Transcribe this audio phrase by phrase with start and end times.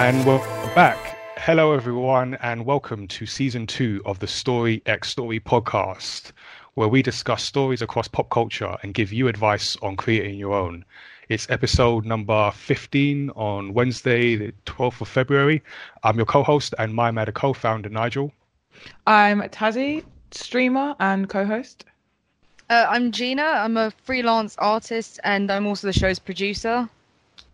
[0.00, 0.38] And we're
[0.74, 1.18] back.
[1.36, 6.32] Hello, everyone, and welcome to season two of the Story X Story podcast,
[6.72, 10.86] where we discuss stories across pop culture and give you advice on creating your own.
[11.28, 15.62] It's episode number 15 on Wednesday, the 12th of February.
[16.02, 18.32] I'm your co host and my Matter co founder, Nigel.
[19.06, 21.84] I'm Tazzy, streamer and co host.
[22.70, 23.42] Uh, I'm Gina.
[23.42, 26.88] I'm a freelance artist and I'm also the show's producer.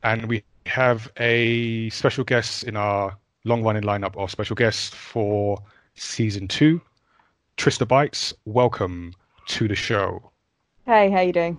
[0.04, 5.62] And we have a special guest in our long running lineup of special guests for
[5.94, 6.80] season two.
[7.56, 9.14] Trista Bites, welcome
[9.46, 10.30] to the show.
[10.84, 11.58] Hey, how you doing?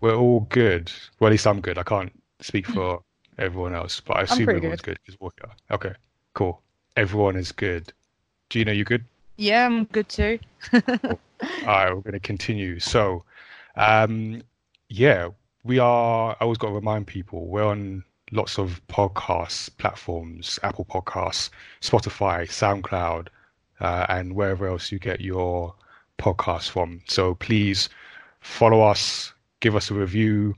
[0.00, 0.90] We're all good.
[1.18, 1.78] Well, at least I'm good.
[1.78, 3.02] I can't speak for
[3.38, 4.98] everyone else, but I assume everyone's good.
[5.06, 5.32] good
[5.70, 5.92] Okay,
[6.34, 6.62] cool.
[6.96, 7.92] Everyone is good.
[8.48, 9.04] Gina, you good?
[9.36, 10.38] Yeah, I'm good too.
[10.70, 10.82] cool.
[11.42, 12.78] All right, we're going to continue.
[12.78, 13.24] So,
[13.76, 14.42] um,
[14.88, 15.28] yeah,
[15.66, 16.36] we are.
[16.40, 21.50] I always got to remind people we're on lots of podcast platforms: Apple Podcasts,
[21.80, 23.28] Spotify, SoundCloud,
[23.80, 25.74] uh, and wherever else you get your
[26.18, 27.02] podcasts from.
[27.08, 27.88] So please
[28.40, 30.54] follow us, give us a review.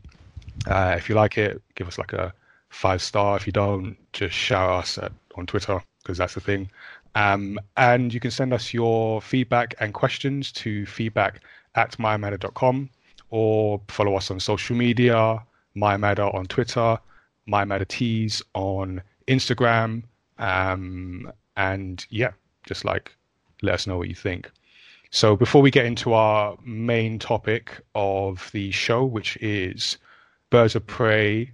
[0.66, 2.32] Uh, if you like it, give us like a
[2.68, 3.36] five star.
[3.36, 6.70] If you don't, just shout us at, on Twitter because that's the thing.
[7.14, 11.40] Um, and you can send us your feedback and questions to feedback
[11.74, 12.90] at mymatter.com
[13.30, 15.42] or follow us on social media,
[15.76, 16.98] mymatter on Twitter,
[17.48, 20.02] mymattertees on Instagram.
[20.38, 22.32] Um, and yeah,
[22.64, 23.12] just like
[23.62, 24.50] let us know what you think.
[25.10, 29.96] So before we get into our main topic of the show, which is
[30.50, 31.50] Birds of Prey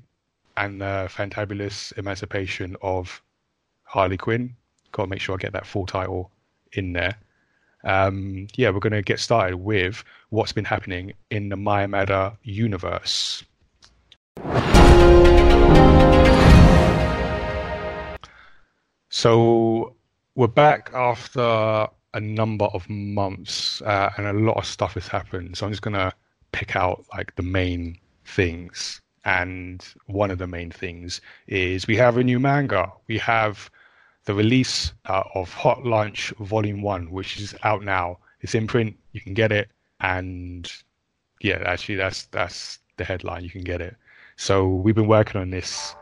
[0.57, 3.23] and the fantabulous emancipation of
[3.85, 4.57] Harley Quinn,
[4.93, 6.31] got to make sure I get that full title
[6.73, 7.17] in there.
[7.85, 13.45] Um, yeah, we're going to get started with what's been happening in the Matter universe.
[19.11, 19.95] So
[20.35, 25.57] we're back after a number of months, uh, and a lot of stuff has happened.
[25.57, 26.13] So I'm just gonna
[26.53, 29.01] pick out like the main things.
[29.25, 32.93] And one of the main things is we have a new manga.
[33.07, 33.71] We have
[34.25, 38.19] the release uh, of Hot Lunch Volume One, which is out now.
[38.41, 38.97] It's in print.
[39.13, 39.69] You can get it,
[40.01, 40.71] and
[41.41, 43.45] yeah, actually, that's that's the headline.
[43.45, 43.97] You can get it.
[44.37, 45.95] So we've been working on this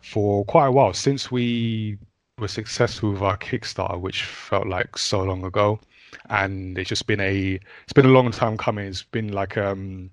[0.00, 1.98] for quite a while since we
[2.38, 5.80] were successful with our Kickstarter, which felt like so long ago,
[6.30, 8.86] and it's just been a it's been a long time coming.
[8.86, 10.10] It's been like um,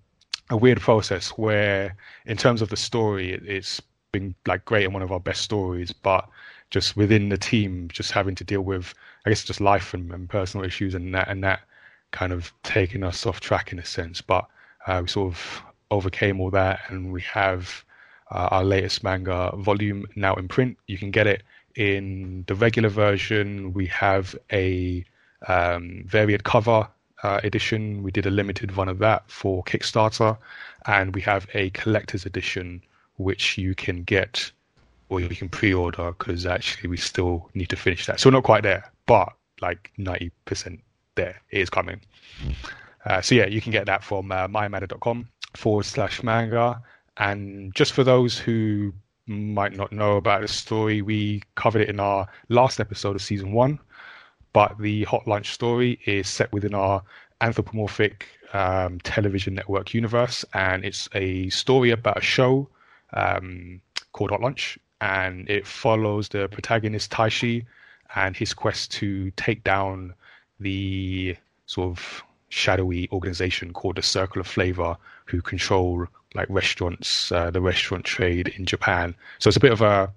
[0.50, 3.81] a weird process where, in terms of the story, it, it's
[4.12, 6.28] been like great and one of our best stories, but
[6.73, 8.95] just within the team, just having to deal with,
[9.25, 11.61] I guess, just life and, and personal issues and that and that
[12.09, 14.22] kind of taking us off track in a sense.
[14.22, 14.47] But
[14.88, 17.85] uh, we sort of overcame all that, and we have
[18.31, 20.78] uh, our latest manga volume now in print.
[20.88, 21.44] You can get it
[21.75, 25.06] in the regular version, we have a
[25.47, 26.88] um, variant cover
[27.22, 28.03] uh, edition.
[28.03, 30.38] We did a limited one of that for Kickstarter,
[30.88, 32.81] and we have a collector's edition
[33.17, 34.51] which you can get
[35.09, 38.19] or you can pre-order because actually we still need to finish that.
[38.19, 39.30] So we're not quite there, but
[39.62, 40.81] like ninety percent
[41.16, 41.41] there.
[41.52, 42.02] It is coming.
[43.06, 44.47] Uh, so yeah, you can get that from uh,
[45.56, 46.81] forward slash manga.
[47.18, 48.94] And just for those who
[49.28, 51.02] might not know about the story.
[51.02, 53.80] We covered it in our last episode of season one,
[54.52, 57.02] but the Hot Lunch story is set within our
[57.42, 62.68] anthropomorphic um, television network universe, and it's a story about a show
[63.13, 63.81] um,
[64.12, 67.66] called Hot Lunch, and it follows the protagonist Taishi
[68.16, 70.14] and his quest to take down
[70.62, 76.06] the sort of shadowy organization called the Circle of Flavor, who control
[76.36, 79.13] like restaurants, uh, the restaurant trade in Japan.
[79.40, 80.09] So it's a bit of a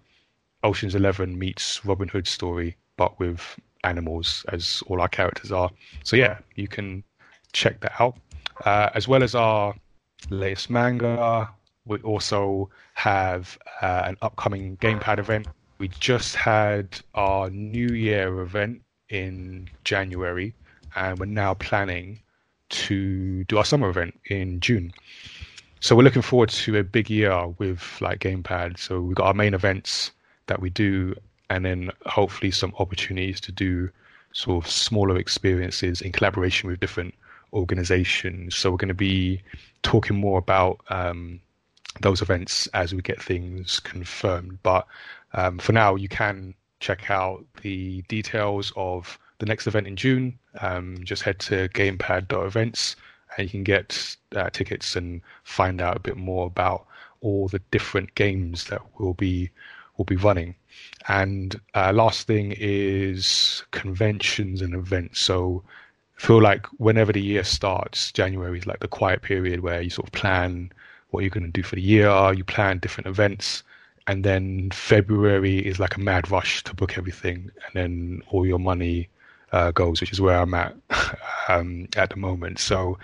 [0.62, 5.70] Ocean's Eleven meets Robin Hood story, but with animals as all our characters are.
[6.04, 7.02] So yeah, you can
[7.52, 8.16] check that out.
[8.64, 9.74] Uh, as well as our
[10.30, 11.50] latest manga,
[11.86, 15.46] we also have uh, an upcoming gamepad event.
[15.78, 20.54] We just had our New Year event in January,
[20.94, 22.20] and we're now planning
[22.68, 24.92] to do our summer event in June.
[25.80, 28.78] So we're looking forward to a big year with like Gamepad.
[28.78, 30.10] So we've got our main events
[30.46, 31.14] that we do,
[31.50, 33.90] and then hopefully some opportunities to do
[34.32, 37.14] sort of smaller experiences in collaboration with different
[37.52, 38.56] organizations.
[38.56, 39.42] So we're going to be
[39.82, 41.40] talking more about um,
[42.00, 44.58] those events as we get things confirmed.
[44.62, 44.86] But
[45.32, 50.38] um, for now, you can check out the details of the next event in June.
[50.60, 52.96] Um, just head to gamepad.events
[53.36, 56.86] and you can get uh, tickets and find out a bit more about
[57.20, 59.50] all the different games that we'll be
[59.96, 60.54] will be running.
[61.08, 65.20] And uh, last thing is conventions and events.
[65.20, 65.62] So
[66.18, 69.90] I feel like whenever the year starts, January is like the quiet period where you
[69.90, 70.72] sort of plan
[71.10, 73.62] what you're going to do for the year, are, you plan different events,
[74.06, 78.58] and then February is like a mad rush to book everything, and then all your
[78.58, 79.08] money
[79.52, 80.74] uh, goes, which is where I'm at
[81.48, 82.58] um, at the moment.
[82.58, 82.98] So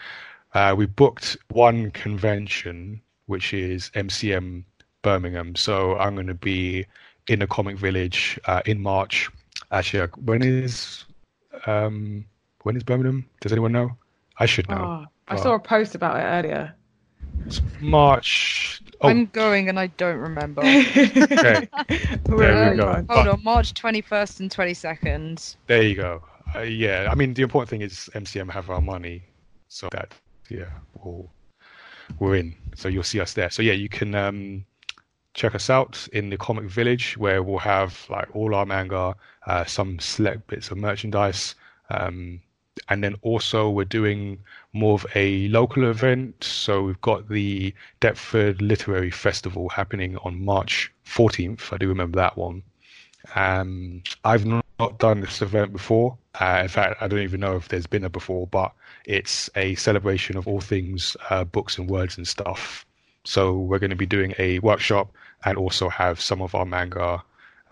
[0.54, 4.64] uh, we booked one convention, which is MCM
[5.02, 5.56] Birmingham.
[5.56, 6.86] So I'm going to be
[7.28, 9.30] in the Comic Village uh, in March.
[9.70, 11.04] Actually, uh, when is
[11.66, 12.24] um,
[12.62, 13.28] when is Birmingham?
[13.40, 13.96] Does anyone know?
[14.38, 15.04] I should know.
[15.04, 16.74] Oh, I saw a post about it earlier.
[17.52, 18.80] It's March.
[19.02, 20.62] Oh, I'm going and I don't remember.
[20.64, 21.68] okay.
[22.24, 23.04] There we go.
[23.10, 25.56] Hold on, March 21st and 22nd.
[25.66, 26.22] There you go.
[26.54, 29.24] Uh, yeah, I mean the important thing is MCM have our money,
[29.68, 30.14] so that
[30.48, 30.70] yeah,
[31.02, 31.30] we'll,
[32.18, 32.54] we're in.
[32.74, 33.50] So you'll see us there.
[33.50, 34.64] So yeah, you can um,
[35.34, 39.14] check us out in the Comic Village where we'll have like all our manga,
[39.46, 41.54] uh, some select bits of merchandise,
[41.90, 42.40] um,
[42.88, 44.38] and then also we're doing
[44.72, 46.42] more of a local event.
[46.42, 51.72] So we've got the Deptford Literary Festival happening on March 14th.
[51.72, 52.62] I do remember that one.
[53.34, 56.16] Um, I've not done this event before.
[56.40, 58.72] Uh, in fact, I don't even know if there's been a before, but
[59.04, 62.84] it's a celebration of all things uh, books and words and stuff.
[63.24, 65.12] So we're going to be doing a workshop
[65.44, 67.22] and also have some of our manga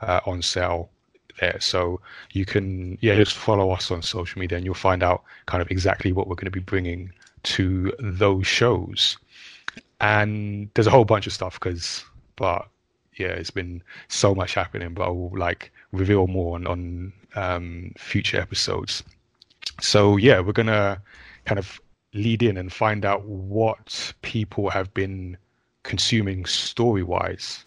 [0.00, 0.90] uh, on sale
[1.40, 1.58] there.
[1.60, 2.00] So
[2.32, 5.70] you can yeah just follow us on social media and you'll find out kind of
[5.70, 7.12] exactly what we're going to be bringing
[7.44, 9.16] to those shows.
[10.00, 12.04] And there's a whole bunch of stuff because,
[12.36, 12.68] but
[13.16, 14.94] yeah, it's been so much happening.
[14.94, 19.02] But I will like reveal more on on um, future episodes.
[19.80, 21.02] So yeah, we're gonna
[21.44, 21.80] kind of
[22.12, 25.36] lead in and find out what people have been
[25.82, 27.62] consuming story wise.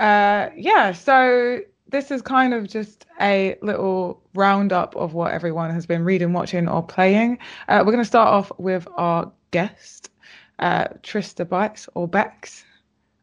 [0.00, 1.60] Uh, yeah, so
[1.90, 6.68] this is kind of just a little roundup of what everyone has been reading, watching,
[6.68, 7.38] or playing.
[7.68, 10.10] Uh, we're going to start off with our guest,
[10.58, 12.64] uh, Trista Bites or Bex,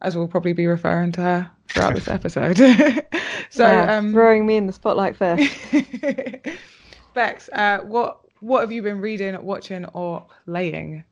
[0.02, 2.56] as we'll probably be referring to her throughout this episode.
[3.50, 5.52] so, Yeah, um, throwing me in the spotlight first.
[7.14, 11.02] Bex, uh, what what have you been reading, watching, or playing?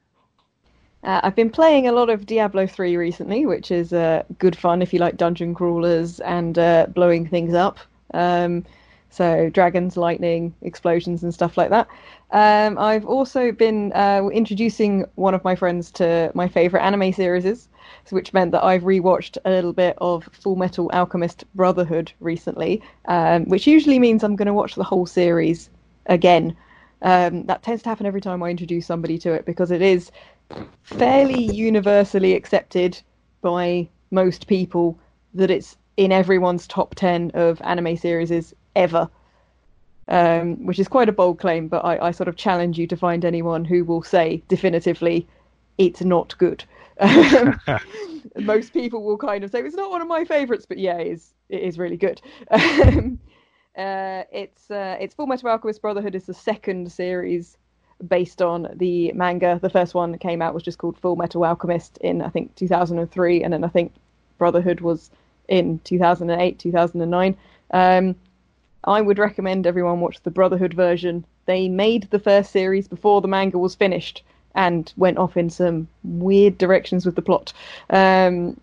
[1.04, 4.82] Uh, I've been playing a lot of Diablo 3 recently, which is uh, good fun
[4.82, 7.78] if you like dungeon crawlers and uh, blowing things up.
[8.12, 8.64] Um,
[9.08, 11.88] so, dragons, lightning, explosions, and stuff like that.
[12.32, 17.68] Um, I've also been uh, introducing one of my friends to my favorite anime series,
[18.10, 23.44] which meant that I've rewatched a little bit of Full Metal Alchemist Brotherhood recently, um,
[23.44, 25.70] which usually means I'm going to watch the whole series
[26.06, 26.56] again.
[27.02, 30.10] Um, that tends to happen every time I introduce somebody to it because it is
[30.82, 33.00] fairly universally accepted
[33.42, 34.98] by most people
[35.34, 39.08] that it's in everyone's top 10 of anime series ever.
[40.08, 42.96] Um, which is quite a bold claim, but I, I sort of challenge you to
[42.96, 45.26] find anyone who will say definitively
[45.78, 46.62] it's not good.
[48.40, 51.08] most people will kind of say it's not one of my favorites, but yeah, it
[51.08, 52.20] is, it is really good.
[52.50, 53.18] Um,
[53.76, 57.58] uh, it's uh, it's Full Metal Alchemist Brotherhood is the second series
[58.06, 59.58] based on the manga.
[59.60, 62.54] The first one that came out was just called Full Metal Alchemist in I think
[62.56, 63.92] 2003, and then I think
[64.38, 65.10] Brotherhood was
[65.48, 67.36] in 2008, 2009.
[67.70, 68.16] Um,
[68.84, 71.24] I would recommend everyone watch the Brotherhood version.
[71.46, 74.22] They made the first series before the manga was finished
[74.54, 77.52] and went off in some weird directions with the plot.
[77.90, 78.58] Um,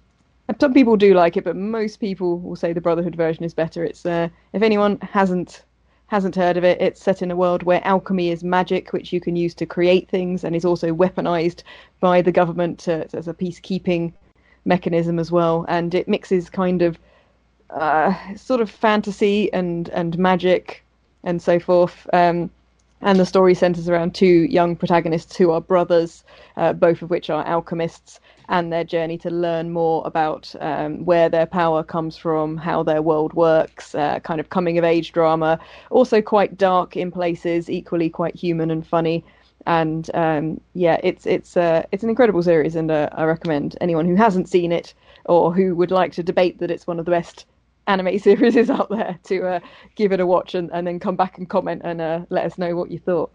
[0.59, 3.83] some people do like it, but most people will say the Brotherhood version is better.
[3.83, 5.63] It's uh, if anyone hasn't
[6.13, 9.19] hasn't heard of it, it's set in a world where alchemy is magic, which you
[9.19, 11.63] can use to create things, and is also weaponized
[12.01, 14.13] by the government to, as a peacekeeping
[14.63, 15.65] mechanism as well.
[15.67, 16.99] And it mixes kind of
[17.71, 20.83] uh, sort of fantasy and and magic
[21.23, 22.07] and so forth.
[22.13, 22.51] Um,
[23.03, 26.23] and the story centers around two young protagonists who are brothers,
[26.57, 28.19] uh, both of which are alchemists,
[28.49, 33.01] and their journey to learn more about um, where their power comes from, how their
[33.01, 35.59] world works, uh, kind of coming of age drama.
[35.91, 39.23] Also, quite dark in places, equally quite human and funny.
[39.65, 44.05] And um, yeah, it's it's uh, it's an incredible series, and uh, I recommend anyone
[44.05, 44.93] who hasn't seen it
[45.25, 47.45] or who would like to debate that it's one of the best
[47.87, 49.59] anime series is out there to uh,
[49.95, 52.57] give it a watch and, and then come back and comment and uh, let us
[52.57, 53.33] know what you thought.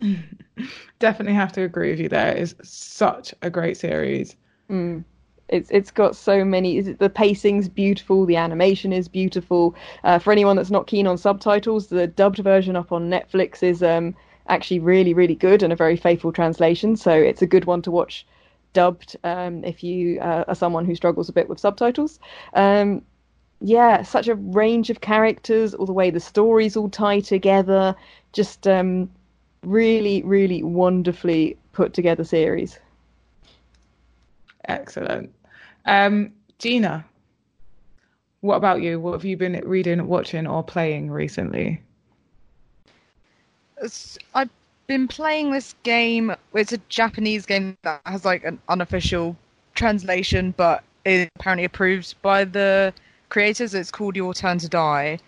[0.98, 2.36] Definitely have to agree with you there.
[2.36, 4.36] It's such a great series.
[4.70, 5.04] Mm.
[5.48, 6.80] It's it's got so many.
[6.80, 8.24] The pacing's beautiful.
[8.24, 9.74] The animation is beautiful.
[10.02, 13.82] Uh, for anyone that's not keen on subtitles, the dubbed version up on Netflix is
[13.82, 14.14] um,
[14.48, 16.96] actually really really good and a very faithful translation.
[16.96, 18.26] So it's a good one to watch
[18.72, 22.18] dubbed um, if you uh, are someone who struggles a bit with subtitles.
[22.54, 23.02] Um,
[23.62, 27.94] yeah, such a range of characters, all the way the stories all tie together.
[28.32, 29.10] Just um,
[29.62, 32.78] really, really wonderfully put together series.
[34.66, 35.32] Excellent.
[35.86, 37.04] Um, Gina,
[38.40, 38.98] what about you?
[39.00, 41.80] What have you been reading, watching, or playing recently?
[44.34, 44.50] I've
[44.86, 46.34] been playing this game.
[46.54, 49.36] It's a Japanese game that has like an unofficial
[49.74, 52.92] translation, but is apparently approved by the
[53.32, 53.74] creators.
[53.74, 55.18] It's called Your Turn to Die,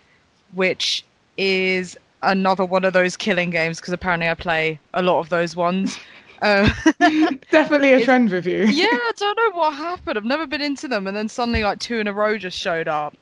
[0.53, 1.03] which
[1.37, 5.55] is another one of those killing games because apparently I play a lot of those
[5.55, 5.97] ones.
[6.41, 6.69] Uh,
[7.51, 8.65] Definitely a trend with you.
[8.65, 10.17] yeah, I don't know what happened.
[10.17, 12.87] I've never been into them, and then suddenly like two in a row just showed
[12.87, 13.15] up.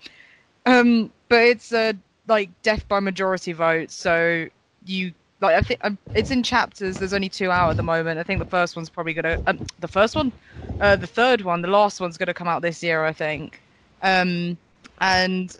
[0.66, 1.94] Um, but it's a uh,
[2.28, 4.48] like death by majority vote, so
[4.86, 6.98] you like I think um, it's in chapters.
[6.98, 8.20] There's only two out at the moment.
[8.20, 10.34] I think the first one's probably gonna um, the first one,
[10.82, 13.62] uh, the third one, the last one's gonna come out this year, I think.
[14.02, 14.58] Um,
[15.04, 15.58] and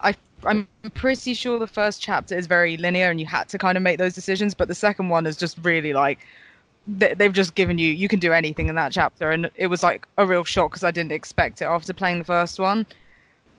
[0.00, 3.76] I I'm pretty sure the first chapter is very linear, and you had to kind
[3.76, 4.54] of make those decisions.
[4.54, 6.18] But the second one is just really like
[6.88, 10.08] they've just given you you can do anything in that chapter, and it was like
[10.16, 12.86] a real shock because I didn't expect it after playing the first one.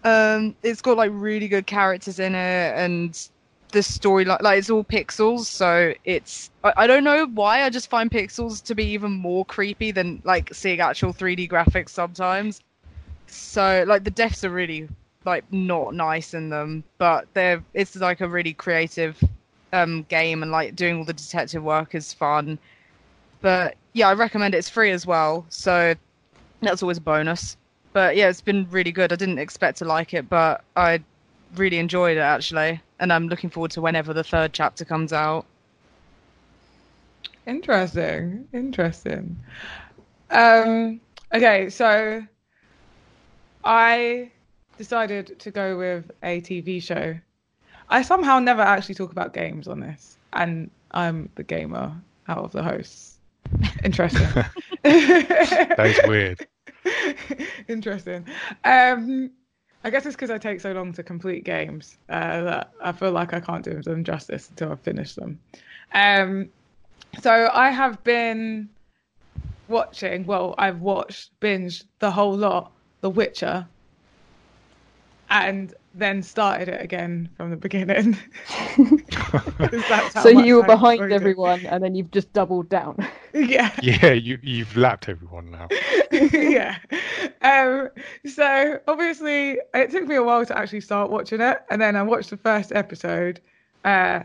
[0.03, 3.29] Um, it's got like really good characters in it, and
[3.71, 7.69] the story like, like it's all pixels so it's I, I, don't know why i
[7.69, 12.59] just find pixels to be even more creepy than like seeing actual 3d graphics sometimes
[13.27, 14.89] so like the deaths are really
[15.25, 19.21] like not nice in them but they're it's like a really creative
[19.73, 22.57] um game and like doing all the detective work is fun
[23.41, 24.57] but yeah i recommend it.
[24.57, 25.93] it's free as well so
[26.61, 27.55] that's always a bonus
[27.93, 30.99] but yeah it's been really good i didn't expect to like it but i
[31.55, 35.45] really enjoyed it actually and I'm looking forward to whenever the third chapter comes out.
[37.47, 38.47] Interesting.
[38.53, 39.35] Interesting.
[40.29, 41.01] Um,
[41.33, 42.23] okay, so
[43.63, 44.30] I
[44.81, 47.15] decided to go with a TV show.
[47.87, 51.93] I somehow never actually talk about games on this, and I'm the gamer
[52.27, 53.19] out of the hosts.
[53.83, 54.27] Interesting.
[54.81, 56.47] that is weird.
[57.67, 58.25] Interesting.
[58.63, 59.29] Um,
[59.83, 63.11] I guess it's because I take so long to complete games uh, that I feel
[63.11, 65.39] like I can't do them justice until I finish them.
[65.93, 66.49] Um,
[67.21, 68.67] so I have been
[69.67, 70.25] watching.
[70.25, 72.71] Well, I've watched, binged the whole lot,
[73.01, 73.67] The Witcher,
[75.31, 78.17] and then started it again from the beginning.
[80.21, 82.95] so you were behind everyone, and then you've just doubled down.
[83.33, 83.73] Yeah.
[83.81, 85.69] Yeah, you you've lapped everyone now.
[86.11, 86.79] yeah.
[87.41, 87.87] Um,
[88.25, 92.03] so obviously, it took me a while to actually start watching it, and then I
[92.03, 93.39] watched the first episode.
[93.85, 94.23] Uh,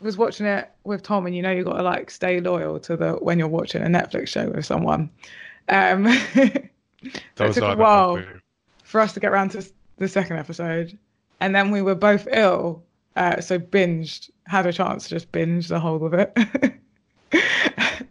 [0.00, 2.96] was watching it with Tom, and you know you got to like stay loyal to
[2.96, 5.10] the when you're watching a Netflix show with someone.
[5.68, 6.10] Um,
[7.36, 8.22] so it took a while
[8.84, 10.98] for us to get around to the second episode,
[11.40, 12.82] and then we were both ill,
[13.16, 14.30] uh, so binged.
[14.46, 16.32] Had a chance to just binge the whole of it.
[16.36, 16.72] um,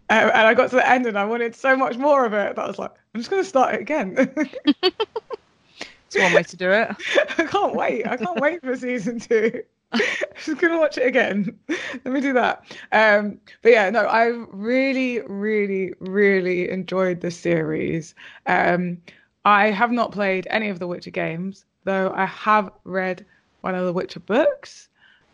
[0.10, 2.64] and I got to the end, and I wanted so much more of it that
[2.64, 4.16] I was like, I'm just going to start it again.
[4.82, 6.90] it's one way to do it.
[7.38, 8.06] I can't wait.
[8.08, 9.64] I can't wait for season two.
[9.94, 10.02] I'm
[10.44, 11.58] just gonna watch it again.
[11.70, 12.66] Let me do that.
[12.92, 18.14] Um, but yeah, no, I really, really, really enjoyed the series.
[18.48, 18.98] Um,
[19.46, 23.26] I have not played any of the Witcher games though I have read
[23.62, 24.90] one of the Witcher books.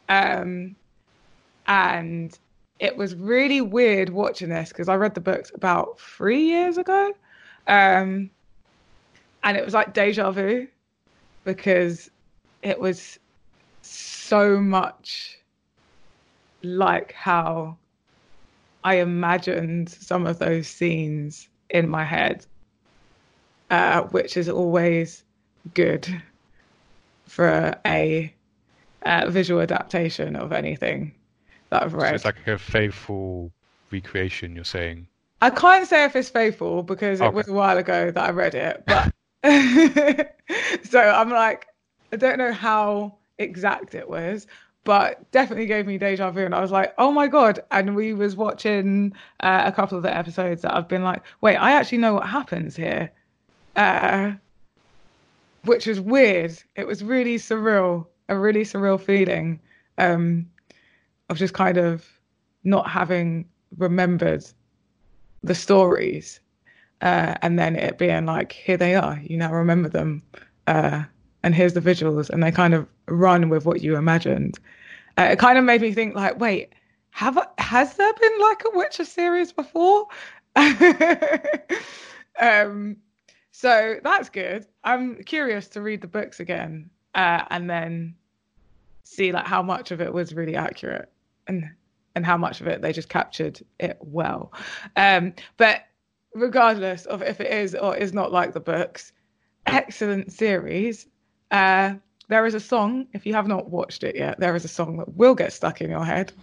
[0.08, 0.76] Um,
[1.66, 2.38] and
[2.80, 7.12] it was really weird watching this because I read the books about three years ago.
[7.68, 8.30] Um,
[9.44, 10.68] and it was like deja vu
[11.44, 12.12] because
[12.62, 13.18] it was
[13.82, 15.40] so much
[16.62, 17.78] like how
[18.84, 22.46] I imagined some of those scenes in my head,
[23.72, 25.24] uh, which is always
[25.74, 26.22] good
[27.34, 28.34] for a,
[29.06, 31.16] a visual adaptation of anything
[31.72, 32.10] that I've read.
[32.10, 33.52] So it's like a faithful
[33.90, 35.08] recreation, you're saying?
[35.42, 37.36] I can't say if it's faithful because it okay.
[37.36, 39.12] was a while ago that I read it, but
[40.84, 41.68] so I'm like,
[42.12, 44.46] I don't know how exact it was,
[44.84, 47.62] but definitely gave me deja vu, and I was like, oh my god!
[47.72, 51.56] And we was watching uh, a couple of the episodes that I've been like, wait,
[51.56, 53.12] I actually know what happens here.
[53.76, 54.34] Uh,
[55.66, 56.62] which was weird.
[56.76, 59.60] It was really surreal, a really surreal feeling
[59.98, 60.48] um,
[61.30, 62.06] of just kind of
[62.64, 63.46] not having
[63.78, 64.46] remembered
[65.44, 66.40] the stories.
[67.02, 70.24] Uh, and then it being like, here they are, you now remember them.
[70.68, 71.04] Uh,
[71.44, 72.30] and here's the visuals.
[72.30, 74.58] And they kind of run with what you imagined.
[75.18, 76.74] Uh, it kind of made me think, like, wait,
[77.12, 80.08] have has there been like a Witcher series before?
[82.40, 82.98] um,
[83.54, 84.66] so that's good.
[84.84, 88.16] I'm curious to read the books again uh, and then
[89.04, 91.10] see like how much of it was really accurate
[91.48, 91.70] and
[92.16, 94.52] and how much of it they just captured it well.
[94.96, 95.84] Um, but
[96.34, 99.14] regardless of if it is or is not like the books,
[99.68, 101.06] excellent series.
[101.52, 101.94] Uh,
[102.30, 104.98] there is a song, if you have not watched it yet, there is a song
[104.98, 106.32] that will get stuck in your head.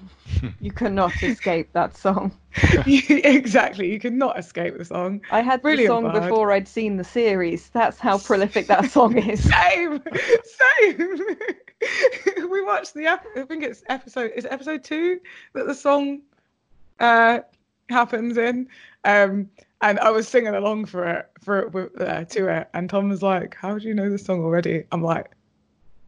[0.61, 2.31] You cannot escape that song.
[2.87, 5.23] exactly, you cannot escape the song.
[5.33, 6.23] I had Brilliant the song bard.
[6.23, 7.69] before I'd seen the series.
[7.71, 9.43] That's how prolific that song is.
[9.43, 10.01] Same,
[10.79, 11.09] same.
[12.49, 15.19] we watched the, ep- I think it's episode, is it episode two
[15.55, 16.21] that the song
[17.01, 17.41] uh,
[17.89, 18.69] happens in?
[19.05, 23.09] Um, and I was singing along for it, for it, uh, to it, and Tom
[23.09, 25.31] was like, "How do you know this song already?" I'm like,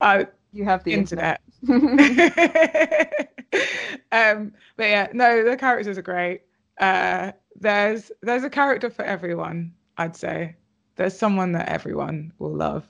[0.02, 3.32] "I You have the internet." internet.
[4.12, 6.42] um, but yeah, no, the characters are great.
[6.78, 9.73] Uh, there's there's a character for everyone.
[9.97, 10.56] I'd say
[10.97, 12.87] there's someone that everyone will love.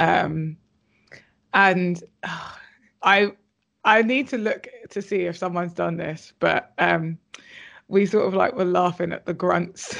[0.00, 0.56] Um,
[1.54, 2.50] and uh,
[3.02, 3.32] I
[3.84, 7.18] I need to look to see if someone's done this, but um,
[7.88, 9.96] we sort of like were laughing at the grunts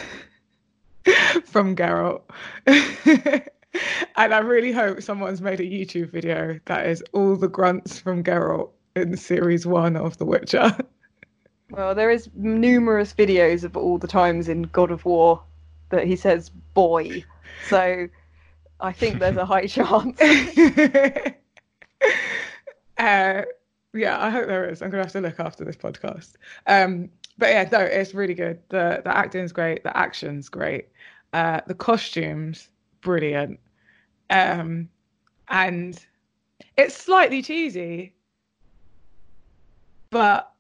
[1.45, 2.23] from Geralt.
[4.17, 8.23] and I really hope someone's made a YouTube video that is all the grunts from
[8.23, 10.77] Geralt in series one of The Witcher.
[11.71, 15.43] well, there is numerous videos of all the times in God of War
[15.91, 17.25] that he says "boy,"
[17.69, 18.09] so
[18.81, 20.21] I think there's a high chance.
[22.99, 23.43] uh,
[23.93, 24.83] yeah, I hope there is.
[24.83, 26.33] I'm gonna have to look after this podcast.
[26.67, 28.61] Um, but yeah, no, it's really good.
[28.69, 30.89] The the acting's great, the action's great,
[31.33, 32.69] uh, the costumes
[33.05, 33.61] brilliant,
[34.35, 34.89] um,
[35.49, 35.99] and
[36.77, 38.15] it's slightly cheesy,
[40.11, 40.53] but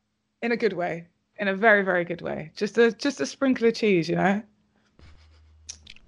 [0.42, 1.06] in a good way,
[1.38, 2.50] in a very very good way.
[2.56, 4.42] Just a just a sprinkle of cheese, you know.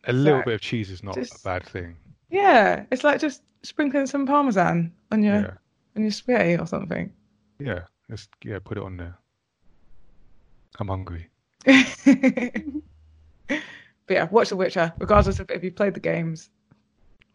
[0.08, 1.96] A little bit of cheese is not Just- a bad thing.
[2.30, 5.54] Yeah, it's like just sprinkling some parmesan on your Yeah.
[5.96, 7.12] on your spaghetti or something.
[7.58, 7.80] Yeah.
[8.10, 9.16] Just yeah, put it on there.
[10.78, 11.28] I'm hungry.
[11.64, 11.72] but
[14.08, 14.92] yeah, watch The Witcher.
[14.98, 16.50] Regardless of if you played the games,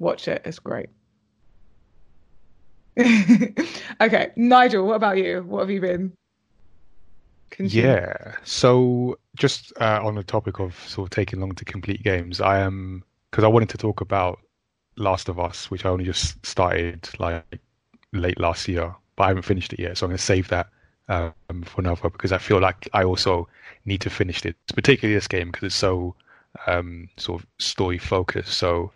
[0.01, 0.41] watch it.
[0.43, 0.89] It's great.
[4.01, 5.43] okay, Nigel, what about you?
[5.47, 6.11] What have you been?
[7.57, 8.35] Yeah.
[8.43, 12.59] So just uh, on the topic of sort of taking long to complete games, I
[12.59, 14.39] am because I wanted to talk about
[14.97, 17.59] Last of Us, which I only just started like
[18.11, 19.97] late last year, but I haven't finished it yet.
[19.97, 20.67] So I'm going to save that
[21.07, 21.33] um,
[21.63, 23.47] for another because I feel like I also
[23.85, 26.15] need to finish it, particularly this game because it's so
[26.67, 28.57] um, sort of story focused.
[28.57, 28.91] So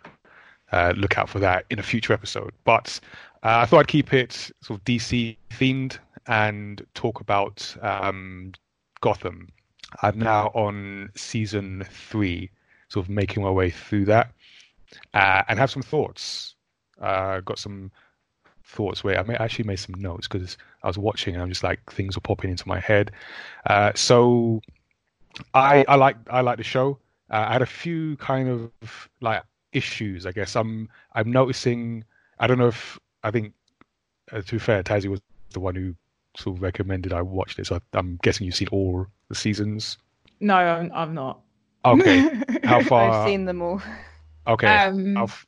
[0.72, 2.52] uh, look out for that in a future episode.
[2.64, 3.00] But
[3.42, 8.52] uh, I thought I'd keep it sort of DC themed and talk about um,
[9.00, 9.48] Gotham.
[10.02, 12.50] I'm now on season three,
[12.88, 14.32] sort of making my way through that,
[15.14, 16.54] uh, and have some thoughts.
[17.00, 17.90] Uh, got some
[18.64, 21.62] thoughts where I may, actually made some notes because I was watching and I'm just
[21.62, 23.12] like things were popping into my head.
[23.66, 24.60] Uh, so
[25.54, 26.98] I I like I like the show.
[27.30, 28.70] Uh, I had a few kind of
[29.20, 29.42] like
[29.76, 30.26] issues.
[30.26, 32.04] I guess I'm I'm noticing.
[32.38, 33.52] I don't know if I think
[34.32, 35.20] uh, to be fair, Tazzy was
[35.52, 35.94] the one who
[36.36, 37.66] sort of recommended I watched it.
[37.66, 39.98] So I, I'm guessing you've seen all the seasons.
[40.40, 41.40] No, I'm, I'm not.
[41.84, 42.28] Okay,
[42.64, 43.10] how far?
[43.24, 43.80] I've seen them all.
[44.46, 45.46] Okay, Um, f-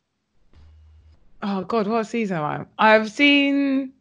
[1.43, 2.95] Oh God, what season am I?
[2.95, 3.93] I've seen.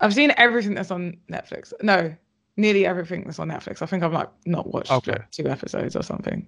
[0.00, 1.72] I've seen everything that's on Netflix.
[1.82, 2.14] No,
[2.56, 3.80] nearly everything that's on Netflix.
[3.82, 5.12] I think I've like not watched Okay.
[5.12, 6.46] like, two episodes or something.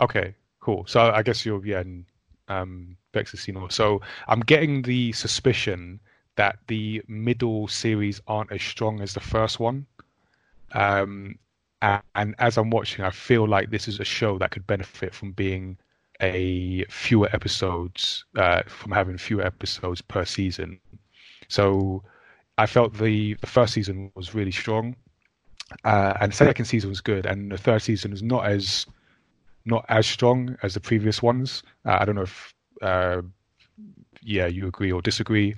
[0.00, 0.34] Okay,
[0.68, 0.84] cool.
[0.86, 2.04] So I guess you're yeah, and,
[2.48, 3.70] um, seen all.
[3.70, 5.98] So I'm getting the suspicion
[6.36, 9.86] that the middle series aren't as strong as the first one.
[10.72, 11.38] Um,
[11.80, 15.32] and, as I'm watching, I feel like this is a show that could benefit from
[15.32, 15.78] being
[16.20, 20.80] a fewer episodes, uh, from having fewer episodes per season.
[21.48, 22.02] So
[22.58, 24.96] I felt the the first season was really strong,
[25.84, 28.84] uh, and the second season was good, and the third season is not as
[29.68, 31.62] not as strong as the previous ones.
[31.84, 33.22] Uh, I don't know if, uh,
[34.22, 35.54] yeah, you agree or disagree.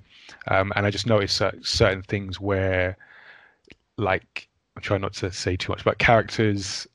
[0.48, 2.96] Um, and I just noticed cer- certain things where,
[3.96, 6.86] like, I'm trying not to say too much, but characters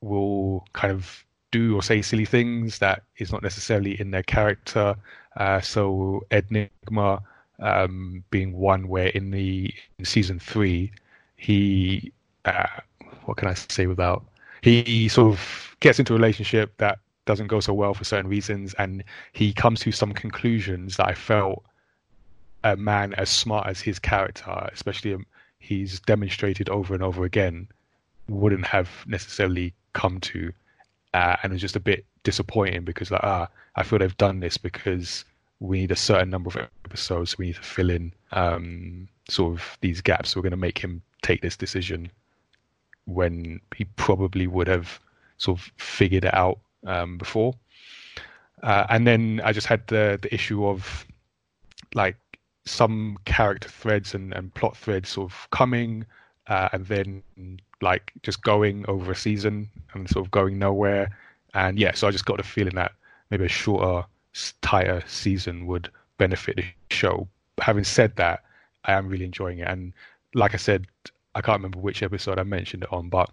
[0.00, 4.94] will kind of do or say silly things that is not necessarily in their character.
[5.36, 7.22] Uh, so Enigma
[7.60, 10.92] um, being one where in the in season three,
[11.36, 12.12] he
[12.44, 12.80] uh,
[13.24, 14.24] what can I say without
[14.62, 18.74] he sort of gets into a relationship that doesn't go so well for certain reasons,
[18.74, 21.64] and he comes to some conclusions that I felt
[22.64, 25.26] a man as smart as his character, especially um,
[25.58, 27.68] he's demonstrated over and over again,
[28.28, 30.52] wouldn't have necessarily come to,
[31.14, 34.56] uh, and it's just a bit disappointing because like ah, I feel they've done this
[34.56, 35.24] because
[35.60, 37.38] we need a certain number of episodes.
[37.38, 40.34] We need to fill in um, sort of these gaps.
[40.34, 42.10] We're going to make him take this decision
[43.08, 45.00] when he probably would have
[45.38, 47.54] sort of figured it out um, before.
[48.62, 51.06] Uh, and then I just had the the issue of
[51.94, 52.16] like
[52.66, 56.04] some character threads and, and plot threads sort of coming
[56.48, 57.22] uh, and then
[57.80, 61.16] like just going over a season and sort of going nowhere.
[61.54, 62.92] And yeah, so I just got the feeling that
[63.30, 64.06] maybe a shorter,
[64.60, 67.28] tighter season would benefit the show.
[67.58, 68.44] Having said that,
[68.84, 69.68] I am really enjoying it.
[69.68, 69.92] And
[70.34, 70.86] like I said,
[71.38, 73.30] I can't remember which episode I mentioned it on, but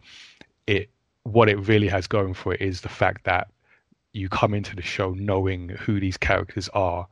[0.67, 0.89] it
[1.23, 3.47] what it really has going for it is the fact that
[4.13, 7.07] you come into the show knowing who these characters are,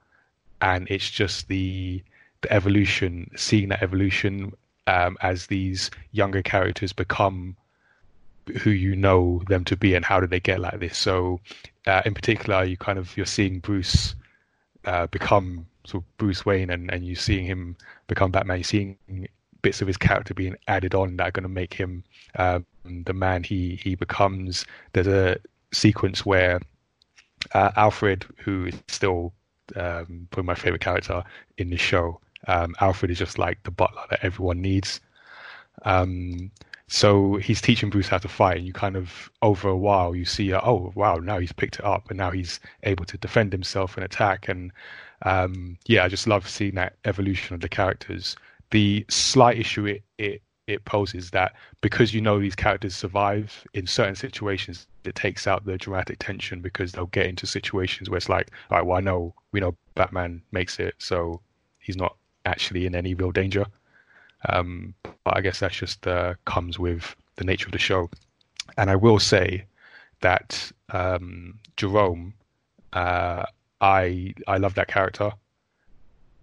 [0.62, 2.04] and it's just the
[2.42, 4.54] the evolution, seeing that evolution
[4.86, 7.58] um, as these younger characters become
[8.62, 10.98] who you know them to be and how did they get like this.
[10.98, 11.40] So,
[11.88, 14.14] uh, in particular, you kind of you're seeing Bruce
[14.86, 18.58] uh, become sort of Bruce Wayne, and and you're seeing him become Batman.
[18.58, 19.28] You're seeing
[19.64, 22.04] bits of his character being added on that are going to make him
[22.36, 22.66] um,
[23.06, 24.66] the man he he becomes.
[24.92, 25.38] There's a
[25.74, 26.60] sequence where
[27.54, 29.34] uh, Alfred, who is still
[29.76, 31.24] um, probably my favorite character
[31.58, 35.00] in the show, um, Alfred is just like the butler that everyone needs.
[35.84, 36.52] Um,
[36.88, 40.26] so he's teaching Bruce how to fight, and you kind of over a while you
[40.26, 43.52] see, uh, oh wow, now he's picked it up, and now he's able to defend
[43.52, 44.48] himself and attack.
[44.48, 44.72] And
[45.24, 48.36] um, yeah, I just love seeing that evolution of the characters.
[48.74, 53.86] The slight issue it, it it poses that because you know these characters survive in
[53.86, 58.30] certain situations, it takes out the dramatic tension because they'll get into situations where it's
[58.30, 61.40] like, all right, well, I know we know Batman makes it, so
[61.78, 63.68] he's not actually in any real danger.
[64.50, 68.10] Um, but I guess that's just uh, comes with the nature of the show.
[68.78, 69.66] And I will say
[70.22, 72.34] that um, Jerome,
[72.94, 73.44] uh,
[73.82, 75.32] I I love that character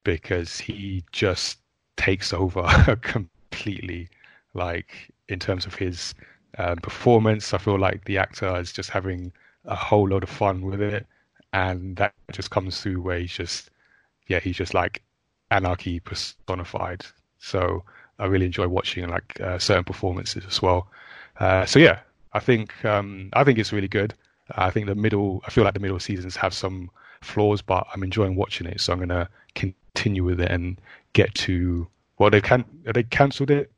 [0.05, 1.59] because he just
[2.01, 2.63] takes over
[3.03, 4.09] completely.
[4.55, 6.15] Like in terms of his
[6.59, 9.33] um, performance, I feel like the actor is just having
[9.67, 11.07] a whole lot of fun with it,
[11.53, 13.71] and that just comes through where he's just,
[14.29, 15.03] yeah, he's just like
[15.51, 17.05] anarchy personified.
[17.39, 17.85] So
[18.19, 20.89] I really enjoy watching like uh, certain performances as well.
[21.39, 22.01] Uh, so yeah,
[22.33, 24.15] I think um, I think it's really good.
[24.57, 28.03] I think the middle, I feel like the middle seasons have some flaws, but I'm
[28.03, 28.81] enjoying watching it.
[28.81, 30.81] So I'm gonna continue with it and
[31.13, 33.73] get to well, they can they cancelled it.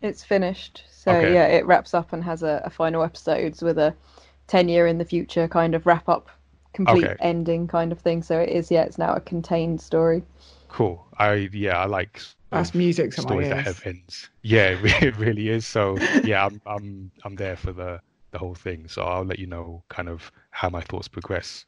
[0.00, 0.84] It's finished.
[0.90, 1.32] So Okay.
[1.34, 3.94] yeah, it wraps up and has a, a final episodes with a
[4.46, 6.30] ten year in the future kind of wrap up,
[6.72, 7.16] complete Okay.
[7.18, 8.22] ending kind of thing.
[8.22, 8.70] So it is.
[8.70, 10.22] Yeah, it's now a contained story.
[10.68, 11.06] Cool.
[11.18, 12.20] I yeah, I like
[12.52, 13.66] uh, That's music stories that ears.
[13.66, 14.30] have ends.
[14.42, 15.66] Yeah, it it really is.
[15.66, 18.88] So yeah, I'm I'm I'm there for the the whole thing.
[18.88, 21.66] So I'll let you know kind of how my thoughts progress.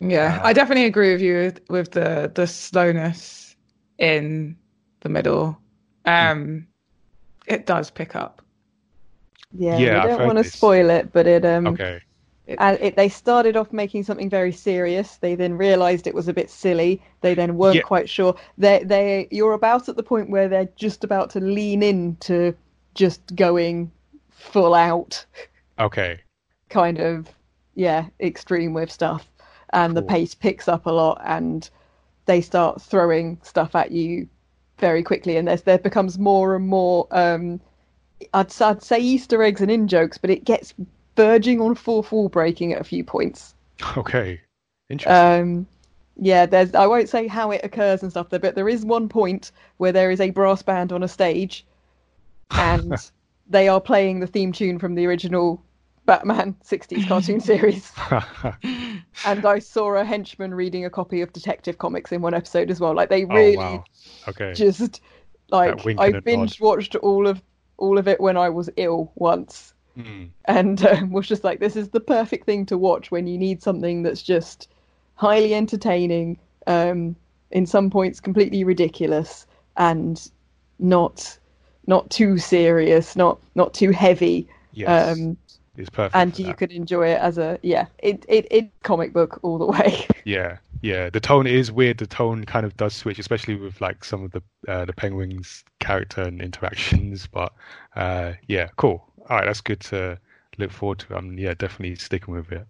[0.00, 3.54] Yeah, Uh, I definitely agree with you with, with the the slowness
[3.98, 4.56] in
[5.00, 5.60] the middle.
[6.06, 6.68] Um,
[7.46, 8.42] it does pick up.
[9.52, 10.44] Yeah, Yeah, I've we don't heard want to this.
[10.44, 12.00] spoil it, but it um Okay.
[12.58, 15.16] and it, they started off making something very serious.
[15.18, 17.02] They then realised it was a bit silly.
[17.22, 17.82] They then weren't Yeah.
[17.82, 18.36] quite sure.
[18.58, 22.54] They they you're about at the point where they're just about to lean into
[22.94, 23.92] just going
[24.30, 25.26] full out
[25.78, 26.22] Okay.
[26.68, 27.28] kind of
[27.74, 29.28] yeah extreme with stuff,
[29.72, 31.68] and the pace picks up a lot, and
[32.26, 34.28] they start throwing stuff at you
[34.78, 37.06] very quickly, and there's there becomes more and more.
[37.10, 37.60] Um,
[38.34, 40.74] I'd, I'd say Easter eggs and in jokes, but it gets
[41.16, 43.54] verging on fourth wall breaking at a few points.
[43.96, 44.40] Okay.
[44.88, 45.42] Interesting.
[45.42, 45.66] Um,
[46.16, 46.74] yeah, there's.
[46.74, 49.92] I won't say how it occurs and stuff, there but there is one point where
[49.92, 51.64] there is a brass band on a stage,
[52.50, 52.94] and
[53.48, 55.62] they are playing the theme tune from the original
[56.10, 57.92] Batman '60s cartoon series.
[59.24, 62.80] And I saw a henchman reading a copy of Detective Comics in one episode as
[62.80, 62.94] well.
[62.94, 63.84] Like they oh really wow.
[64.26, 64.52] Okay.
[64.54, 65.02] just
[65.50, 67.40] like I binge watched all of
[67.76, 70.30] all of it when I was ill once, Mm.
[70.46, 73.62] and um, was just like, this is the perfect thing to watch when you need
[73.62, 74.68] something that's just
[75.14, 77.14] highly entertaining, um,
[77.50, 79.46] in some points completely ridiculous,
[79.76, 80.30] and
[80.78, 81.38] not
[81.86, 84.48] not too serious, not not too heavy.
[84.72, 85.18] Yes.
[85.18, 85.36] Um,
[85.76, 86.16] it's perfect.
[86.16, 86.56] and you that.
[86.58, 90.06] could enjoy it as a yeah, it it it comic book all the way.
[90.26, 91.08] Yeah, yeah.
[91.08, 91.98] The tone is weird.
[91.98, 95.64] The tone kind of does switch, especially with like some of the uh, the penguins'
[95.80, 97.26] character and interactions.
[97.32, 97.52] But
[97.96, 99.02] uh, yeah, cool.
[99.28, 100.18] All right, that's good to
[100.58, 101.16] look forward to.
[101.16, 102.66] I'm yeah, definitely sticking with it.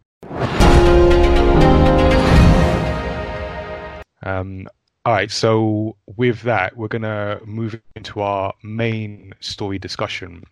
[4.22, 4.68] Um,
[5.04, 10.44] all right, so with that, we're gonna move into our main story discussion.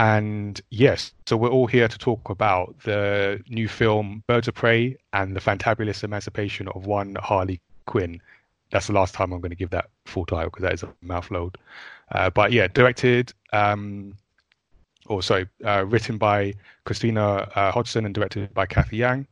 [0.00, 4.96] And yes, so we're all here to talk about the new film Birds of Prey
[5.12, 8.18] and the fantabulous emancipation of one Harley Quinn.
[8.70, 10.86] That's the last time I'm going to give that full title because that is a
[11.04, 11.56] mouthload.
[12.12, 14.14] Uh, but yeah, directed, um,
[15.04, 16.54] or sorry, uh, written by
[16.86, 19.26] Christina uh, Hodson and directed by Cathy Yan.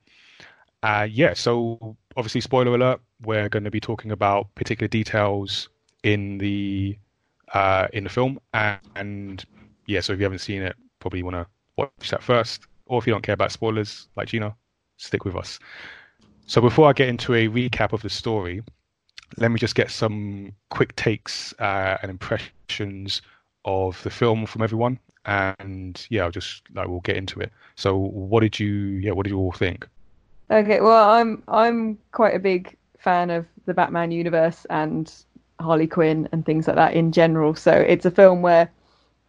[0.83, 5.71] Uh, yeah, so obviously, spoiler alert, we're going to be talking about particular details
[6.03, 6.99] in the
[7.55, 9.47] uh, in the film, and, and
[9.89, 11.47] yeah, so if you haven't seen it, probably want to
[11.77, 14.57] watch that first, or if you don't care about spoilers, like Gino,
[14.97, 15.59] stick with us.
[16.47, 18.63] So before I get into a recap of the story,
[19.37, 23.23] let me just get some quick takes uh, and impressions
[23.65, 27.53] of the film from everyone, and yeah, I'll just like we'll get into it.
[27.77, 28.69] So, what did you?
[28.69, 29.87] Yeah, what did you all think?
[30.51, 35.13] Okay, well, I'm I'm quite a big fan of the Batman universe and
[35.61, 37.55] Harley Quinn and things like that in general.
[37.55, 38.71] So it's a film where,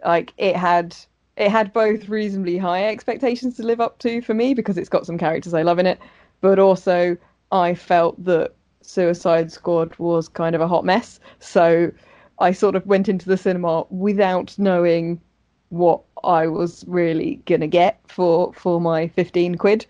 [0.06, 0.96] like, it had
[1.38, 5.06] it had both reasonably high expectations to live up to for me because it's got
[5.06, 6.00] some characters I love in it,
[6.42, 7.16] but also
[7.52, 11.20] I felt that Suicide Squad was kind of a hot mess.
[11.40, 11.92] So
[12.40, 15.22] I sort of went into the cinema without knowing
[15.70, 19.86] what I was really gonna get for for my fifteen quid.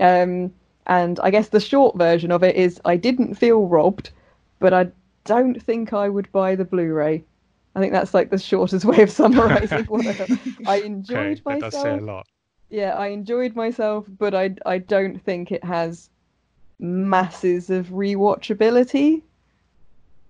[0.00, 0.52] Um,
[0.86, 4.10] and I guess the short version of it is I didn't feel robbed,
[4.58, 4.88] but I
[5.24, 7.24] don't think I would buy the Blu-ray.
[7.74, 10.26] I think that's like the shortest way of summarizing what I,
[10.66, 11.60] I enjoyed okay, myself.
[11.60, 12.26] That does say a lot.
[12.70, 16.10] Yeah, I enjoyed myself, but I I don't think it has
[16.78, 19.22] masses of rewatchability.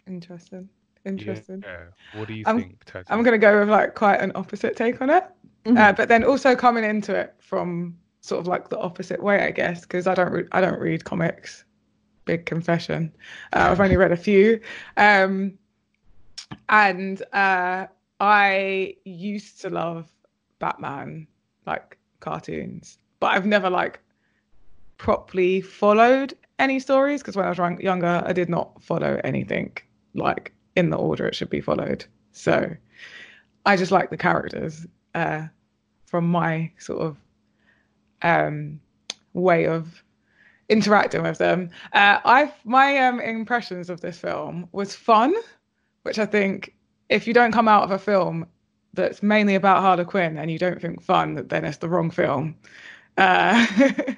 [0.06, 0.68] Interesting.
[1.04, 1.62] Interesting.
[1.66, 2.18] Yeah.
[2.18, 3.04] What do you I'm- think, Ted?
[3.08, 5.24] I'm going to go with like quite an opposite take on it.
[5.66, 5.78] Mhm.
[5.78, 9.50] Uh, but then also coming into it from sort of like the opposite way, I
[9.50, 11.64] guess, because I don't re- I don't read comics.
[12.26, 13.12] Big confession.
[13.52, 14.60] Uh, I've only read a few,
[14.96, 15.58] um,
[16.68, 17.86] and uh,
[18.20, 20.08] I used to love
[20.58, 21.26] Batman
[21.66, 24.00] like cartoons, but I've never like
[24.98, 29.76] properly followed any stories because when I was young- younger, I did not follow anything
[30.14, 32.04] like in the order it should be followed.
[32.32, 32.74] So
[33.66, 35.46] I just like the characters uh,
[36.06, 37.16] from my sort of
[38.22, 38.80] um,
[39.32, 40.02] way of
[40.68, 41.70] interacting with them.
[41.92, 45.34] Uh, I my um, impressions of this film was fun,
[46.04, 46.74] which I think
[47.08, 48.46] if you don't come out of a film
[48.94, 52.56] that's mainly about Harley Quinn and you don't think fun, then it's the wrong film.
[53.16, 53.66] Uh,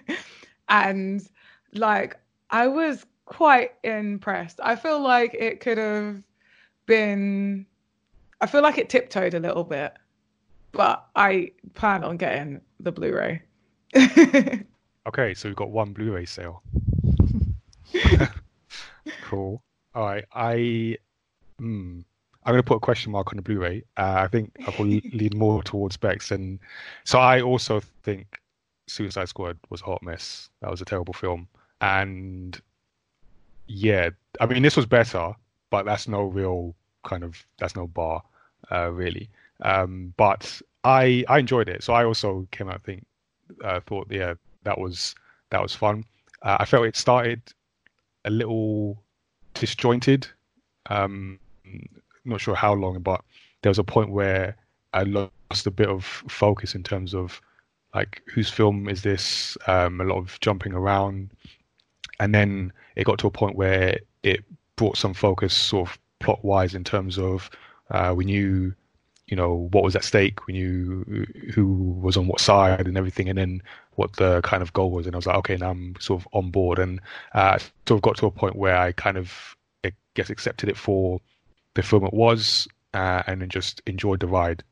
[0.69, 1.27] and
[1.73, 2.17] like
[2.51, 4.61] I was quite impressed.
[4.63, 6.23] I feel like it could have
[6.87, 7.67] been.
[8.41, 9.95] I feel like it tiptoed a little bit,
[10.73, 13.43] but I plan on getting the Blu-ray.
[15.07, 16.63] Okay, so we've got one Blu-ray sale.
[19.23, 19.63] cool.
[19.95, 20.97] All right, I,
[21.59, 22.01] hmm,
[22.45, 23.83] I'm going to put a question mark on the Blu-ray.
[23.97, 26.61] Uh, I think I will lean more towards Bex, and
[27.05, 28.39] so I also think
[28.87, 30.49] Suicide Squad was a hot mess.
[30.61, 31.49] That was a terrible film,
[31.81, 32.61] and
[33.67, 35.35] yeah, I mean this was better,
[35.71, 38.23] but that's no real kind of that's no bar,
[38.71, 39.29] uh, really.
[39.63, 43.05] Um, but I I enjoyed it, so I also came out think
[43.65, 45.17] uh, thought yeah that was
[45.51, 46.05] that was fun.
[46.43, 47.43] Uh, I felt it started
[48.25, 49.03] a little
[49.55, 50.29] disjointed.
[50.89, 51.41] Um,
[52.25, 53.23] not sure how long, but
[53.63, 54.57] there was a point where
[54.93, 57.41] I lost a bit of focus in terms of
[57.95, 59.57] like whose film is this?
[59.67, 61.31] Um, a lot of jumping around,
[62.21, 64.45] and then it got to a point where it
[64.77, 67.51] brought some focus, sort of plot wise, in terms of
[67.91, 68.75] uh, we knew,
[69.29, 71.67] you know, what was at stake, we knew who
[72.03, 73.63] was on what side and everything, and then
[73.95, 76.29] what the kind of goal was, and I was like, okay, now I'm sort of
[76.33, 77.01] on board, and
[77.33, 80.77] uh, sort of got to a point where I kind of, I guess, accepted it
[80.77, 81.21] for
[81.77, 84.65] the film it was, uh, and then just enjoyed the ride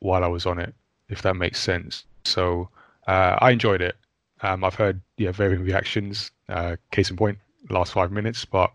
[0.00, 0.74] while I was on it,
[1.08, 2.04] if that makes sense.
[2.24, 2.68] So
[3.06, 3.96] uh, I enjoyed it.
[4.42, 6.30] Um, I've heard yeah varying reactions.
[6.48, 7.38] Uh, case in point,
[7.70, 8.70] last five minutes, but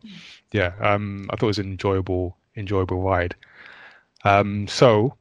[0.52, 3.36] yeah, um, I thought it was an enjoyable enjoyable ride.
[4.24, 5.16] Um, so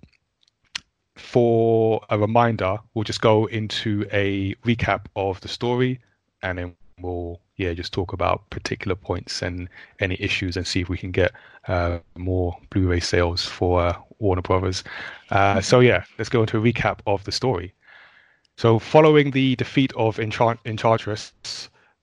[1.14, 6.00] for a reminder, we'll just go into a recap of the story,
[6.42, 9.68] and then we'll yeah just talk about particular points and
[10.00, 11.32] any issues, and see if we can get
[11.66, 14.84] uh, more Blu-ray sales for uh, Warner Brothers.
[15.30, 17.74] Uh, so yeah, let's go into a recap of the story.
[18.56, 21.32] So following the defeat of Enchant- Enchantress,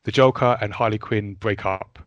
[0.03, 1.99] the Joker and Harley Quinn break up.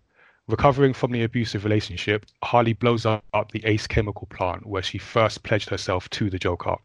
[0.46, 5.42] Recovering from the abusive relationship, Harley blows up the Ace chemical plant where she first
[5.42, 6.76] pledged herself to the Joker.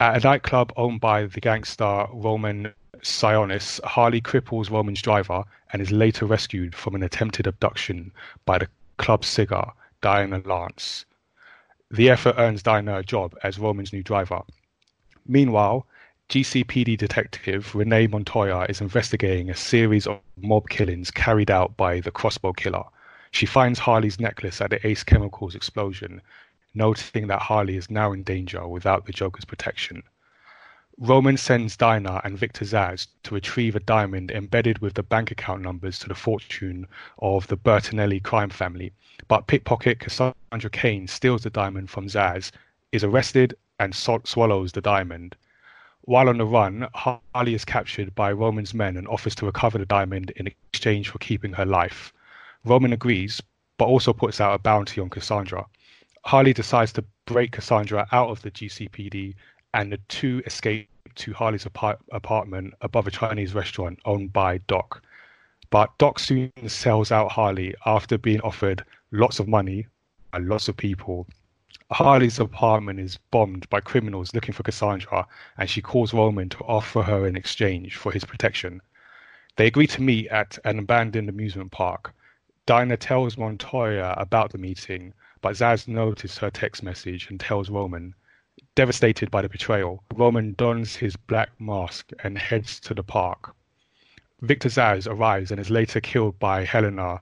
[0.00, 5.90] At a nightclub owned by the gangster Roman Sionis, Harley cripples Roman's driver and is
[5.90, 8.12] later rescued from an attempted abduction
[8.44, 11.04] by the club cigar, Dinah Lance.
[11.90, 14.42] The effort earns Dinah a job as Roman's new driver.
[15.26, 15.86] Meanwhile,
[16.28, 22.10] GCPD detective Renee Montoya is investigating a series of mob killings carried out by the
[22.10, 22.84] crossbow killer.
[23.32, 26.22] She finds Harley's necklace at the Ace Chemicals explosion,
[26.72, 30.02] noting that Harley is now in danger without the Joker's protection.
[30.98, 35.62] Roman sends Dinah and Victor Zsasz to retrieve a diamond embedded with the bank account
[35.62, 36.86] numbers to the fortune
[37.18, 38.92] of the Bertinelli crime family,
[39.26, 42.52] but pickpocket Cassandra Cain steals the diamond from Zsasz,
[42.92, 45.34] is arrested, and swallows the diamond.
[46.02, 49.86] While on the run, Harley is captured by Roman's men and offers to recover the
[49.86, 52.12] diamond in exchange for keeping her life.
[52.64, 53.40] Roman agrees,
[53.78, 55.64] but also puts out a bounty on Cassandra.
[56.24, 59.34] Harley decides to break Cassandra out of the GCPD
[59.74, 65.02] and the two escape to Harley's apart- apartment above a Chinese restaurant owned by Doc.
[65.70, 69.86] But Doc soon sells out Harley after being offered lots of money
[70.30, 71.26] by lots of people.
[71.90, 75.26] Harley's apartment is bombed by criminals looking for Cassandra,
[75.58, 78.80] and she calls Roman to offer her in exchange for his protection.
[79.56, 82.14] They agree to meet at an abandoned amusement park.
[82.64, 88.14] Dinah tells Montoya about the meeting, but Zsasz notices her text message and tells Roman.
[88.74, 93.54] Devastated by the betrayal, Roman dons his black mask and heads to the park.
[94.40, 97.20] Victor Zsasz arrives and is later killed by Helena,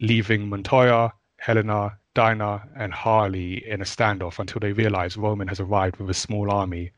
[0.00, 5.98] leaving Montoya, Helena, Dinah, and Harley in a standoff until they realize Roman has arrived
[5.98, 6.90] with a small army.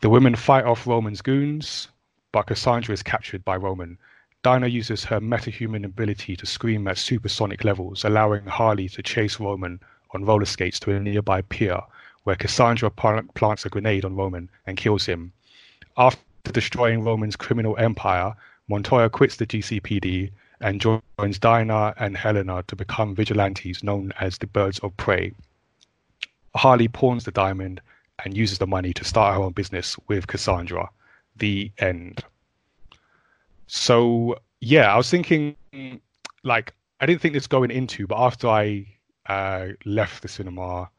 [0.00, 1.88] The women fight off Roman's goons,
[2.32, 3.98] but Cassandra is captured by Roman.
[4.42, 9.80] Dinah uses her metahuman ability to scream at supersonic levels, allowing Harley to chase Roman
[10.12, 11.82] on roller skates to a nearby pier
[12.28, 15.32] where Cassandra plants a grenade on Roman and kills him.
[15.96, 16.20] After
[16.52, 18.34] destroying Roman's criminal empire,
[18.68, 24.46] Montoya quits the GCPD and joins Dinah and Helena to become vigilantes known as the
[24.46, 25.32] Birds of Prey.
[26.54, 27.80] Harley pawns the diamond
[28.22, 30.90] and uses the money to start her own business with Cassandra.
[31.36, 32.22] The end.
[33.68, 35.56] So, yeah, I was thinking,
[36.42, 38.84] like, I didn't think this going into, but after I
[39.24, 40.90] uh, left the cinema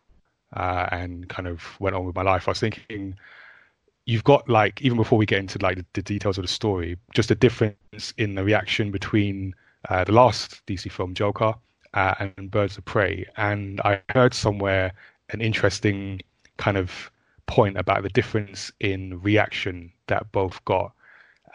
[0.55, 2.47] uh, and kind of went on with my life.
[2.47, 3.15] I was thinking,
[4.05, 6.97] you've got like even before we get into like the, the details of the story,
[7.13, 9.53] just a difference in the reaction between
[9.89, 11.53] uh, the last DC film Joker
[11.93, 13.25] uh, and Birds of Prey.
[13.37, 14.93] And I heard somewhere
[15.29, 16.21] an interesting
[16.57, 17.11] kind of
[17.45, 20.91] point about the difference in reaction that both got.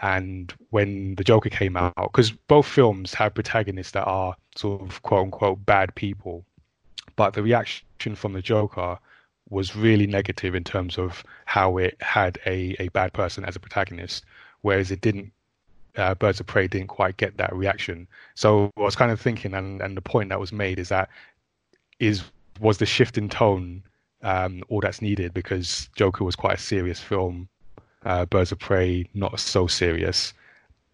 [0.02, 5.02] And when the Joker came out, because both films have protagonists that are sort of
[5.02, 6.44] quote unquote bad people,
[7.16, 8.98] but the reaction from the Joker
[9.50, 13.61] was really negative in terms of how it had a, a bad person as a
[13.61, 14.24] protagonist,
[14.62, 15.33] whereas it didn't.
[15.96, 18.09] Uh, Birds of Prey didn't quite get that reaction.
[18.35, 21.09] So I was kind of thinking, and, and the point that was made is that
[22.00, 22.24] is
[22.59, 23.85] was the shift in tone
[24.24, 27.48] um, all that's needed because Joker was quite a serious film,
[28.05, 30.33] uh, Birds of Prey not so serious,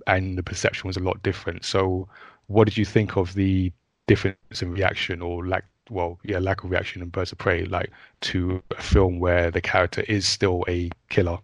[0.06, 1.64] and the perception was a lot different.
[1.64, 2.09] So,
[2.48, 3.72] what did you think of the
[4.06, 7.90] difference in reaction or lack well, yeah, lack of reaction in Birds of Prey, like
[8.22, 11.38] to a film where the character is still a killer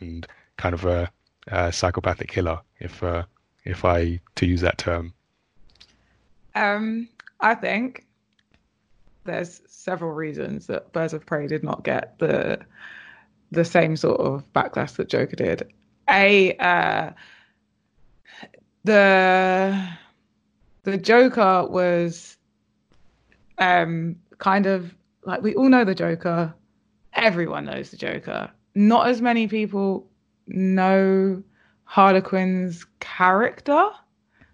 [0.00, 1.10] and kind of a,
[1.48, 3.22] a psychopathic killer, if uh,
[3.64, 5.14] if I to use that term.
[6.54, 7.08] Um,
[7.40, 8.06] I think
[9.24, 12.60] there's several reasons that Birds of Prey did not get the
[13.50, 15.72] the same sort of backlash that Joker did.
[16.08, 17.10] A uh,
[18.84, 19.88] the
[20.82, 22.36] the Joker was
[23.62, 24.94] um, kind of
[25.24, 26.52] like we all know the Joker.
[27.14, 28.50] Everyone knows the Joker.
[28.74, 30.10] Not as many people
[30.48, 31.42] know
[31.84, 33.90] Harley Quinn's character.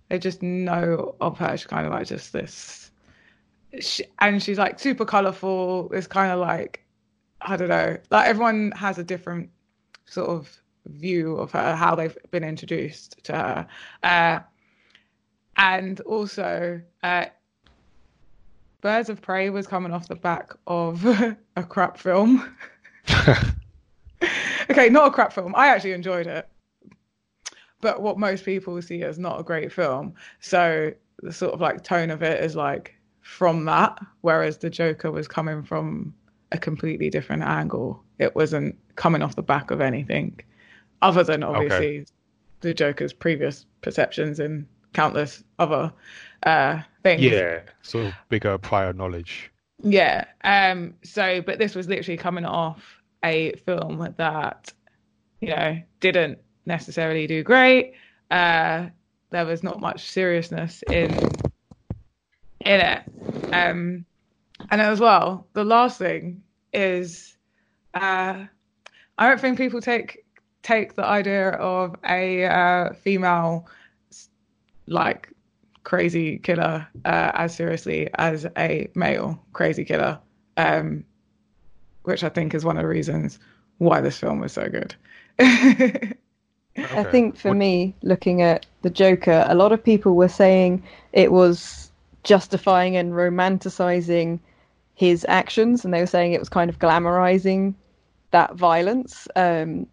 [0.08, 1.56] They just know of her.
[1.56, 2.90] She's kind of like just this,
[3.80, 5.90] she, and she's like super colorful.
[5.92, 6.84] It's kind of like
[7.40, 7.96] I don't know.
[8.10, 9.48] Like everyone has a different
[10.04, 13.66] sort of view of her, how they've been introduced to her,
[14.02, 14.40] uh,
[15.56, 17.26] and also uh,
[18.80, 21.04] Birds of Prey was coming off the back of
[21.56, 22.56] a crap film.
[24.70, 25.54] okay, not a crap film.
[25.56, 26.48] I actually enjoyed it.
[27.80, 30.14] But what most people see as not a great film.
[30.40, 35.10] So the sort of like tone of it is like from that, whereas the Joker
[35.10, 36.14] was coming from
[36.52, 38.02] a completely different angle.
[38.18, 40.40] It wasn't coming off the back of anything
[41.02, 42.06] other than obviously okay.
[42.60, 45.92] the Joker's previous perceptions and countless other
[46.44, 47.22] uh, things.
[47.22, 49.50] Yeah, sort of bigger prior knowledge.
[49.82, 50.24] Yeah.
[50.44, 50.94] Um.
[51.02, 54.72] So, but this was literally coming off a film that,
[55.40, 57.94] you know, didn't necessarily do great.
[58.30, 58.86] Uh,
[59.30, 61.12] there was not much seriousness in
[62.60, 63.02] in it.
[63.52, 64.04] Um,
[64.70, 67.36] and as well, the last thing is,
[67.94, 68.44] uh,
[69.18, 70.24] I don't think people take
[70.62, 73.66] take the idea of a uh, female
[74.88, 75.32] like
[75.84, 80.18] crazy killer uh, as seriously as a male crazy killer,
[80.56, 81.04] um,
[82.02, 83.38] which I think is one of the reasons
[83.78, 84.94] why this film was so good.
[85.38, 90.82] I think for What- me, looking at the Joker, a lot of people were saying
[91.12, 91.90] it was
[92.24, 94.38] justifying and romanticizing
[94.94, 97.74] his actions, and they were saying it was kind of glamorizing
[98.32, 99.28] that violence.
[99.36, 99.86] Um,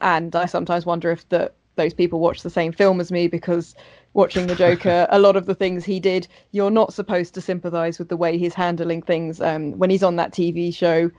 [0.00, 3.74] and I sometimes wonder if that those people watch the same film as me because
[4.14, 7.98] watching the Joker, a lot of the things he did, you're not supposed to sympathize
[7.98, 9.40] with the way he's handling things.
[9.40, 11.10] Um, when he's on that TV show,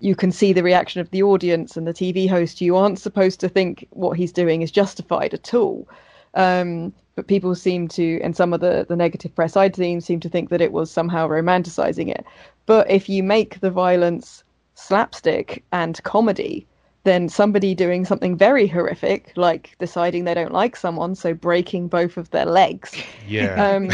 [0.00, 2.60] you can see the reaction of the audience and the TV host.
[2.60, 5.86] You aren't supposed to think what he's doing is justified at all.
[6.34, 10.20] Um, but people seem to, and some of the, the negative press I'd seen, seem
[10.20, 12.24] to think that it was somehow romanticizing it.
[12.64, 14.42] But if you make the violence
[14.74, 16.66] slapstick and comedy,
[17.04, 22.16] then somebody doing something very horrific, like deciding they don't like someone, so breaking both
[22.16, 22.94] of their legs,
[23.26, 23.54] Yeah.
[23.66, 23.88] um,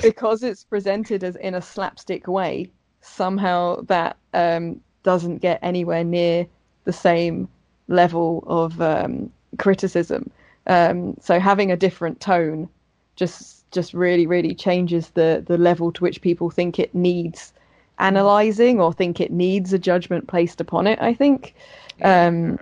[0.02, 2.70] because it's presented as in a slapstick way,
[3.02, 6.46] somehow that um, doesn't get anywhere near
[6.84, 7.48] the same
[7.88, 10.30] level of um, criticism.
[10.66, 12.68] Um, so having a different tone
[13.16, 17.52] just just really really changes the the level to which people think it needs
[17.98, 21.00] analyzing or think it needs a judgment placed upon it.
[21.00, 21.54] I think,
[22.02, 22.58] um,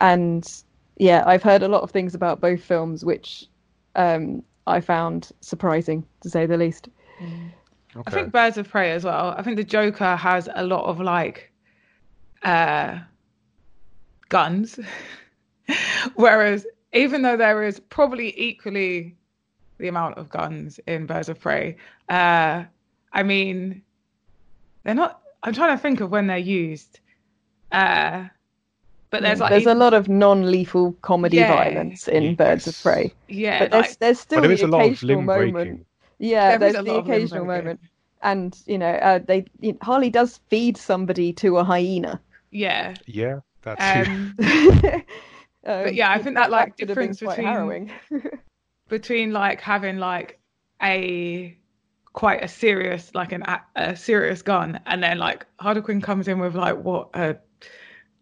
[0.00, 0.62] and
[0.96, 3.46] yeah, I've heard a lot of things about both films which
[3.96, 6.88] um, I found surprising to say the least.
[8.06, 9.34] I think Birds of Prey as well.
[9.36, 11.50] I think the Joker has a lot of like
[12.42, 12.98] uh
[14.28, 14.78] guns.
[16.14, 19.16] Whereas even though there is probably equally
[19.78, 21.76] the amount of guns in Birds of Prey,
[22.08, 22.64] uh
[23.12, 23.82] I mean
[24.86, 27.00] they're not I'm trying to think of when they're used.
[27.70, 28.28] Uh
[29.10, 31.54] but there's like there's a lot of non-lethal comedy Yeah.
[31.54, 34.66] violence in Birds of Prey, yeah, but like, there's there's still but there is the
[34.66, 35.52] a lot of occasional limb moment.
[35.54, 35.84] breaking.
[36.18, 37.80] Yeah, there is there's the lot of limb occasional moment,
[38.22, 42.20] and you know, uh, they you know, Harley does feed somebody to a hyena.
[42.50, 42.94] yeah.
[43.06, 44.34] Yeah, that's Um
[45.62, 47.90] but yeah, I think that, like, could difference between- harrowing.
[48.88, 50.38] between like having like
[50.82, 51.56] a
[52.16, 56.26] quite a serious like an a, a serious gun and then like Harley Quinn comes
[56.26, 57.36] in with like what a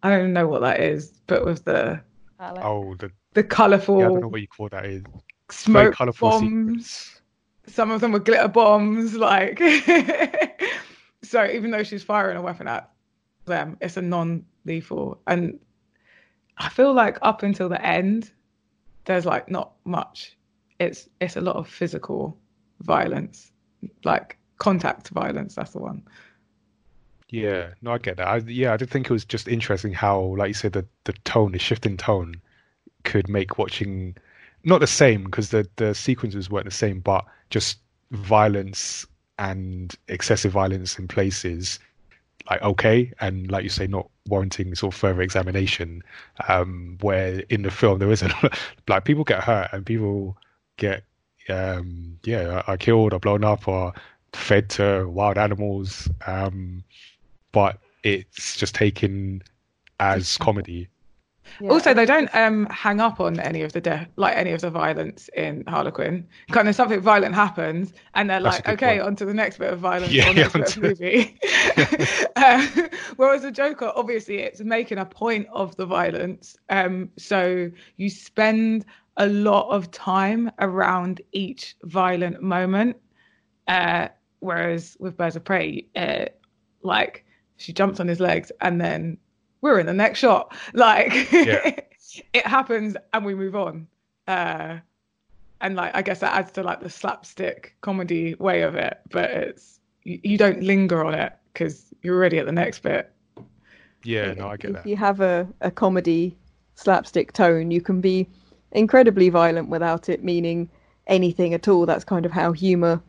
[0.03, 2.01] I don't know what that is but with the
[2.39, 2.61] Alex.
[2.63, 5.01] oh the the yeah, I don't know what you call that is.
[5.49, 7.21] Smoke colourful bombs sequence.
[7.67, 9.59] some of them were glitter bombs like
[11.23, 12.91] so even though she's firing a weapon at
[13.45, 15.57] them it's a non-lethal and
[16.57, 18.29] I feel like up until the end
[19.05, 20.35] there's like not much
[20.79, 22.37] it's it's a lot of physical
[22.81, 23.53] violence
[24.03, 26.03] like contact violence that's the one
[27.29, 28.27] Yeah, no, I get that.
[28.27, 31.13] I, yeah, I did think it was just interesting how, like you said, the the
[31.25, 32.35] tone, the shift in tone,
[33.03, 34.15] could make watching
[34.63, 37.79] not the same because the the sequences weren't the same, but just
[38.11, 39.05] violence
[39.39, 41.79] and excessive violence in places
[42.49, 46.03] like okay, and like you say, not warranting sort of further examination.
[46.47, 48.29] Um, where in the film there is a
[48.87, 50.37] like people get hurt and people
[50.77, 51.03] get
[51.49, 53.93] um yeah are killed or blown up or
[54.33, 56.09] fed to wild animals.
[56.27, 56.83] Um,
[57.51, 59.41] but it's just taken
[59.99, 60.89] as comedy.
[61.61, 61.69] Yeah.
[61.69, 64.71] also they don't um hang up on any of the death like any of the
[64.71, 69.01] violence in Harley Quinn kind of something violent happens and they're That's like okay point.
[69.07, 71.39] on to the next bit of violence Yeah, or next bit of onto- movie
[72.35, 72.67] uh,
[73.17, 78.83] whereas the Joker obviously it's making a point of the violence um so you spend
[79.17, 82.97] a lot of time around each violent moment
[83.67, 84.07] uh
[84.39, 86.25] whereas with Birds of Prey uh,
[86.83, 87.25] like
[87.57, 89.17] she jumps on his legs and then
[89.61, 91.79] we're in the next shot like Yeah.
[92.33, 93.87] it happens and we move on
[94.27, 94.77] uh
[95.61, 99.29] and like i guess that adds to like the slapstick comedy way of it but
[99.31, 103.11] it's you, you don't linger on it because you're already at the next bit
[104.03, 104.85] Yeah, no, I get if that.
[104.85, 106.37] you have a, a comedy
[106.75, 108.27] slapstick tone, you can be
[108.75, 110.69] incredibly violent without it meaning
[111.07, 111.85] anything at all.
[111.85, 113.01] That's kind of how humor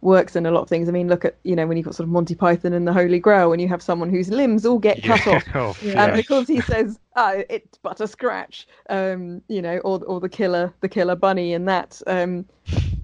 [0.00, 0.88] works in a lot of things.
[0.88, 2.92] I mean, look at you know when you've got sort of Monty Python and the
[2.92, 6.04] Holy Grail, and you have someone whose limbs all get cut off, Oh, Yeah.
[6.04, 10.28] and because he says, "Ah, it's but a scratch," um, you know, or or the
[10.28, 12.44] killer, the killer bunny, and that um,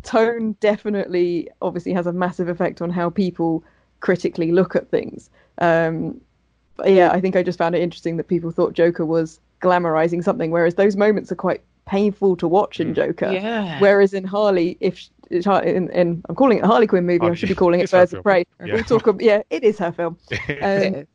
[0.02, 3.64] tone definitely, obviously, has a massive effect on how people
[4.00, 5.30] critically look at things.
[5.58, 6.20] Um,
[6.76, 10.22] but yeah, I think I just found it interesting that people thought Joker was glamorizing
[10.22, 13.32] something, whereas those moments are quite painful to watch in Joker.
[13.32, 17.06] yeah Whereas in Harley, if it's Har- in, in I'm calling it a Harley Quinn
[17.06, 18.44] movie, I should be calling it it's her Birds of Prey.
[18.64, 18.74] Yeah.
[18.74, 19.06] We'll talk.
[19.08, 20.18] Ab- yeah, it is her film.
[20.62, 21.06] Um,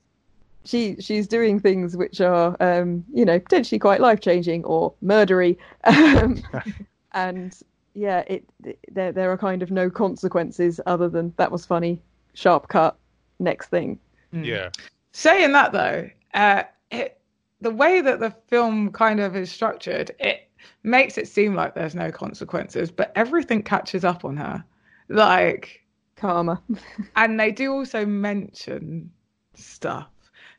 [0.65, 5.57] she she's doing things which are um, you know potentially quite life changing or murdery,
[5.83, 6.41] um,
[7.11, 7.57] and
[7.93, 8.45] yeah, it
[8.91, 12.01] there there are kind of no consequences other than that was funny,
[12.33, 12.95] sharp cut,
[13.39, 13.99] next thing.
[14.33, 14.45] Mm.
[14.45, 14.69] Yeah.
[15.11, 17.19] Saying that though, uh, it,
[17.61, 20.49] the way that the film kind of is structured, it
[20.83, 24.63] makes it seem like there's no consequences, but everything catches up on her.
[25.09, 25.81] Like,
[26.15, 26.61] Karma.
[27.15, 29.11] and they do also mention
[29.55, 30.07] stuff.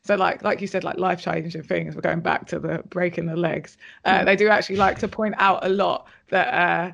[0.03, 1.95] So, like, like you said, like life changing things.
[1.95, 3.79] We're going back to the breaking the legs.
[4.05, 6.93] Uh, they do actually like to point out a lot that uh,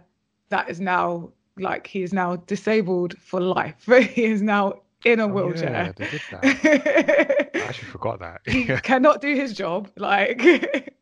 [0.50, 3.84] that is now like he is now disabled for life.
[4.14, 5.92] he is now in a Oh, wheelchair.
[5.96, 7.50] they did that.
[7.54, 8.42] I actually forgot that.
[8.46, 10.94] he cannot do his job like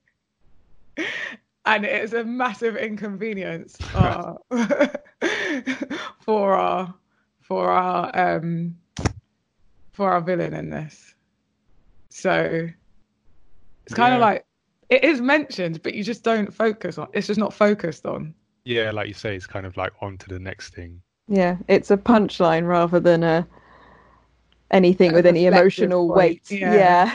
[1.68, 4.34] and it is a massive inconvenience uh,
[6.20, 6.94] for our
[7.40, 8.76] for our um
[9.92, 11.14] for our villain in this
[12.10, 12.68] so
[13.86, 14.26] it's kind of Yeah.
[14.26, 14.46] like
[14.90, 18.90] it is mentioned but you just don't focus on it's just not focused on yeah,
[18.90, 21.00] like you say, it's kind of like on to the next thing.
[21.26, 23.46] Yeah, it's a punchline rather than a
[24.70, 26.50] anything A with any emotional point, weight.
[26.50, 26.74] yeah.
[26.74, 27.14] Yeah.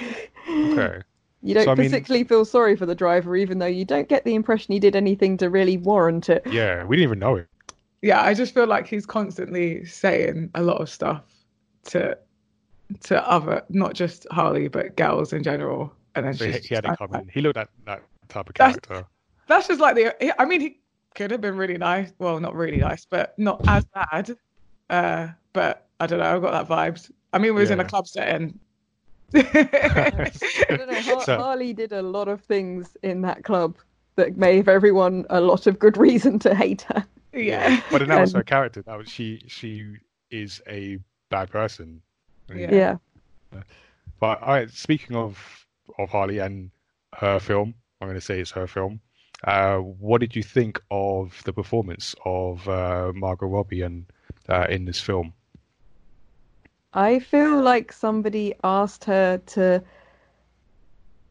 [0.72, 1.02] Okay.
[1.46, 4.08] You don't So, I mean- particularly feel sorry for the driver, even though you don't
[4.08, 6.42] get the impression he did anything to really warrant it.
[6.50, 7.48] Yeah, we didn't even know it.
[8.02, 11.24] yeah i just feel like he's constantly saying a lot of stuff
[11.86, 12.18] to
[13.02, 15.94] to other not just harley but girls in general.
[16.16, 18.50] And then So he, she's he had just it like- He looked at that type
[18.50, 19.08] of That's- character.
[19.48, 20.80] that's just like the i mean he
[21.16, 22.12] could have been really nice.
[22.20, 24.36] Well not really nice but not as bad.
[24.90, 27.10] Uh but i don't know i got that vibes.
[27.34, 28.60] I mean we was in a club setting I don't
[29.34, 31.02] know.
[31.02, 33.76] Har- So- Harley did a lot of things in that club
[34.16, 37.06] that gave everyone a lot of good reason to hate her.
[37.34, 38.82] yeah But then that was And- her character.
[38.84, 39.42] That was she.
[39.48, 39.96] She
[40.32, 42.02] is a bad person.
[42.54, 42.72] Yeah.
[43.52, 43.62] Yeah.
[44.20, 45.66] But all right, speaking of
[46.00, 46.72] of Harley and
[47.16, 49.00] her film, I'm going to say it's her film.
[49.44, 54.06] Uh, what did you think of the performance of uh, Margot Robbie and
[54.50, 55.34] uh, in this film?
[56.94, 59.84] I feel like somebody asked her to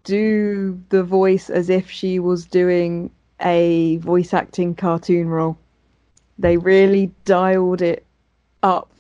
[0.05, 3.11] do the voice as if she was doing
[3.41, 5.57] a voice acting cartoon role.
[6.39, 8.05] They really dialed it
[8.63, 8.93] up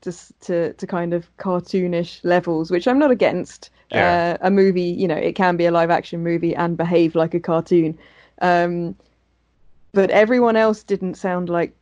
[0.00, 3.70] to to to kind of cartoonish levels, which I'm not against.
[3.90, 4.36] Yeah.
[4.40, 7.34] Uh, a movie, you know, it can be a live action movie and behave like
[7.34, 7.98] a cartoon.
[8.40, 8.96] Um,
[9.92, 11.76] but everyone else didn't sound like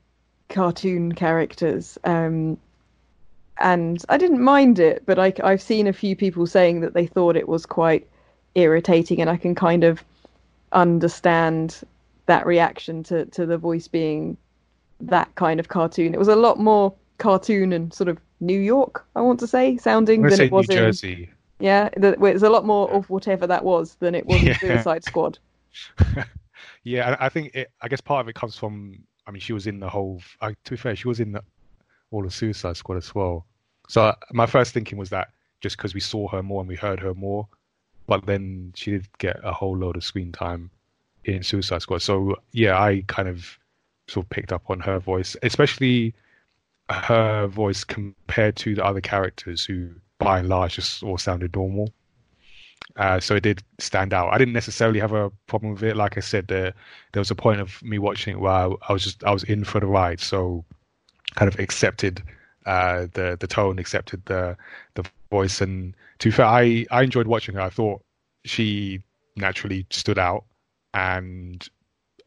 [0.48, 1.96] cartoon characters.
[2.02, 2.58] Um,
[3.61, 7.06] and I didn't mind it, but I, I've seen a few people saying that they
[7.06, 8.08] thought it was quite
[8.54, 10.02] irritating, and I can kind of
[10.72, 11.80] understand
[12.26, 14.36] that reaction to, to the voice being
[15.00, 16.14] that kind of cartoon.
[16.14, 19.76] It was a lot more cartoon and sort of New York, I want to say,
[19.76, 21.30] sounding I'm going to than say it was New in Jersey.
[21.58, 21.88] yeah.
[21.96, 25.38] The, it's a lot more of whatever that was than it was in Suicide Squad.
[26.84, 29.04] Yeah, I I think it, I guess part of it comes from.
[29.26, 30.20] I mean, she was in the whole.
[30.40, 31.42] Uh, to be fair, she was in the,
[32.11, 33.46] all of Suicide Squad as well.
[33.91, 36.76] So uh, my first thinking was that just because we saw her more and we
[36.76, 37.49] heard her more,
[38.07, 40.70] but then she did get a whole load of screen time
[41.24, 42.01] in Suicide Squad.
[42.01, 43.59] So yeah, I kind of
[44.07, 46.14] sort of picked up on her voice, especially
[46.88, 51.91] her voice compared to the other characters who, by and large, just all sounded normal.
[52.95, 54.32] Uh, so it did stand out.
[54.32, 55.97] I didn't necessarily have a problem with it.
[55.97, 56.74] Like I said, there
[57.11, 59.43] there was a point of me watching it where I, I was just I was
[59.43, 60.64] in for the ride, so
[61.34, 62.22] kind of accepted
[62.66, 64.56] uh, the the tone, accepted the
[64.94, 67.61] the voice, and to fair, I I enjoyed watching her.
[67.61, 68.02] I thought
[68.44, 69.02] she
[69.36, 70.44] naturally stood out,
[70.94, 71.66] and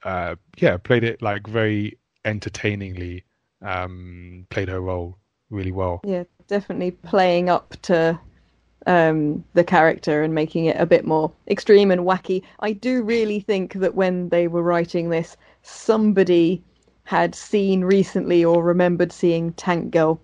[0.04, 3.24] uh, yeah, played it like very entertainingly.
[3.62, 5.18] Um, played her role
[5.50, 6.02] really well.
[6.04, 8.20] Yeah, definitely playing up to
[8.86, 12.44] um, the character and making it a bit more extreme and wacky.
[12.60, 16.62] I do really think that when they were writing this, somebody
[17.04, 20.20] had seen recently or remembered seeing Tank Girl.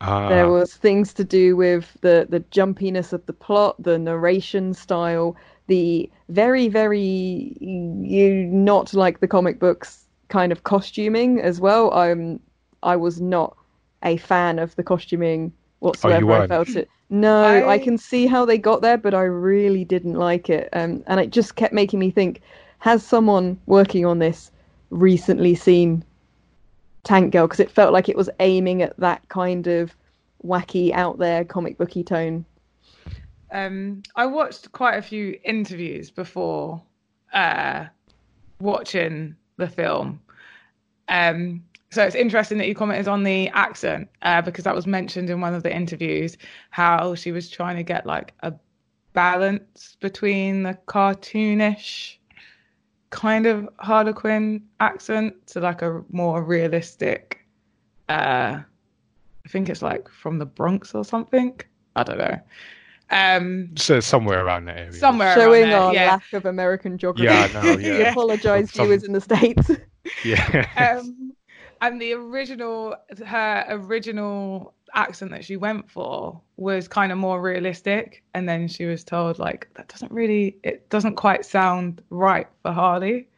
[0.00, 4.74] Uh, There was things to do with the the jumpiness of the plot, the narration
[4.74, 11.92] style, the very very you not like the comic books kind of costuming as well.
[11.92, 12.38] I'm
[12.82, 13.56] I was not
[14.04, 16.32] a fan of the costuming whatsoever.
[16.32, 16.88] I felt it.
[17.10, 17.74] No, I...
[17.74, 20.68] I- can see how they got there, but I really didn't like it.
[20.74, 22.40] Um, and it just kept making me think:
[22.78, 24.52] Has someone working on this
[24.90, 26.04] recently seen
[27.04, 27.46] Tank Girl?
[27.46, 29.94] Because it felt like it was aiming at that kind of
[30.44, 32.44] wacky, out there, comic booky tone.
[33.50, 36.82] Um, I watched quite a few interviews before
[37.32, 37.86] uh,
[38.60, 40.20] watching the film,
[41.08, 45.30] um, so it's interesting that you commented on the accent uh, because that was mentioned
[45.30, 46.36] in one of the interviews
[46.70, 48.52] how she was trying to get like a
[49.14, 52.17] balance between the cartoonish
[53.10, 57.44] kind of Harley Quinn accent to like a more realistic.
[58.08, 58.60] Uh,
[59.44, 61.58] I think it's like from the Bronx or something.
[61.96, 62.38] I don't know.
[63.10, 64.92] Um, So somewhere around that area.
[64.92, 66.10] somewhere Showing around there, our yeah.
[66.12, 67.24] lack of American geography.
[67.24, 68.10] Yeah, I know, we yeah.
[68.10, 69.70] apologise, Some- viewers in the States.
[70.24, 70.98] Yeah.
[70.98, 71.32] um,
[71.82, 72.94] and the original,
[73.26, 78.84] her original accent that she went for was kind of more realistic, and then she
[78.84, 83.28] was told like that doesn't really, it doesn't quite sound right for Harley.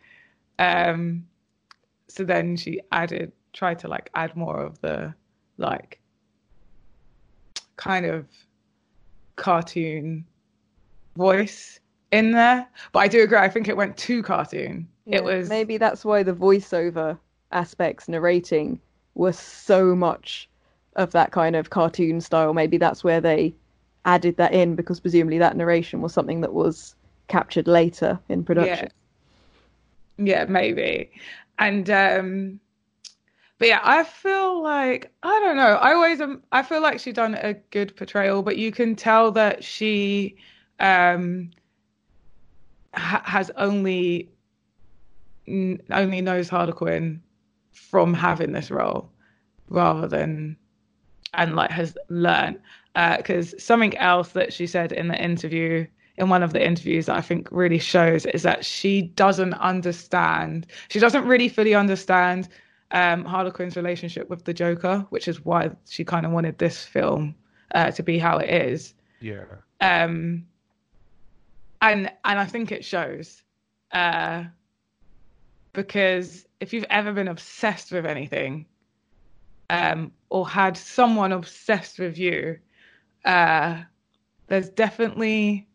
[0.58, 1.26] Um,
[2.08, 5.14] so then she added, tried to like add more of the
[5.58, 6.00] like
[7.76, 8.26] kind of
[9.36, 10.24] cartoon
[11.16, 11.78] voice
[12.11, 12.66] in there.
[12.92, 13.38] But I do agree.
[13.38, 14.88] I think it went too cartoon.
[15.04, 17.18] Yeah, it was maybe that's why the voiceover
[17.52, 18.80] aspects narrating
[19.14, 20.49] were so much
[20.97, 22.53] of that kind of cartoon style.
[22.53, 23.55] Maybe that's where they
[24.05, 26.95] added that in because presumably that narration was something that was
[27.28, 28.88] captured later in production.
[30.18, 31.11] Yeah, maybe.
[31.59, 32.61] And um
[33.59, 35.74] but yeah, I feel like I don't know.
[35.74, 39.30] I always um, I feel like she done a good portrayal, but you can tell
[39.32, 40.36] that she
[40.80, 41.51] um
[42.95, 44.30] ha- has only
[45.47, 47.22] n- only knows Harley Quinn
[47.72, 49.11] from having this role
[49.68, 50.57] rather than
[51.35, 52.59] and like has learned
[52.95, 57.16] because something else that she said in the interview in one of the interviews that
[57.16, 62.49] I think really shows is that she doesn't understand she doesn't really fully understand
[62.93, 66.85] um, Harley Quinn's relationship with the Joker which is why she kind of wanted this
[66.85, 67.35] film
[67.74, 69.45] uh, to be how it is yeah.
[69.81, 70.45] um,
[71.81, 73.43] and and I think it shows
[73.93, 74.45] uh,
[75.72, 78.66] because if you've ever been obsessed with anything
[79.70, 82.58] um, or had someone obsessed with you,
[83.24, 83.82] uh,
[84.48, 85.66] there's definitely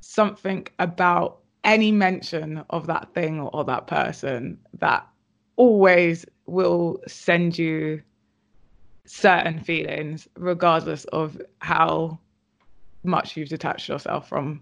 [0.00, 5.06] something about any mention of that thing or that person that
[5.56, 8.02] always will send you
[9.06, 12.18] certain feelings, regardless of how
[13.04, 14.60] much you've detached yourself from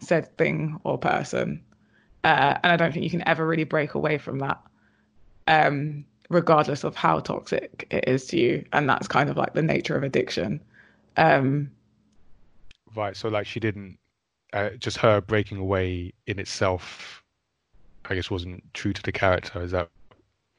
[0.00, 1.64] said thing or person.
[2.24, 4.60] Uh, and I don't think you can ever really break away from that,
[5.46, 8.64] um, regardless of how toxic it is to you.
[8.72, 10.60] And that's kind of like the nature of addiction.
[11.16, 11.70] Um,
[12.94, 13.16] Right.
[13.16, 13.98] So like she didn't
[14.52, 17.22] uh, just her breaking away in itself
[18.10, 19.90] I guess wasn't true to the character, is that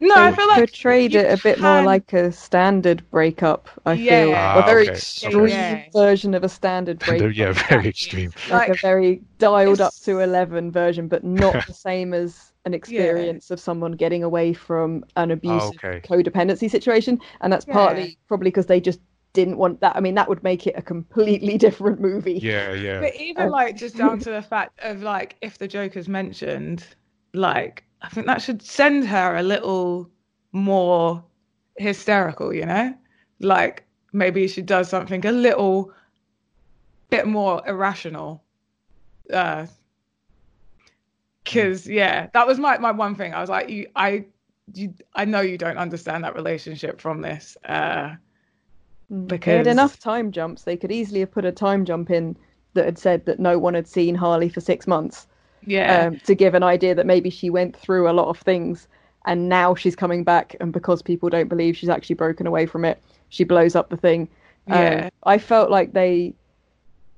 [0.02, 3.68] no, They I feel like portrayed you it a bit more like a standard breakup.
[3.86, 4.26] I Yeah.
[4.26, 4.92] feel Ah, a very okay.
[4.92, 5.84] extreme Yeah.
[5.94, 7.36] version of a standard breakup.
[7.36, 8.32] yeah, very extreme.
[8.50, 12.74] like, Like- a very dialed up to 11 version, but not the same as an
[12.74, 16.02] experience of someone getting away from an abusive okay.
[16.02, 17.20] codependency situation.
[17.42, 19.00] And that's partly probably because they just
[19.34, 19.96] didn't want that.
[19.96, 22.40] I mean, that would make it a completely different movie.
[22.42, 23.00] Yeah, yeah.
[23.00, 26.86] But even Um, like just down to the fact of like if the Joker's mentioned,
[27.34, 30.10] like I think that should send her a little
[30.52, 31.24] more
[31.78, 32.94] hysterical, you know?
[33.40, 35.92] Like maybe she does something a little
[37.10, 38.44] bit more irrational.
[39.32, 39.68] Uh
[41.46, 43.34] cause yeah, that was my, my one thing.
[43.34, 44.26] I was like, you I
[44.74, 47.58] you I know you don't understand that relationship from this.
[47.66, 48.16] Uh
[49.26, 50.64] because They had enough time jumps.
[50.64, 52.38] They could easily have put a time jump in
[52.76, 55.28] that had said that no one had seen Harley for six months.
[55.66, 56.08] Yeah.
[56.08, 58.88] um, to give an idea that maybe she went through a lot of things
[59.26, 62.86] and now she's coming back and because people don't believe she's actually broken away from
[62.86, 64.28] it she blows up the thing
[64.68, 65.10] Um, Yeah.
[65.24, 66.34] i felt like they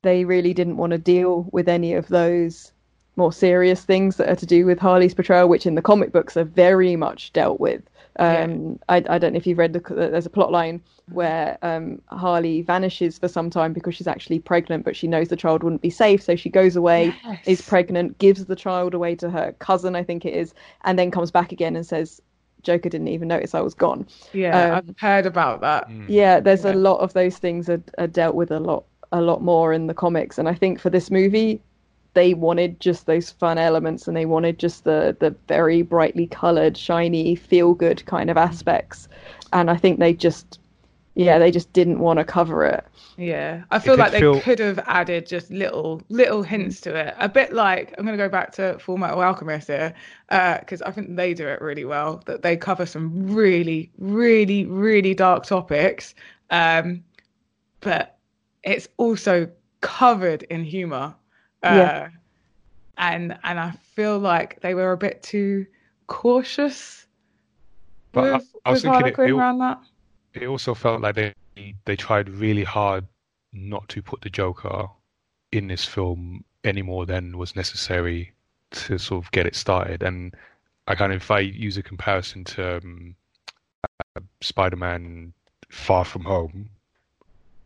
[0.01, 2.71] they really didn't want to deal with any of those
[3.17, 6.35] more serious things that are to do with harley's portrayal which in the comic books
[6.37, 7.81] are very much dealt with
[8.19, 10.81] um, I, I don't know if you've read the there's a plot line
[11.11, 15.35] where um, Harley vanishes for some time because she's actually pregnant, but she knows the
[15.35, 19.29] child wouldn't be safe, so she goes away is pregnant, gives the child away to
[19.29, 20.53] her cousin, I think it is,
[20.83, 22.21] and then comes back again and says,
[22.63, 24.07] Joker didn't even notice I was gone.
[24.33, 25.89] Yeah, Um, I've heard about that.
[25.89, 26.05] Mm.
[26.07, 26.73] Yeah, there's Yeah.
[26.73, 29.87] a lot of those things are, are dealt with a lot a lot more in
[29.87, 30.37] the comics.
[30.37, 31.61] And I think for this movie,
[32.13, 36.77] they wanted just those fun elements and they wanted just the the very brightly coloured,
[36.77, 39.07] shiny, feel good kind of aspects.
[39.53, 40.59] And I think they just
[41.15, 42.85] yeah, they just didn't want to cover it.
[43.17, 47.13] Yeah, I feel like they feel- could have added just little little hints to it.
[47.19, 49.93] A bit like I'm going to go back to Full Metal Alchemist here
[50.29, 52.21] because I think they do it really well.
[52.25, 56.15] That they cover some really, really, really dark topics,
[56.49, 57.03] um,
[57.81, 58.17] but
[58.63, 59.49] it's also
[59.81, 61.13] covered in humor.
[61.63, 62.09] Uh, Yeah.
[62.97, 65.65] and and I feel like they were a bit too
[66.07, 67.05] cautious
[68.13, 69.79] But I- with, I was with thinking Harley it- Quinn it- around that.
[70.33, 71.33] It also felt like they
[71.85, 73.05] they tried really hard
[73.53, 74.87] not to put the Joker
[75.51, 78.31] in this film any more than was necessary
[78.71, 80.01] to sort of get it started.
[80.01, 80.33] And
[80.87, 83.15] I kind of, if I use a comparison to um,
[83.83, 85.33] uh, Spider-Man
[85.69, 86.69] Far From Home,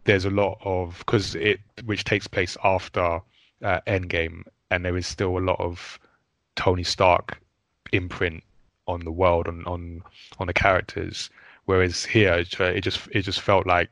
[0.06, 3.20] there's a lot of because it which takes place after
[3.64, 6.00] uh, Endgame, and there is still a lot of
[6.56, 7.40] Tony Stark
[7.92, 8.44] imprint
[8.88, 10.02] on the world on on
[10.40, 11.30] on the characters.
[11.66, 13.90] Whereas here, it just it just felt like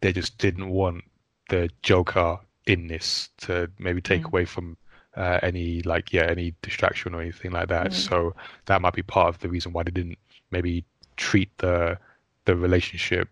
[0.00, 1.04] they just didn't want
[1.48, 4.26] the Joker in this to maybe take Mm.
[4.26, 4.76] away from
[5.16, 7.92] uh, any like yeah any distraction or anything like that.
[7.92, 7.92] Mm.
[7.92, 8.34] So
[8.66, 10.18] that might be part of the reason why they didn't
[10.50, 10.84] maybe
[11.16, 11.98] treat the
[12.44, 13.28] the relationship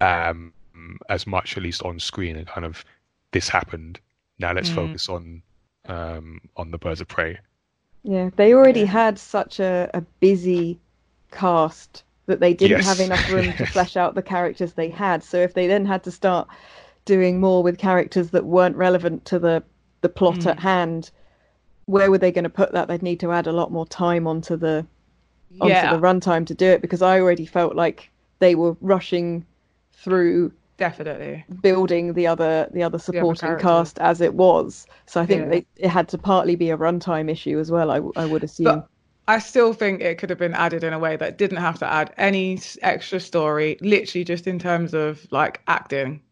[0.00, 0.52] um
[1.08, 2.84] as much at least on screen and kind of
[3.32, 4.00] this happened.
[4.38, 4.74] Now let's Mm.
[4.74, 5.42] focus on
[5.88, 7.38] um on the birds of prey.
[8.02, 10.80] Yeah, they already had such a, a busy
[11.30, 12.82] cast that they didn't Yes.
[12.82, 15.24] have enough room to flesh out the characters they had.
[15.24, 16.48] So if they then had to start
[17.06, 19.64] doing more with characters that weren't relevant to the
[20.02, 20.48] the plot Mm.
[20.48, 21.10] at hand,
[21.86, 22.88] where were they going to put that?
[22.88, 24.86] They'd need to add a lot more time onto the
[25.60, 28.10] onto Yeah, the runtime to do it because I already felt like
[28.40, 29.46] they were rushing
[29.92, 31.44] through definitely.
[31.62, 33.56] building the other the other supporting characters.
[33.56, 34.86] cast as it was.
[35.06, 35.50] So I think Yeah.
[35.50, 37.90] they, it had to partly be a runtime issue as well.
[37.90, 38.84] I, I would assume.
[38.84, 38.88] But
[39.28, 41.86] I still think it could have been added in a way that didn't have to
[41.86, 46.22] add any extra story, literally just in terms of like acting.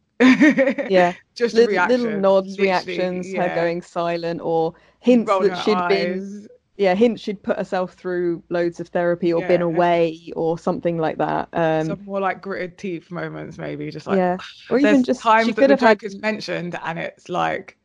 [0.88, 1.88] yeah, just little, reaction.
[1.88, 3.54] little nods, literally, reactions, her yeah.
[3.54, 8.42] going silent, or hints Rolling that her she'd been yeah hints she'd put herself through
[8.50, 11.48] loads of therapy or been away or something like that.
[11.52, 14.38] Um, Some more like gritted teeth moments, maybe just like yeah,
[14.68, 17.78] or even just times she that could the have had Joker's mentioned, and it's like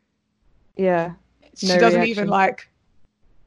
[0.77, 1.15] yeah
[1.55, 2.09] she No doesn't reaction.
[2.09, 2.70] even like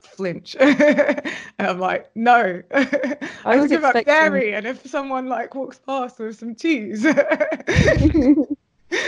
[0.07, 1.23] flinch, and
[1.59, 5.55] I'm like, no, I, I would was give up expecting- dairy, and if someone like
[5.55, 7.05] walks past with some cheese,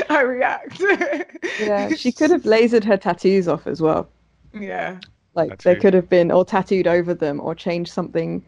[0.09, 0.81] I react.
[1.61, 4.09] yeah she could have lasered her tattoos off as well.
[4.53, 4.99] yeah,
[5.35, 8.45] Like That they could have been or tattooed over them or changed something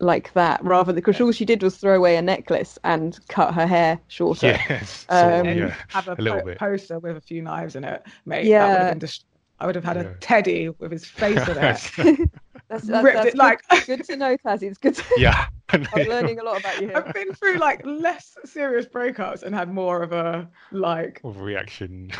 [0.00, 3.66] like that rather because all she did was throw away a necklace and cut her
[3.66, 4.48] hair shorter.
[4.68, 5.74] Yes, Um, yeah.
[5.88, 6.58] have a, a little po- bit.
[6.58, 8.44] poster with a few knives in it, mate.
[8.46, 8.66] Yeah.
[8.66, 9.24] that would have been dis-
[9.62, 10.02] I would have had Yeah.
[10.02, 11.90] a teddy with his face on it.
[12.68, 14.62] That's, that's, Ripped that's it like good, good to know, Tazzy.
[14.62, 14.94] It's good.
[14.94, 15.46] To, yeah.
[15.68, 16.96] I'm learning a lot about you here.
[17.06, 22.10] I've been through like less serious breakups and had more of a like, Of reaction.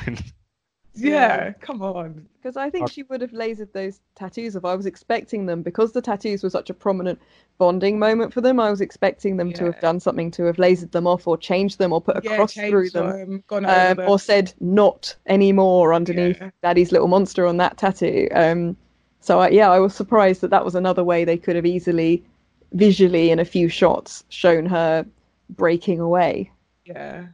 [0.94, 1.52] Yeah, Yeah.
[1.60, 2.26] come on.
[2.42, 5.92] Because I think she would have lasered those tattoos if I was expecting them because
[5.92, 7.20] the tattoos were such a prominent
[7.58, 8.58] bonding moment for them.
[8.58, 11.78] I was expecting them to have done something to have lasered them off or changed
[11.78, 13.06] them or put a yeah, cross through them.
[13.10, 14.08] them, gone over um, them.
[14.08, 16.50] or said not anymore underneath Yeah.
[16.62, 18.76] daddy's little monster on that tattoo um
[19.20, 22.24] so I, yeah i was surprised that that was another way they could have easily
[22.72, 25.06] visually in a few shots shown her
[25.50, 26.50] breaking away
[26.84, 27.26] yeah,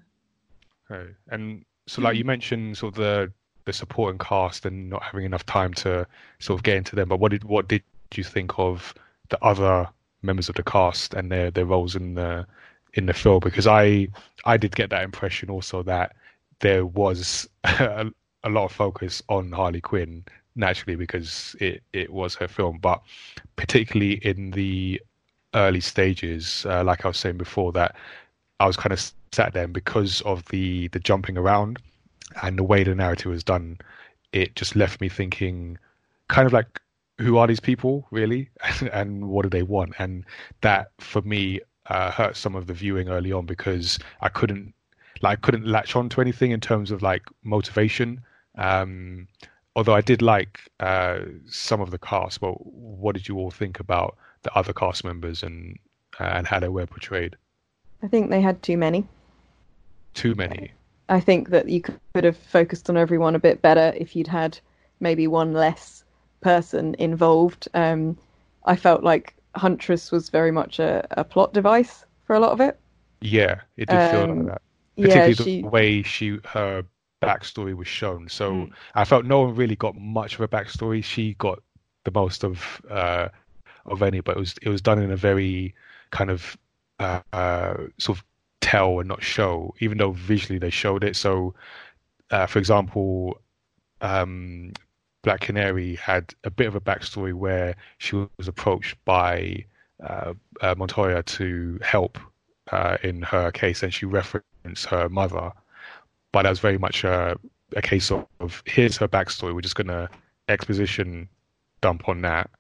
[0.91, 1.11] Okay.
[1.29, 3.33] And so, like you mentioned, sort of the
[3.69, 6.07] the supporting cast and not having enough time to
[6.39, 7.09] sort of get into them.
[7.09, 7.83] But what did what did
[8.15, 8.95] you think of
[9.29, 9.87] the other
[10.23, 12.47] members of the cast and their their roles in the
[12.95, 13.41] in the film?
[13.41, 14.09] Because I
[14.47, 16.17] I did get that impression also that
[16.61, 18.07] there was a,
[18.45, 20.25] a lot of focus on Harley Quinn
[20.57, 23.03] naturally because it it was her film, but
[23.57, 25.01] particularly in the
[25.55, 27.95] early stages, uh, like I was saying before, that
[28.61, 31.79] I was kind of sat there because of the the jumping around
[32.43, 33.79] and the way the narrative was done,
[34.33, 35.79] it just left me thinking,
[36.29, 36.81] kind of like,
[37.19, 38.49] who are these people really,
[38.93, 39.95] and what do they want?
[39.99, 40.25] And
[40.61, 44.75] that for me uh, hurt some of the viewing early on because I couldn't
[45.21, 48.21] like I couldn't latch on to anything in terms of like motivation.
[48.57, 49.27] Um,
[49.75, 52.41] although I did like uh, some of the cast.
[52.41, 55.77] Well, what did you all think about the other cast members and
[56.21, 57.37] uh, and how they were portrayed?
[58.03, 59.05] i think they had too many
[60.15, 60.73] Too many.
[61.09, 64.59] I think that you could have focused on everyone a bit better if you'd had
[65.01, 66.05] maybe one less
[66.41, 68.17] person involved um
[68.65, 72.61] i felt like huntress was very much a, a plot device for a lot of
[72.61, 72.79] it
[73.21, 74.63] Yeah, it did feel Um, like that.
[74.97, 76.85] yeah Particularly she the way she her
[77.23, 78.29] backstory was shown.
[78.29, 78.73] So Mm.
[78.95, 81.03] I felt no one really got much of a backstory.
[81.03, 81.63] She got
[82.05, 83.29] the most of uh,
[83.87, 85.75] of any, but it was it was done in a very
[86.11, 86.57] kind of
[87.01, 88.25] uh, uh, sort of
[88.61, 91.17] tell and not show, even though visually they showed it.
[91.17, 91.55] So,
[92.31, 93.39] uh, for example,
[94.01, 94.73] um,
[95.23, 99.65] Black Canary had a bit of a backstory where she was approached by
[100.03, 102.19] uh, uh, Montoya to help
[102.73, 105.53] uh, in her case, and she referenced her mother.
[106.33, 107.37] But that was very much a,
[107.75, 109.55] a case of, of here's her backstory.
[109.55, 110.09] We're just going to
[110.49, 111.29] exposition
[111.81, 112.51] dump on that,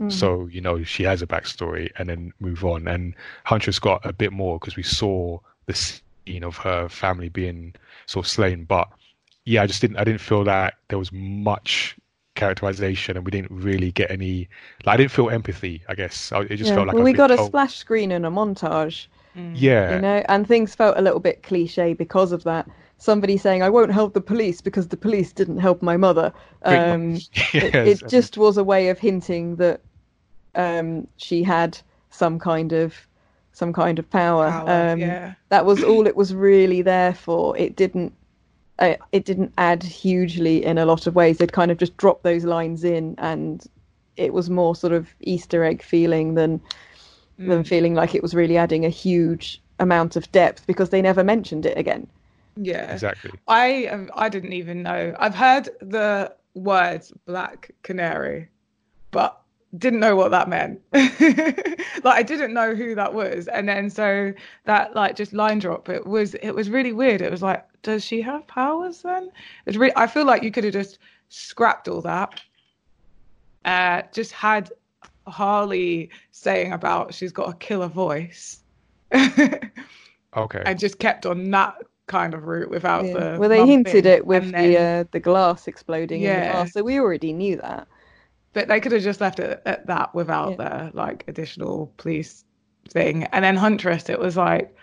[0.00, 0.12] Mhm.
[0.12, 2.88] So you know she has a backstory, and then move on.
[2.88, 7.74] And Huntress got a bit more because we saw the scene of her family being
[8.06, 8.64] sort of slain.
[8.64, 8.88] But
[9.44, 9.98] yeah, I just didn't.
[9.98, 11.96] I didn't feel that there was much
[12.34, 14.48] characterization, and we didn't really get any.
[14.86, 15.82] Like, I didn't feel empathy.
[15.88, 16.76] I guess I, it just Yeah.
[16.76, 19.06] felt like well, we got a told- splash screen and a montage,
[19.54, 22.68] Yeah, you know, and things felt a little bit cliche because of that.
[22.98, 26.32] Somebody saying, "I won't help the police because the police didn't help my mother."
[26.62, 27.30] Um, much.
[27.54, 29.80] it, it just was a way of hinting that
[30.54, 31.78] um, she had
[32.10, 32.94] some kind of
[33.52, 34.50] some kind of power.
[34.50, 35.34] Power, um, yeah.
[35.48, 37.56] That was all it was really there for.
[37.56, 38.12] It didn't.
[38.78, 41.36] Uh, it didn't add hugely in a lot of ways.
[41.36, 43.66] They'd kind of just dropped those lines in, and
[44.16, 46.60] it was more sort of Easter egg feeling than
[47.38, 51.24] than feeling like it was really adding a huge amount of depth because they never
[51.24, 52.06] mentioned it again.
[52.56, 52.92] Yeah.
[52.92, 53.32] exactly.
[53.48, 55.14] I um, I didn't even know.
[55.18, 58.48] I've heard the words black canary,
[59.10, 59.39] but
[59.78, 60.80] didn't know what that meant.
[60.92, 64.32] like I didn't know who that was, and then so
[64.64, 65.88] that like just line drop.
[65.88, 67.20] It was it was really weird.
[67.22, 69.30] It was like, does she have powers then?
[69.66, 69.92] It's really.
[69.96, 70.98] I feel like you could have just
[71.28, 72.40] scrapped all that.
[73.64, 74.70] Uh, just had
[75.26, 78.62] Harley saying about she's got a killer voice.
[80.36, 80.62] Okay.
[80.64, 81.74] and just kept on that
[82.06, 83.12] kind of route without Yeah.
[83.12, 83.38] the.
[83.38, 84.12] well, they hinted thing.
[84.12, 86.42] it with And the uh, the glass exploding in the Yeah.
[86.42, 87.86] glass, so we already knew that.
[88.52, 92.44] But they could have just left it at that without the like additional police
[92.88, 93.24] thing.
[93.32, 94.74] And then Huntress, it was like,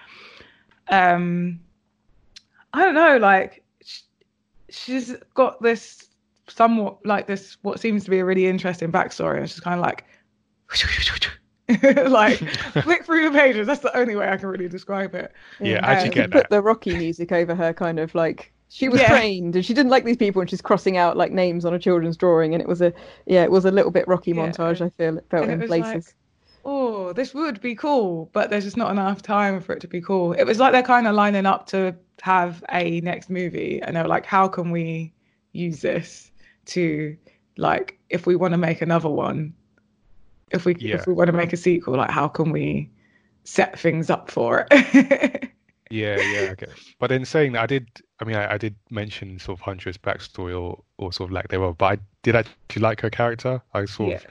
[0.89, 1.59] um,
[2.74, 4.01] I don't know, like sh-
[4.70, 6.07] she's got this
[6.47, 9.39] somewhat like this what seems to be a really interesting backstory.
[9.39, 10.05] And she's kind of like.
[12.09, 12.38] like
[12.84, 13.68] flick through the pages.
[13.68, 15.34] That's the only way I can really describe it.
[15.59, 18.99] Yeah, I actually get Put the Rocky music over her, kind of like she was
[19.01, 19.09] Yeah.
[19.09, 21.80] trained and she didn't like these people, and she's crossing out like names on a
[21.80, 22.93] children's drawing, and it was a
[23.26, 24.47] yeah, it was a little bit Rocky Yeah.
[24.47, 24.82] montage.
[24.82, 25.93] I feel it felt And it in was places.
[25.93, 26.15] like,
[26.65, 30.01] oh, this would be cool, but there's just not enough time for it to be
[30.01, 30.34] cool.
[30.34, 34.01] It was like they're kind of lining up to have a next movie, and they
[34.01, 35.13] were like, how can we
[35.53, 36.32] use this
[36.65, 37.18] to,
[37.57, 39.53] like, if we want to make another one,
[40.51, 40.95] if we Yeah.
[40.95, 42.91] if we want to make a sequel, like, how can we
[43.43, 45.49] set things up for it?
[45.89, 46.67] Yeah, yeah, okay.
[46.99, 47.88] But in saying that, I did.
[48.19, 51.49] I mean, I, I did mention sort of Huntress' backstory or, or sort of lack
[51.49, 53.61] thereof, but I did actually like her character.
[53.73, 54.15] I sort Yeah.
[54.17, 54.25] of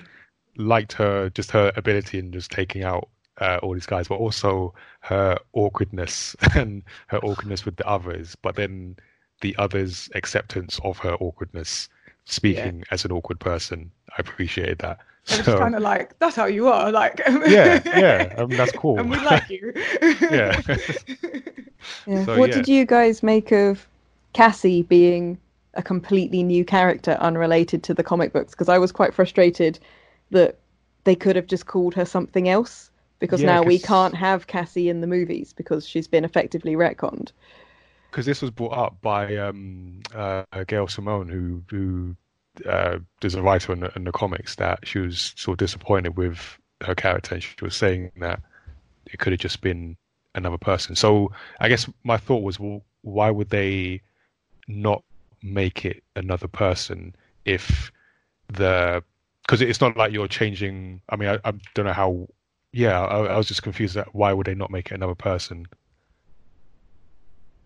[0.56, 3.08] liked her, just her ability in just taking out
[3.40, 8.36] uh, all these guys, but also her awkwardness and her awkwardness with the others.
[8.42, 8.96] But then
[9.40, 11.88] the others' acceptance of her awkwardness,
[12.24, 14.98] speaking as an awkward person, I appreciated that.
[15.28, 18.56] It was So, kind of like that's how you are, like yeah, yeah, I mean,
[18.56, 19.00] that's cool.
[19.00, 19.72] and we like you.
[20.30, 20.60] Yeah.
[22.06, 22.24] Yeah.
[22.24, 22.54] So, what yeah.
[22.54, 23.88] did you guys make of
[24.32, 25.38] Cassie being
[25.74, 28.52] a completely new character unrelated to the comic books?
[28.54, 29.78] Because I was quite frustrated
[30.30, 30.58] that
[31.04, 32.90] they could have just called her something else.
[33.18, 37.30] Because Yeah, now we can't have Cassie in the movies because she's been effectively retconned.
[38.10, 42.16] because this was brought up by um, uh, Gail Simone, who who
[42.66, 46.16] uh, is a writer in the, in the comics, that she was sort of disappointed
[46.16, 48.40] with her character, and she was saying that
[49.06, 49.96] it could have just been
[50.34, 50.94] another person.
[50.94, 54.02] So I guess my thought was, well, why would they
[54.68, 55.02] not
[55.42, 57.92] make it another person if
[58.48, 59.02] the
[59.42, 61.00] because it's not like you're changing.
[61.08, 62.28] I mean, I, I don't know how.
[62.72, 65.66] Yeah, I, I was just confused that why would they not make it another person?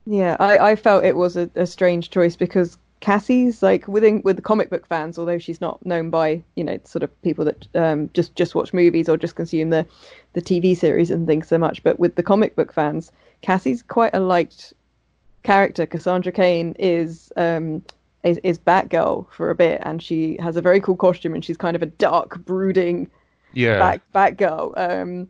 [0.06, 4.36] Yeah, I, I felt it was a, a strange choice because Cassie's like within with
[4.36, 7.66] the comic book fans, although she's not known by you know sort of people that
[7.74, 9.86] um, just just watch movies or just consume the
[10.34, 11.82] the TV series and things so much.
[11.82, 14.74] But with the comic book fans, Cassie's quite a liked
[15.42, 15.86] character.
[15.86, 17.82] Cassandra Cain is um,
[18.22, 21.56] is, is Batgirl for a bit, and she has a very cool costume, and she's
[21.56, 23.10] kind of a dark, brooding
[23.54, 23.78] Yeah,
[24.12, 24.76] Bat Batgirl.
[24.76, 25.28] Um,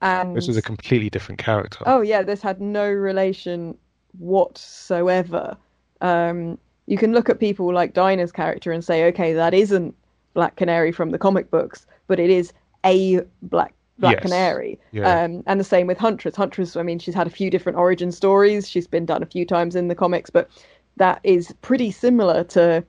[0.00, 1.84] and this was a completely different character.
[1.86, 3.78] Oh yeah, this had no relation
[4.18, 5.56] whatsoever.
[6.00, 9.94] Um, you can look at people like Dinah's character and say, okay, that isn't
[10.34, 12.52] Black Canary from the comic books, but it is
[12.84, 14.22] a Black Black Yes.
[14.22, 14.78] Canary.
[14.90, 15.22] Yeah.
[15.22, 16.34] Um, and the same with Huntress.
[16.34, 18.68] Huntress, I mean, she's had a few different origin stories.
[18.68, 20.50] She's been done a few times in the comics, but
[20.96, 22.84] that is pretty similar to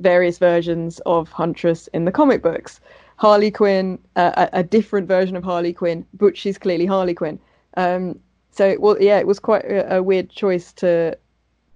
[0.00, 2.80] various versions of Huntress in the comic books.
[3.16, 7.38] Harley Quinn, uh, a, a different version of Harley Quinn, but she's clearly Harley Quinn.
[7.76, 8.18] Um,
[8.50, 11.16] so, well, yeah, it was quite a, a weird choice to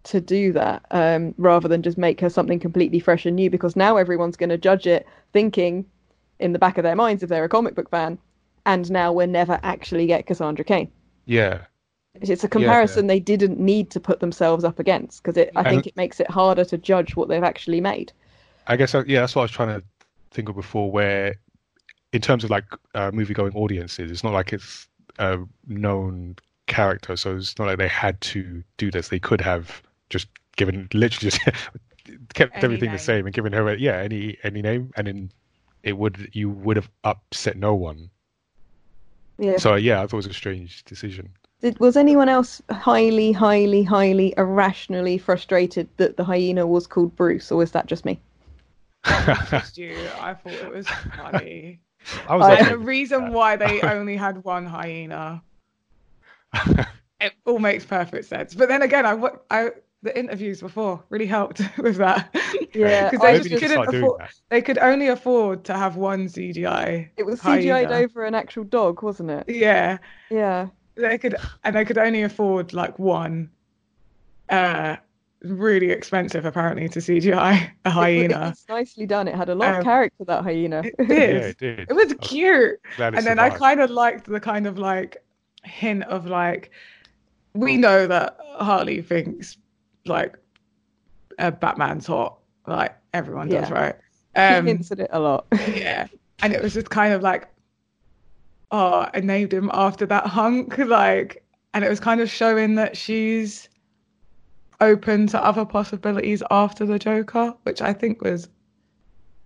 [0.05, 3.51] to do that um, rather than just make her something completely fresh and new.
[3.51, 5.85] Because now everyone's going to judge it, thinking
[6.39, 8.19] in the back of their minds if they're a comic book fan,
[8.67, 10.91] and now we'll never actually get Cassandra Cain.
[11.25, 11.61] Yeah,
[12.21, 15.69] It's a comparison they didn't need to put themselves up against because it, I And-
[15.69, 18.13] think it makes it harder to judge what they've actually made.
[18.67, 19.85] I guess uh, yeah, that's what I was trying to
[20.31, 20.91] think of before.
[20.91, 21.37] Where
[22.13, 24.89] in terms of like uh, movie going audiences, it's not like it's
[25.19, 26.37] a known
[26.67, 29.09] character, so it's not like they had to do this.
[29.09, 29.83] They could have
[30.13, 31.41] just given literally just
[32.35, 32.97] kept Any everything name.
[32.97, 35.33] the same and given her a, yeah any any name, and then
[35.83, 38.11] it would you would have upset no one.
[39.39, 39.57] Yeah.
[39.57, 41.31] So yeah, I thought it was a strange decision.
[41.63, 47.51] Did, was anyone else highly, highly, highly irrationally frustrated that the hyena was called Bruce,
[47.53, 48.21] or is that just me?
[49.51, 49.97] Just you.
[50.21, 50.87] I thought it was
[51.17, 51.81] funny.
[52.29, 53.33] I was I- and okay the reason that.
[53.33, 55.43] why they only had one hyena,
[57.21, 58.55] it all makes perfect sense.
[58.55, 59.71] But then again, I, I
[60.03, 62.35] the interviews before really helped with that.
[62.75, 64.23] Yeah, because they just couldn't afford.
[64.49, 67.09] They could only afford to have one CGI.
[67.17, 67.95] It was CGI'd Hyena.
[67.97, 69.45] over an actual dog, wasn't it?
[69.49, 69.99] Yeah,
[70.31, 70.69] Yeah.
[70.97, 73.51] they could, and they could only afford like one.
[74.49, 74.97] Uh,
[75.45, 78.39] really expensive apparently to CGI a It, it hyena.
[78.51, 79.27] was nicely done.
[79.27, 80.83] It had a lot Um, of character, that hyena.
[80.85, 81.37] It Yeah, did.
[81.45, 81.79] it did.
[81.91, 82.81] It was I cute.
[82.97, 85.17] glad it and then I kind of liked the kind of like
[85.65, 86.71] hint of like
[87.55, 89.57] we know that Harley thinks
[90.07, 90.37] like
[91.39, 93.75] a Batman's hot, like everyone does, Yeah.
[93.75, 93.97] right?
[94.35, 95.47] he Um, hints at it a lot.
[95.75, 96.07] yeah,
[96.43, 97.49] and it was just kind of like,
[98.71, 101.45] oh, I named him after that hunk, like,
[101.75, 103.69] and it was kind of showing that she's
[104.81, 108.49] open to other possibilities after the Joker, which I think was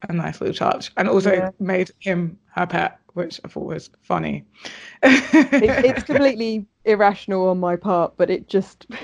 [0.09, 1.50] a nice little touch, and also Yeah.
[1.59, 4.44] made him her pet, which I thought was funny.
[5.02, 8.86] it, it's completely irrational on my part, but it just.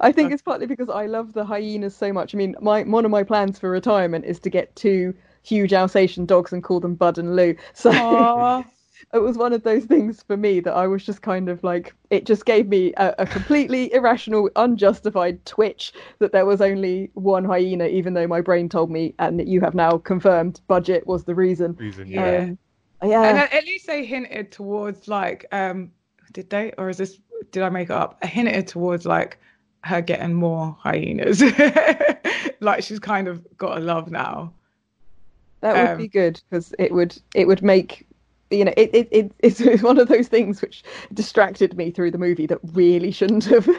[0.00, 2.34] I think it's partly because I love the hyenas so much.
[2.34, 6.26] I mean, my one of my plans for retirement is to get two huge Alsatian
[6.26, 7.54] dogs and call them Bud and Lou.
[7.74, 8.64] So Aw.
[9.12, 11.94] it was one of those things for me that I was just kind of like,
[12.10, 17.44] it just gave me a, a completely irrational, unjustified twitch that there was only one
[17.44, 21.34] hyena, even though my brain told me, and you have now confirmed, budget was the
[21.34, 21.74] reason.
[21.74, 22.08] reason.
[22.08, 22.30] Yeah.
[22.30, 22.50] yeah.
[23.02, 25.90] Yeah, And at, least they hinted towards like, um,
[26.32, 27.18] did they, or is this,
[27.50, 28.18] did I make it up?
[28.22, 29.38] I hinted towards like
[29.84, 31.42] her getting more hyenas.
[32.60, 34.52] like she's kind of got a love now.
[35.60, 38.06] that would um, be good because it would it would make
[38.50, 40.82] you know it, it, it it's it's one of those things which
[41.12, 43.68] distracted me through the movie that really shouldn't have.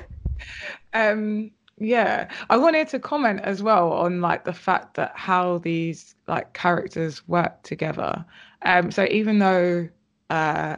[0.93, 6.15] Um, yeah, I wanted to comment as well on like the fact that how these
[6.27, 8.25] like characters work together.
[8.65, 9.87] Um, so even though,
[10.29, 10.77] uh,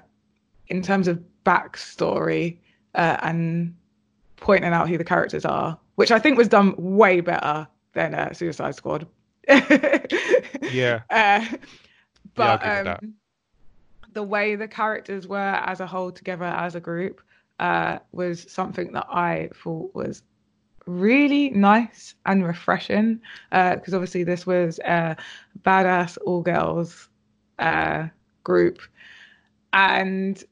[0.67, 2.57] in terms of backstory
[2.93, 3.75] uh, and
[4.35, 8.33] pointing out who the characters are, which I think was done way better than uh,
[8.33, 9.07] Suicide Squad.
[10.71, 11.01] Yeah.
[11.09, 11.45] Uh,
[12.35, 13.03] but I'll give you that.
[13.03, 13.13] um,
[14.13, 17.21] the way the characters were as a whole together as a group
[17.59, 20.23] uh, was something that I thought was
[20.85, 23.21] really nice and refreshing.
[23.51, 25.15] Because obviously, this was a
[25.63, 27.09] badass all girls
[27.60, 28.08] uh,
[28.43, 28.80] group,
[29.74, 30.43] and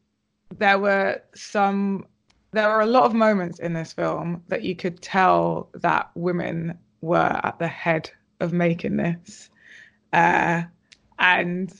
[0.57, 2.05] there were some.
[2.51, 6.77] There were a lot of moments in this film that you could tell that women
[7.01, 9.49] were at the head of making this.
[10.13, 10.63] Uh,
[11.19, 11.73] and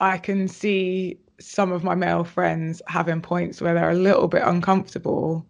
[0.00, 4.42] I can see some of my male friends having points where they're a little bit
[4.44, 5.46] uncomfortable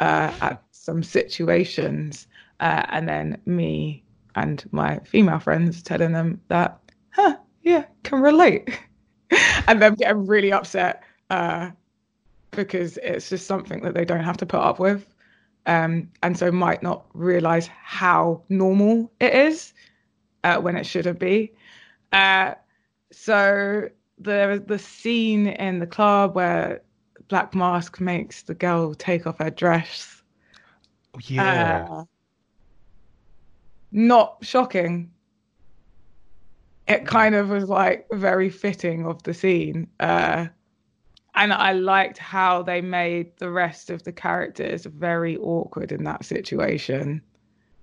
[0.00, 2.26] uh, at some situations,
[2.60, 4.04] uh, and then me
[4.34, 6.78] and my female friends telling them that,
[7.10, 7.36] huh,
[7.66, 8.78] yeah, can relate,
[9.66, 11.70] and them getting really upset uh,
[12.52, 15.04] because it's just something that they don't have to put up with,
[15.66, 19.74] um, and so might not realize how normal it is
[20.44, 21.48] uh, when it should have been.
[22.12, 22.54] Uh,
[23.10, 23.90] so
[24.20, 26.82] the the scene in the club where
[27.26, 30.22] Black Mask makes the girl take off her dress.
[31.20, 31.88] Yeah.
[31.90, 32.04] uh,
[33.90, 35.10] not shocking.
[36.88, 39.88] It kind of was like very fitting of the scene.
[39.98, 40.46] Uh,
[41.34, 46.24] and I liked how they made the rest of the characters very awkward in that
[46.24, 47.20] situation.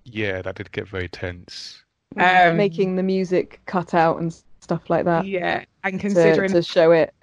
[0.05, 1.83] yeah, that did get very tense.
[2.17, 6.61] Um, Making the music cut out and stuff like that Yeah, and to, considering to
[6.61, 7.13] show it.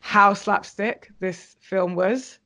[0.00, 2.38] how slapstick this film was,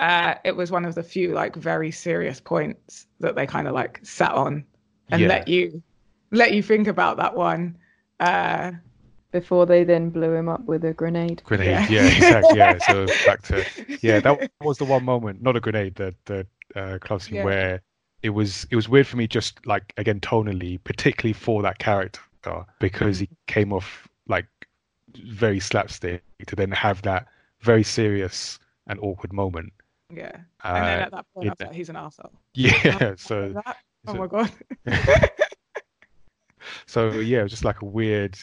[0.00, 3.74] uh, it was one of the few like very serious points that they kind of
[3.74, 4.64] like sat on
[5.10, 5.28] and Yeah.
[5.28, 5.82] let you
[6.30, 7.76] let you think about that one.
[8.22, 8.72] Uh,
[9.32, 11.42] Before they then blew him up with a grenade.
[11.44, 11.68] Grenade.
[11.68, 11.86] Yeah.
[11.88, 12.58] Yeah, exactly.
[12.58, 12.78] Yeah.
[12.78, 13.64] So back to
[14.02, 16.46] yeah, that was the one moment, not a grenade, the the
[16.76, 17.44] uh, club scene Yeah.
[17.44, 17.80] where
[18.22, 22.20] it was it was weird for me, just like again tonally, particularly for that character
[22.80, 24.46] because he came off like
[25.24, 27.26] very slapstick to then have that
[27.60, 28.58] very serious
[28.88, 29.72] and awkward moment.
[30.14, 30.32] yeah,
[30.64, 31.66] and then Uh, at that point, I was yeah.
[31.68, 32.32] like, he's an asshole.
[32.54, 33.14] yeah.
[33.16, 33.76] So That?
[34.08, 34.50] Oh my god.
[36.86, 38.36] so yeah, it was just like a weird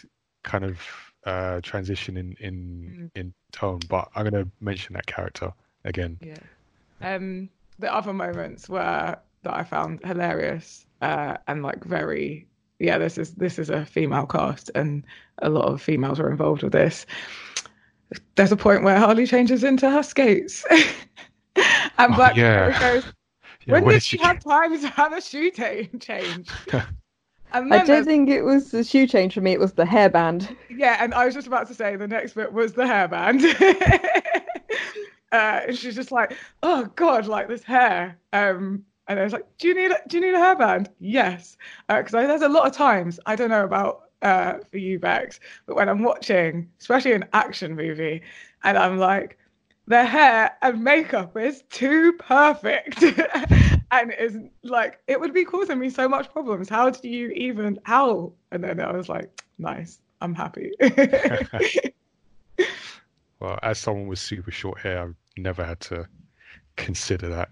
[0.44, 0.80] kind of
[1.26, 2.56] uh, transition in in
[3.00, 3.12] Mm.
[3.20, 5.52] in tone, but I'm gonna mention that character
[5.86, 6.18] again.
[6.22, 6.38] Yeah.
[7.02, 12.48] Um, the other moments were that I found hilarious uh, and like very
[12.80, 12.98] yeah.
[12.98, 15.04] This is this is a female cast and
[15.42, 17.06] a lot of females were involved with this.
[18.36, 21.64] There's a point where Harley changes into her skates, and
[22.00, 22.80] Oh, Black yeah.
[22.80, 23.04] Goes,
[23.66, 26.50] Yeah, "When did she have time to have a shoe change?"
[27.52, 29.54] And I don't think it was the shoe change for me.
[29.54, 30.56] It was the hairband.
[30.70, 33.44] Yeah, and I was just about to say the next bit was the hairband.
[35.32, 39.46] uh, and she's just like, "Oh God, like this hair." Um, and I was like,
[39.58, 42.74] "Do you need a, do you need a hairband?" Yes, because there's a lot of
[42.74, 47.26] times I don't know about uh, for you, Bex, but when I'm watching, especially an
[47.34, 48.22] action movie,
[48.64, 49.38] and I'm like,
[49.88, 53.04] their hair and makeup is too perfect.
[53.92, 56.70] and it's like it would be causing me so much problems.
[56.70, 58.34] How do you even how?
[58.52, 60.72] And then I was like, nice, I'm happy.
[63.40, 66.08] Well, as someone with super short hair, I've never had to
[66.78, 67.50] consider that.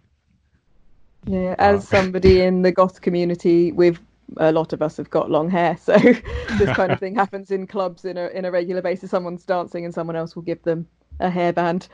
[1.26, 1.88] Yeah, as Wow.
[1.88, 4.00] somebody in the goth community, we've
[4.38, 5.98] a lot of us have got long hair, so
[6.58, 9.12] this kind of thing happens in clubs in a in a regular basis.
[9.12, 10.88] Someone's dancing and someone else will give them
[11.20, 11.88] a hairband.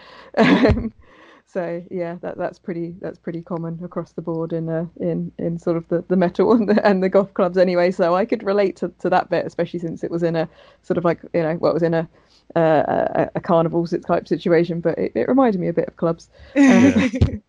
[1.56, 5.32] Um, so yeah, that that's pretty that's pretty common across the board in uh, in
[5.38, 7.92] in sort of the, the metal and the, and the goth clubs anyway.
[7.92, 10.48] So I could relate to, to that bit, especially since it was in a
[10.82, 12.08] sort of like you know what was in a
[12.56, 16.30] uh, a, a carnival type situation, but it, it reminded me a bit of clubs.
[16.56, 17.42] Interesting.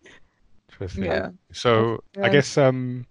[0.97, 1.29] Yeah.
[1.51, 3.05] So I guess um,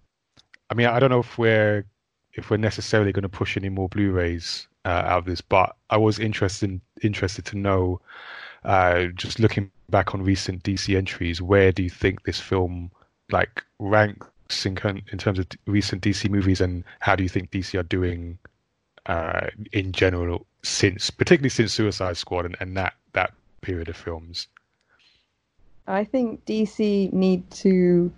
[0.69, 1.85] I mean I don't know if we're
[2.33, 5.97] if we're necessarily going to push any more Blu-rays uh, out of this, but I
[5.97, 8.01] was interested interested to know,
[8.65, 12.91] uh, just looking back on recent DC entries, where do you think this film
[13.31, 14.77] like ranks in
[15.11, 18.37] in terms of recent DC movies, and how do you think DC are doing
[19.05, 24.47] uh, in general since, particularly since Suicide Squad and, and that that period of films?
[25.87, 28.11] I think DC need to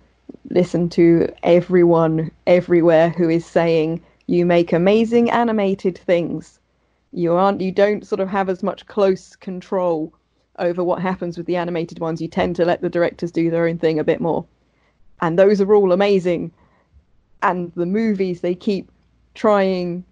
[0.50, 6.60] listen to everyone everywhere who is saying you make amazing animated things.
[7.12, 10.12] You aren't you don't sort of have as much close control
[10.58, 12.20] over what happens with the animated ones.
[12.20, 14.44] You tend to let the directors do their own thing a bit more.
[15.20, 16.52] And those are all amazing.
[17.42, 18.90] And the movies they keep
[19.34, 20.04] trying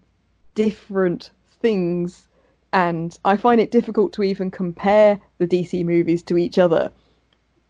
[0.54, 1.30] different
[1.60, 2.26] things
[2.72, 6.92] and I find it difficult to even compare the DC movies to each other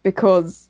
[0.02, 0.68] because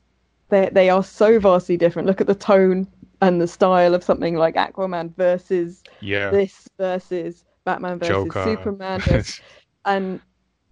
[0.49, 2.07] they they are so vastly different.
[2.07, 2.87] Look at the tone
[3.21, 8.43] and the style of something like Aquaman versus Yeah, this versus Batman versus Joker.
[8.43, 9.01] Superman,
[9.85, 10.21] and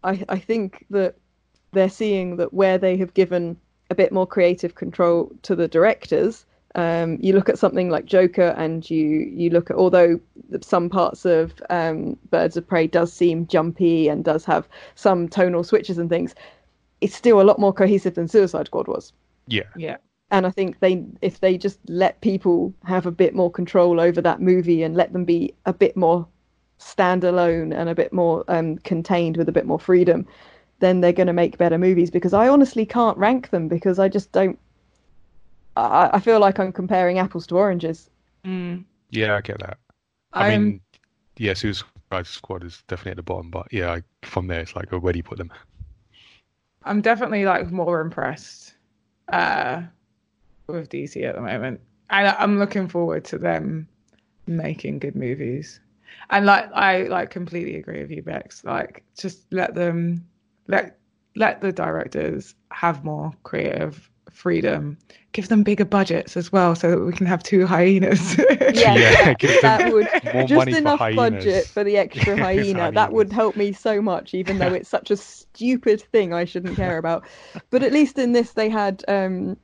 [0.03, 1.15] I I think that
[1.75, 3.57] they're seeing that where they have given
[3.91, 6.45] a bit more creative control to the directors.
[6.73, 10.19] Um, you look at something like Joker, and you you look at although
[10.61, 15.63] some parts of um, Birds of Prey does seem jumpy and does have some tonal
[15.63, 16.35] switches and things,
[16.99, 19.13] it's still a lot more cohesive than Suicide Squad was
[19.47, 19.63] yeah.
[19.77, 19.97] yeah.
[20.31, 24.21] and I think they if they just let people have a bit more control over
[24.21, 26.27] that movie and let them be a bit more
[26.79, 30.27] standalone and a bit more um, contained with a bit more freedom,
[30.79, 32.11] then they're going to make better movies.
[32.11, 34.59] Because I honestly can't rank them because I just don't.
[35.77, 38.09] I, I feel like I'm comparing apples to oranges.
[38.45, 38.85] Mm.
[39.09, 39.77] Yeah, I get that.
[40.33, 40.81] I I'm mean,
[41.37, 41.87] yeah, Suicide
[42.23, 45.23] Squad is definitely at the bottom, but yeah, from there it's like where do you
[45.23, 45.51] put them?
[46.83, 48.75] I'm definitely like more impressed
[49.29, 49.81] uh,
[50.67, 53.87] with DC at the moment, and I'm looking forward to them
[54.47, 55.79] making good movies.
[56.29, 58.63] And like I like completely agree with you, Bex.
[58.63, 60.25] Like just let them
[60.67, 60.97] let
[61.35, 64.97] let the directors have more creative freedom.
[65.33, 68.37] Give them bigger budgets as well, so that we can have two hyenas.
[68.73, 71.43] Yeah, Yeah, give them that would More just money for enough hyenas.
[71.45, 72.91] budget for the extra hyena.
[72.91, 76.75] That would help me so much, even though it's such a stupid thing I shouldn't
[76.77, 77.25] care about.
[77.69, 79.57] But at least in this, they had um,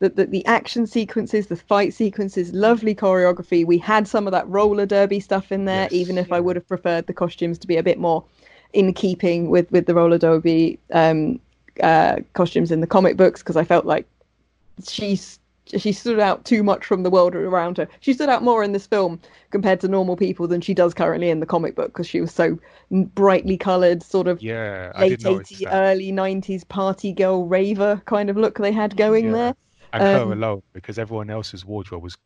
[0.00, 3.64] the, the the action sequences, the fight sequences, lovely choreography.
[3.66, 5.92] We had some of that roller derby stuff in there, Yes.
[5.92, 8.24] even if I would have preferred the costumes to be a bit more
[8.72, 11.40] in keeping with with the roller derby um,
[11.82, 14.06] uh, costumes in the comic books, because I felt like
[14.86, 15.38] she's
[15.76, 17.86] she stood out too much from the world around her.
[18.00, 19.20] She stood out more in this film
[19.50, 22.32] compared to normal people than she does currently in the comic book because she was
[22.32, 22.58] so
[22.90, 28.58] brightly coloured, sort of Yeah, late 80s, early 90s party girl raver kind of look
[28.58, 29.32] they had going Yeah.
[29.32, 29.54] there.
[29.92, 32.16] and her um, alone, because everyone else's wardrobe was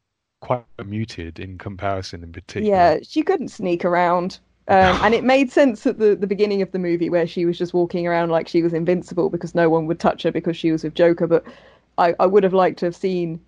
[0.40, 2.66] quite muted in comparison, in particular.
[2.66, 4.38] Yeah, she couldn't sneak around.
[4.66, 7.58] Um, and it made sense at the, the beginning of the movie where she was
[7.58, 10.72] just walking around like she was invincible because no one would touch her because she
[10.72, 11.26] was with Joker.
[11.26, 11.44] But
[11.98, 13.40] I, I would have liked to have seen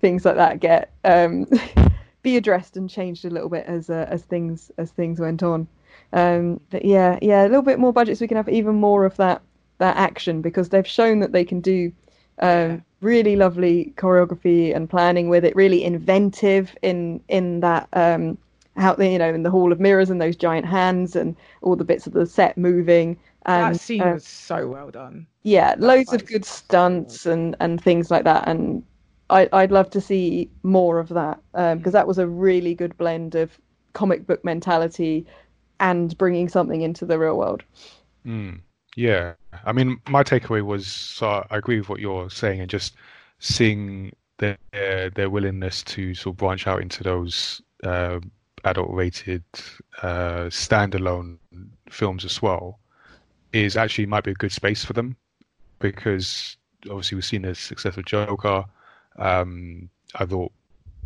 [0.00, 1.46] things like that get um,
[2.22, 5.66] be addressed and changed a little bit as uh, as things as things went on.
[6.12, 9.04] Um, but yeah, yeah, a little bit more budget so we can have even more
[9.04, 9.42] of that
[9.78, 11.92] that action because they've shown that they can do
[12.40, 15.56] um, really lovely choreography and planning with it.
[15.56, 17.88] Really inventive in in that
[18.80, 21.76] um, there, you know in the Hall of Mirrors and those giant hands and all
[21.76, 23.18] the bits of the set moving.
[23.46, 25.26] And, that scene uh, was so well done.
[25.42, 28.46] yeah, loads of good was so stunts and, and things like that.
[28.46, 28.82] And
[29.30, 33.34] I, I'd love to see more of that because that was a really good blend
[33.34, 33.58] of
[33.92, 35.26] comic book mentality
[35.78, 37.62] and bringing something into the real world.
[38.26, 38.60] Mm,
[38.96, 39.32] yeah,
[39.64, 42.96] I mean, my takeaway was so I agree with what you're saying, and just
[43.38, 44.58] seeing their
[45.10, 48.20] their willingness to sort of branch out into those uh,
[48.64, 49.42] adult-rated
[50.02, 51.38] uh, standalone
[51.88, 52.78] films as well
[53.52, 55.16] is actually might be a good space for them
[55.78, 56.56] because
[56.88, 58.64] obviously we've seen the success of Joker.
[59.18, 60.52] Um, I thought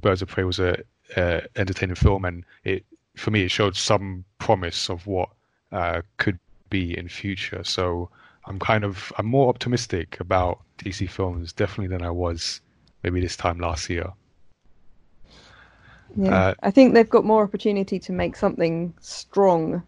[0.00, 0.76] Birds of Prey was a,
[1.16, 2.84] a entertaining film, and it
[3.16, 5.30] for me it showed some promise of what
[5.72, 6.38] uh, could
[6.70, 7.64] be in future.
[7.64, 8.10] So
[8.46, 12.60] I'm kind of I'm more optimistic about DC films definitely than I was
[13.02, 14.12] maybe this time last year.
[16.16, 19.82] Yeah, Uh, I think they've got more opportunity to make something strong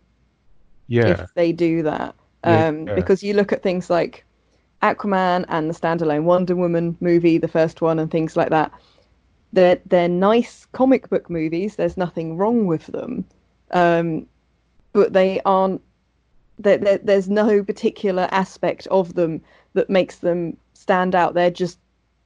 [0.89, 2.15] Yeah, if they do that.
[2.45, 2.95] Um, yeah.
[2.95, 4.25] Because you look at things like
[4.83, 8.73] Aquaman and the standalone Wonder Woman movie, the first one, and things like that.
[9.53, 11.77] They're they're nice comic book movies.
[11.77, 13.25] There's nothing wrong with them,
[13.71, 14.27] um,
[14.93, 15.81] but they aren't.
[16.59, 19.43] There, there, there's no particular aspect of them
[19.75, 21.35] that makes them stand out.
[21.35, 21.79] They're just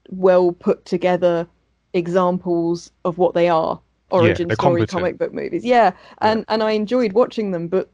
[0.08, 1.46] well put together
[1.92, 4.90] examples of what they are origin they're story competent.
[4.90, 5.64] comic book movies.
[5.64, 7.90] Yeah, and and I enjoyed watching them, but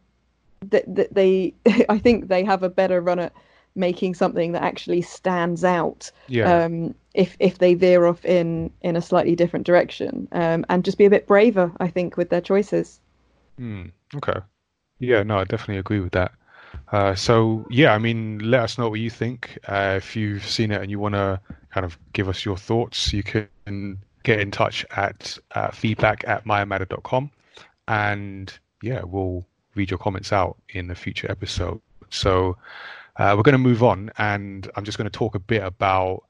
[0.70, 1.54] th- th- they
[1.88, 3.32] I think they have a better run at
[3.74, 8.96] making something that actually stands out yeah, um, if if they veer off in in
[8.96, 11.72] a slightly different direction um, and just be a bit braver.
[11.78, 13.00] I think with their choices.
[13.58, 13.86] Hmm,
[14.16, 14.40] okay.
[14.98, 16.32] Yeah, no, I definitely agree with that.
[16.92, 19.58] Uh, so yeah, I mean, let us know what you think.
[19.68, 21.40] Uh, if you've seen it and you want to
[21.70, 26.44] kind of give us your thoughts, you can get in touch at uh, feedback at
[26.44, 27.30] myamatter.com
[27.86, 29.46] and yeah, we'll
[29.76, 31.80] read your comments out in a future episode.
[32.10, 32.56] So
[33.16, 36.24] uh, we're going to move on, and I'm just going to talk a bit about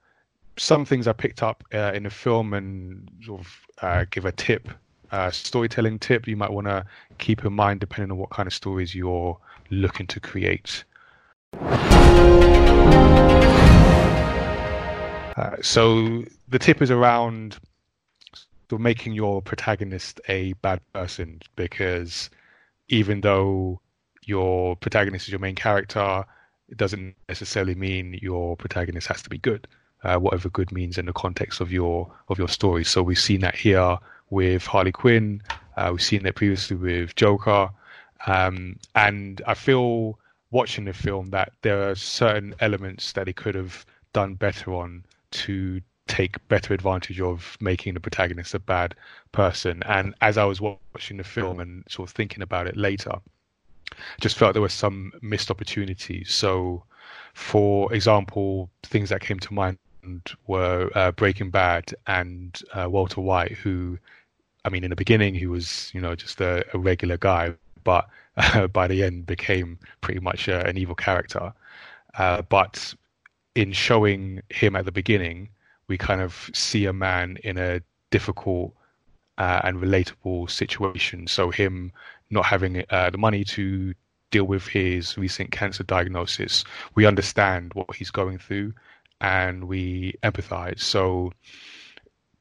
[0.59, 4.32] some things I picked up uh, in the film and sort of uh, give a
[4.32, 4.68] tip,
[5.10, 6.85] uh, storytelling tip you might want to
[7.16, 9.39] keep in mind depending on what kind of stories you're
[9.70, 10.85] looking to create.
[15.36, 17.59] Uh, so the tip is around
[18.72, 22.30] of making your protagonist a bad person because
[22.88, 23.80] even though
[24.22, 26.24] your protagonist is your main character,
[26.68, 29.66] it doesn't necessarily mean your protagonist has to be good.
[30.02, 32.84] Uh, whatever good means in the context of your of your story.
[32.84, 33.98] So we've seen that here
[34.30, 35.43] with Harley Quinn.
[35.76, 37.70] Uh, we've seen that previously with Joker,
[38.26, 40.18] um, and I feel
[40.51, 45.05] watching the film that there are certain elements that they could have done better on
[45.30, 48.95] to take better advantage of making the protagonist a bad
[49.33, 49.83] person.
[49.85, 53.12] And as I was watching the film and sort of thinking about it later,
[54.20, 56.33] just felt there were some missed opportunities.
[56.33, 56.85] So,
[57.35, 59.78] for example, things that came to mind
[60.47, 63.99] were uh, Breaking Bad and uh, Walter White, who,
[64.65, 67.55] I mean, in the beginning he was, you know, just a, a regular guy,
[67.85, 71.53] but uh, by the end became pretty much uh, an evil character.
[72.19, 72.95] Uh, but
[73.55, 75.49] in showing him at the beginning,
[75.88, 77.80] we kind of see a man in a
[78.10, 78.72] difficult
[79.38, 81.26] uh, and relatable situation.
[81.26, 81.92] So him
[82.30, 83.94] not having uh, the money to
[84.30, 86.64] deal with his recent cancer diagnosis,
[86.94, 88.72] we understand what he's going through,
[89.20, 90.80] and we empathize.
[90.80, 91.32] So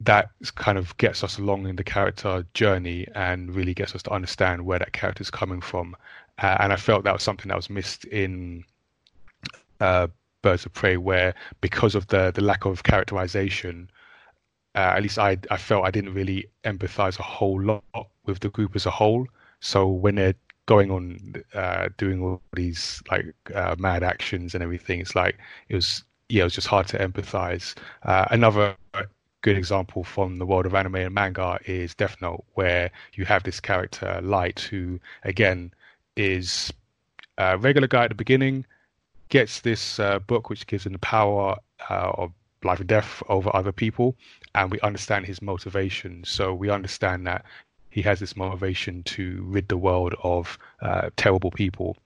[0.00, 4.10] that kind of gets us along in the character journey and really gets us to
[4.10, 5.96] understand where that character is coming from.
[6.38, 8.64] Uh, and I felt that was something that was missed in
[9.80, 10.08] uh,
[10.46, 13.90] Birds of Prey, where because of the the lack of characterization,
[14.76, 17.82] uh, at least I I felt I didn't really empathize a whole lot
[18.26, 19.26] with the group as a whole.
[19.60, 25.00] So when they're going on uh, doing all these like uh, mad actions and everything,
[25.00, 25.36] it's like
[25.68, 27.74] it was yeah, it was just hard to empathize.
[28.04, 28.76] Uh, another
[29.42, 33.42] good example from the world of anime and manga is Death Note, where you have
[33.42, 35.72] this character Light, who again
[36.16, 36.72] is
[37.38, 38.64] a regular guy at the beginning,
[39.28, 41.56] gets this uh, book which gives him the power
[41.90, 42.32] uh, of
[42.62, 44.16] life and death over other people,
[44.54, 46.24] and we understand his motivation.
[46.24, 47.44] So we understand that
[47.90, 51.96] he has this motivation to rid the world of uh, terrible people.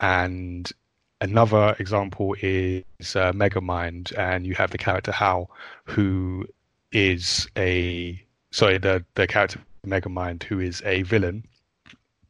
[0.00, 0.70] And
[1.20, 2.84] another example is
[3.16, 5.50] uh, Megamind, and you have the character Hal,
[5.84, 6.46] who
[6.92, 8.20] is a
[8.50, 11.44] sorry the the character Megamind, who is a villain,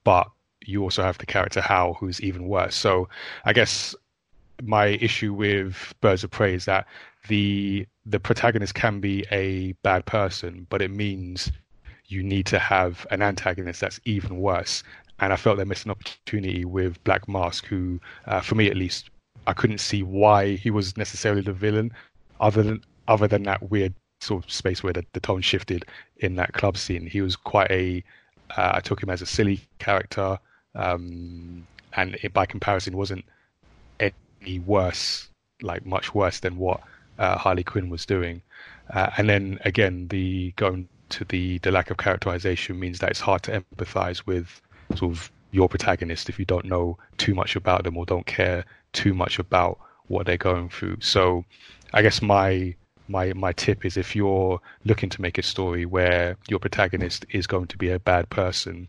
[0.04, 0.28] but
[0.64, 2.74] you also have the character Hal, who's even worse.
[2.74, 3.08] So
[3.44, 3.94] I guess
[4.62, 6.86] my issue with Birds of Prey is that
[7.28, 11.52] the the protagonist can be a bad person, but it means
[12.06, 14.82] you need to have an antagonist that's even worse.
[15.20, 18.76] And I felt they missed an opportunity with Black Mask, who, uh, for me at
[18.76, 19.10] least,
[19.46, 21.92] I couldn't see why he was necessarily the villain,
[22.40, 25.84] other than other than that weird sort of space where the, the tone shifted
[26.18, 27.06] in that club scene.
[27.06, 28.02] He was quite a.
[28.56, 30.38] Uh, I took him as a silly character,
[30.74, 33.24] um, and it, by comparison, wasn't
[34.66, 35.28] worse,
[35.62, 36.80] like much worse than what
[37.18, 38.42] uh, Harley Quinn was doing.
[38.90, 43.20] Uh, and then again, the going to the the lack of characterization means that it's
[43.20, 44.60] hard to empathize with
[44.94, 48.64] sort of your protagonist if you don't know too much about them or don't care
[48.92, 50.98] too much about what they're going through.
[51.00, 51.44] So,
[51.92, 52.74] I guess my
[53.08, 57.46] my my tip is if you're looking to make a story where your protagonist is
[57.46, 58.88] going to be a bad person,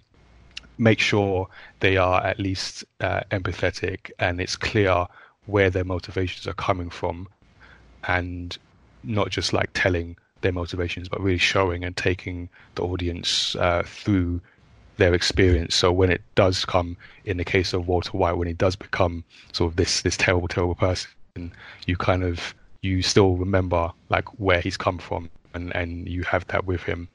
[0.77, 1.47] make sure
[1.79, 5.05] they are at least uh, empathetic and it's clear
[5.49, 7.27] where their motivations are coming from,
[8.07, 8.57] and
[9.03, 14.41] not just like telling their motivations, but really showing and taking the audience uh, through
[14.97, 15.75] their experience.
[15.75, 19.23] So when it does come, in the case of Walter White, when he does become
[19.53, 21.51] sort of this this terrible, terrible person,
[21.87, 26.45] you kind of you still remember like where he's come from, and and you have
[26.47, 27.07] that with him.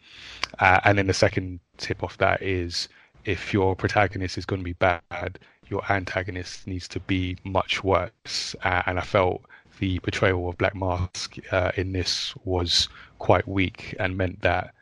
[0.59, 2.89] Uh, and then the second tip off that is
[3.24, 5.39] if your protagonist is going to be bad,
[5.69, 8.55] your antagonist needs to be much worse.
[8.62, 9.43] Uh, and I felt
[9.78, 12.89] the portrayal of Black Mask uh, in this was
[13.19, 14.74] quite weak and meant that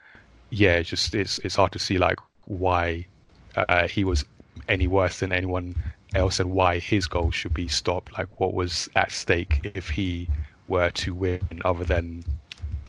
[0.50, 3.06] yeah, just it's it's hard to see like why
[3.56, 4.24] uh, he was
[4.68, 5.74] any worse than anyone
[6.14, 8.12] else and why his goal should be stopped.
[8.12, 10.28] Like what was at stake if he
[10.68, 12.22] were to win, other than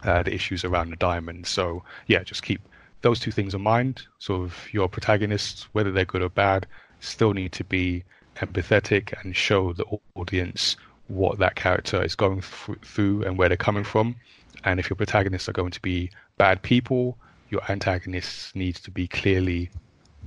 [0.04, 1.48] uh, the issues around the diamond.
[1.48, 2.62] So yeah, just keep
[3.02, 4.04] those two things in mind.
[4.20, 6.68] Sort of your protagonists, whether they're good or bad,
[7.04, 8.04] still need to be
[8.38, 9.86] empathetic and show the
[10.16, 10.76] audience
[11.08, 14.16] what that character is going through and where they're coming from.
[14.64, 17.18] And if your protagonists are going to be bad people,
[17.50, 19.70] your antagonists needs to be clearly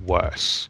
[0.05, 0.69] worse.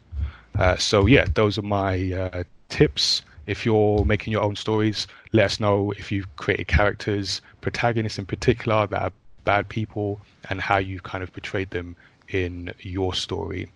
[0.58, 3.22] Uh, so yeah, those are my uh, tips.
[3.46, 8.26] If you're making your own stories, let us know if you've created characters, protagonists in
[8.26, 9.12] particular, that are
[9.44, 10.20] bad people,
[10.50, 11.96] and how you've kind of portrayed them
[12.28, 13.70] in your story.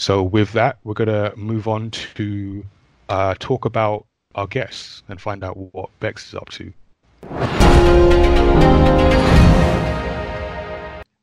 [0.00, 2.64] So with that, we're going to move on to
[3.10, 6.72] uh, talk about our guests and find out what Bex is up to.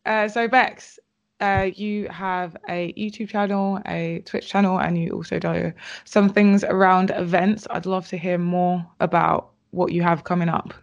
[0.05, 0.99] Uh, so Bex,
[1.39, 5.73] uh, you have a YouTube channel, a Twitch channel, and you also do
[6.05, 7.65] some things around events.
[7.71, 10.75] I'd love to hear more about what you have coming up.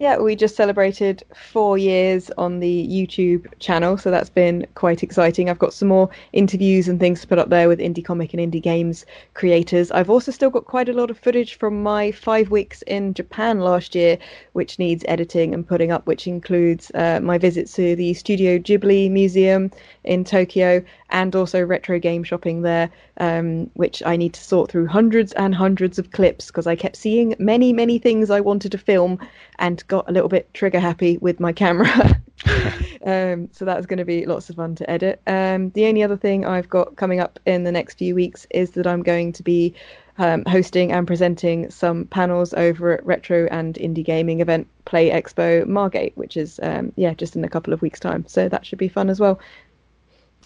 [0.00, 5.50] Yeah, we just celebrated four years on the YouTube channel, so that's been quite exciting.
[5.50, 8.40] I've got some more interviews and things to put up there with indie comic and
[8.40, 9.04] indie games
[9.34, 9.90] creators.
[9.90, 13.60] I've also still got quite a lot of footage from my five weeks in Japan
[13.60, 14.16] last year,
[14.54, 19.10] which needs editing and putting up, which includes uh, my visits to the Studio Ghibli
[19.10, 19.70] Museum
[20.04, 24.86] in Tokyo and also retro game shopping there, um, which I need to sort through
[24.86, 28.78] hundreds and hundreds of clips because I kept seeing many, many things I wanted to
[28.78, 29.18] film
[29.58, 32.20] and got a little bit trigger happy with my camera.
[33.06, 35.20] um, so that's going to be lots of fun to edit.
[35.26, 38.70] Um, the only other thing I've got coming up in the next few weeks is
[38.72, 39.74] that I'm going to be
[40.18, 45.66] um, hosting and presenting some panels over at Retro and Indie Gaming event Play Expo
[45.66, 48.24] Margate, which is um, yeah just in a couple of weeks' time.
[48.26, 49.40] So that should be fun as well.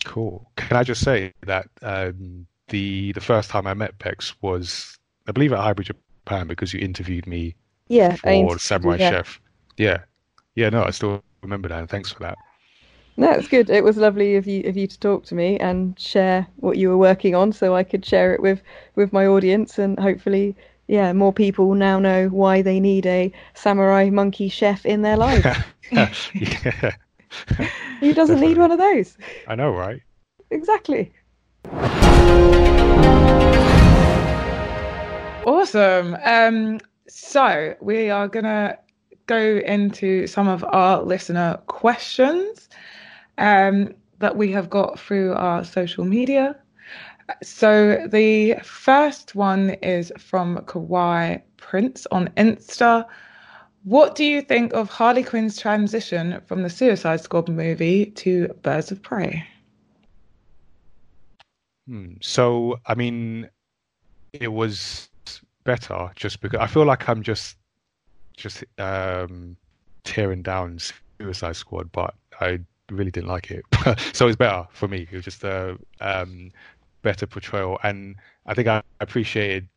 [0.05, 0.51] Cool.
[0.56, 5.32] Can I just say that um, the the first time I met Bex was I
[5.32, 7.55] believe at Hyper Japan because you interviewed me
[7.89, 9.10] yeah, for Samurai yeah.
[9.10, 9.40] Chef.
[9.76, 9.98] Yeah,
[10.55, 10.68] yeah.
[10.68, 11.81] No, I still remember that.
[11.81, 12.36] And thanks for that.
[13.16, 13.70] No, it's good.
[13.70, 16.89] It was lovely of you of you to talk to me and share what you
[16.89, 18.62] were working on, so I could share it with
[18.97, 20.56] with my audience, and hopefully,
[20.89, 25.44] yeah, more people now know why they need a samurai monkey chef in their life.
[25.93, 26.90] yeah.
[28.01, 28.49] Who doesn't Definitely.
[28.49, 29.16] need one of those?
[29.49, 30.01] I know, right?
[30.51, 31.12] Exactly.
[35.47, 36.16] Awesome.
[36.25, 38.79] Um, so we are gonna
[39.27, 42.69] go into some of our listener questions
[43.39, 46.57] um, that we have got through our social media.
[47.43, 53.07] So the first one is from Kawaii Prince on Insta.
[53.85, 58.90] What do you think of Harley Quinn's transition from the Suicide Squad movie to Birds
[58.90, 59.47] of Prey?
[61.86, 62.15] Hmm.
[62.23, 63.51] So, I mean,
[64.32, 65.11] it was
[65.65, 67.56] better just because I feel like I'm just
[68.39, 69.55] just um,
[70.02, 70.78] tearing down
[71.20, 73.65] Suicide Squad, but I really didn't like it.
[74.15, 75.06] so it's better for me.
[75.11, 76.51] It was just a um,
[77.02, 77.78] better portrayal.
[77.82, 78.16] And
[78.47, 79.69] I think I appreciated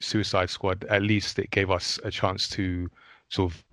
[0.00, 0.84] Suicide Squad.
[0.84, 2.90] At least it gave us a chance to
[3.34, 3.64] sort of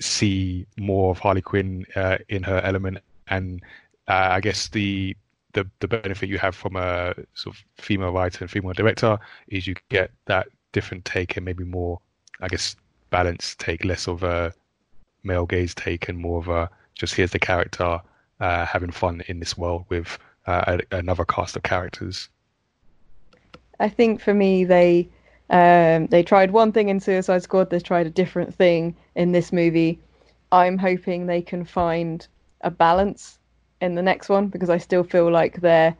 [0.00, 3.62] see more of Harley Quinn uh, in her element, and
[4.08, 5.16] uh, I guess the
[5.52, 9.18] the the benefit you have from a sort of female writer and female director
[9.48, 11.98] is you get that different take and maybe more,
[12.40, 12.76] I guess,
[13.10, 14.52] balanced take, less of a
[15.22, 18.00] male gaze take and more of a just here's the character
[18.40, 22.28] uh, having fun in this world with uh, another cast of characters.
[23.78, 25.08] I think for me, they
[25.50, 27.70] um, they tried one thing in Suicide Squad.
[27.70, 30.00] They tried a different thing in this movie.
[30.52, 32.26] I'm hoping they can find
[32.62, 33.38] a balance
[33.80, 35.96] in the next one because I still feel like they're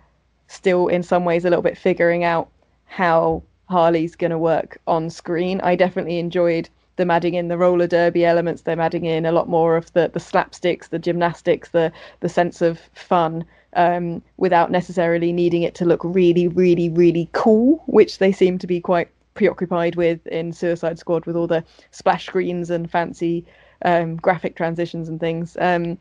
[0.48, 2.48] still in some ways a little bit figuring out
[2.86, 5.60] how Harley's going to work on screen.
[5.62, 8.62] I definitely enjoyed them adding in the roller derby elements.
[8.62, 12.62] Them adding in a lot more of the the slapsticks, the gymnastics, the the sense
[12.62, 13.44] of fun,
[13.74, 18.66] um, without necessarily needing it to look really, really, really cool, which they seem to
[18.66, 23.44] be quite preoccupied with in Suicide Squad with all the splash screens and fancy
[23.84, 25.56] um, graphic transitions and things.
[25.60, 25.98] Um,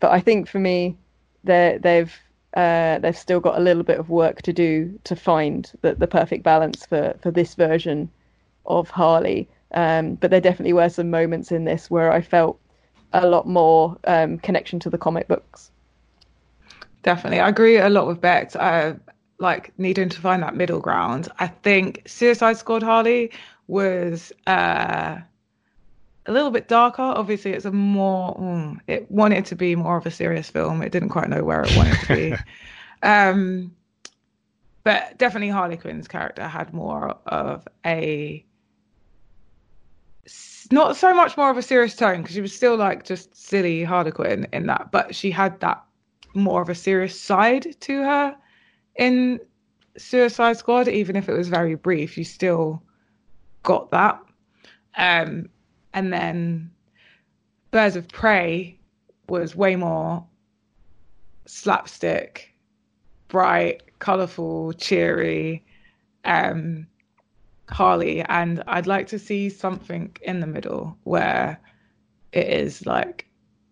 [0.00, 0.96] but I think for me,
[1.44, 2.12] they've
[2.54, 6.06] uh, they've still got a little bit of work to do to find the, the
[6.06, 8.10] perfect balance for, for this version
[8.66, 9.48] of Harley.
[9.72, 12.60] Um, but there definitely were some moments in this where I felt
[13.12, 15.70] a lot more um, connection to the comic books.
[17.02, 18.56] Definitely, I agree a lot with Bex.
[18.56, 18.94] I
[19.38, 21.28] like needing to find that middle ground.
[21.38, 23.32] I think Suicide Squad Harley
[23.66, 25.18] was uh,
[26.26, 27.02] a little bit darker.
[27.02, 30.82] Obviously, it's a more mm, it wanted to be more of a serious film.
[30.82, 32.34] It didn't quite know where it wanted to be.
[33.02, 33.74] um,
[34.84, 38.44] but definitely Harley Quinn's character had more of a
[40.70, 43.84] not so much more of a serious tone because she was still like just silly
[43.84, 45.82] Harley Quinn in that, but she had that
[46.34, 48.36] more of a serious side to her
[48.96, 49.40] in
[49.96, 52.18] Suicide Squad, even if it was very brief.
[52.18, 52.82] You still
[53.62, 54.20] got that.
[54.96, 55.48] Um,
[55.92, 56.70] and then
[57.70, 58.78] Birds of Prey
[59.28, 60.24] was way more
[61.46, 62.54] slapstick,
[63.28, 65.64] bright, colourful, cheery.
[66.24, 66.86] Um,
[67.70, 71.58] Harley, and I'd like to see something in the middle where
[72.32, 73.26] it is like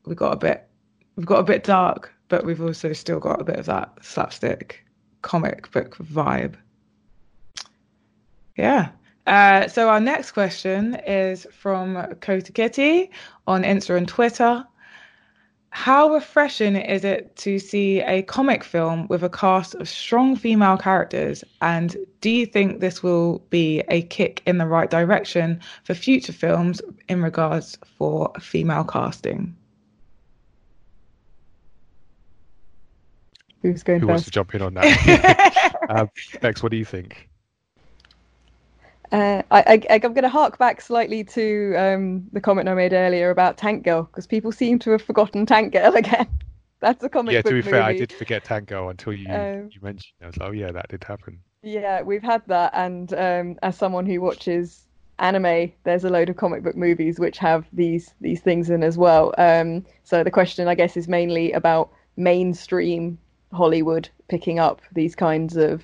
[0.06, 0.68] we got a bit,
[1.16, 4.84] we've got a bit dark, but we've also still got a bit of that slapstick
[5.22, 6.54] comic book vibe.
[8.56, 8.90] Yeah.
[9.26, 13.10] Uh, so our next question is from Kota Kitty
[13.46, 14.64] on Insta and Twitter.
[15.70, 20.76] How refreshing is it to see a comic film with a cast of strong female
[20.76, 21.44] characters?
[21.62, 26.34] And do you think this will be a kick in the right direction for future
[26.34, 29.56] films in regards for female casting?
[33.62, 34.10] Who's going Who first?
[34.10, 35.74] wants to jump in on that?
[35.88, 36.06] uh,
[36.40, 37.28] Bex, what do you think?
[39.12, 42.94] Uh, I, I, am going to hark back slightly to um, the comment I made
[42.94, 46.26] earlier about Tank Girl because people seem to have forgotten Tank Girl again.
[46.80, 47.70] That's a comic yeah, to be movie.
[47.70, 50.14] fair, I did forget Tank Girl until you Um, you mentioned.
[50.20, 50.24] it.
[50.24, 51.38] I was like, oh yeah, that did happen.
[51.62, 56.36] Yeah, we've had that, and um, as someone who watches anime, there's a load of
[56.36, 59.32] comic book movies which have these these things in as well.
[59.38, 63.18] Um, so the question, I guess, is mainly about mainstream
[63.52, 65.82] Hollywood picking up these kinds of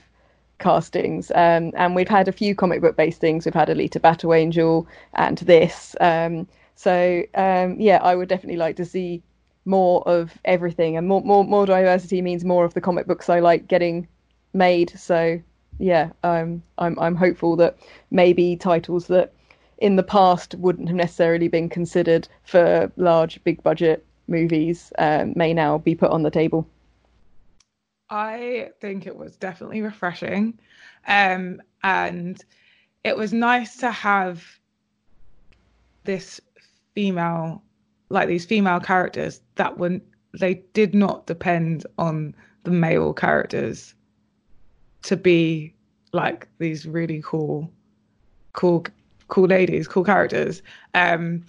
[0.59, 1.31] castings.
[1.35, 3.45] Um, and we've had a few comic book based things.
[3.45, 5.95] We've had Alita Battle Angel and this.
[6.01, 9.23] Um, so um, yeah, I would definitely like to see
[9.65, 13.41] more of everything, and more more more diversity means more of the comic books I
[13.41, 14.09] like getting
[14.55, 14.91] made.
[14.99, 15.41] So
[15.79, 17.77] yeah, um, I'm I'm hopeful that
[18.11, 19.33] maybe titles that
[19.79, 25.55] in the past wouldn't have necessarily been considered for large big budget movies um, may
[25.55, 26.67] now be put on the table.
[28.11, 30.59] I think it was definitely refreshing.
[31.07, 32.43] Um, and
[33.05, 34.45] it was nice to have
[36.05, 36.41] this
[36.95, 37.63] female,
[38.09, 40.01] like these female characters that were,
[40.39, 43.95] they did not depend on the male characters
[45.03, 45.75] to be
[46.13, 47.71] like these really cool,
[48.55, 48.85] cool,
[49.29, 50.63] cool ladies, cool characters.
[50.95, 51.45] Um,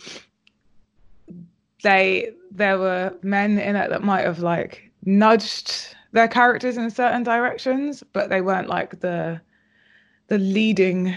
[1.84, 7.23] they, there were men in it that might have like nudged their characters in certain
[7.23, 9.41] directions, but they weren't like the
[10.27, 11.15] the leading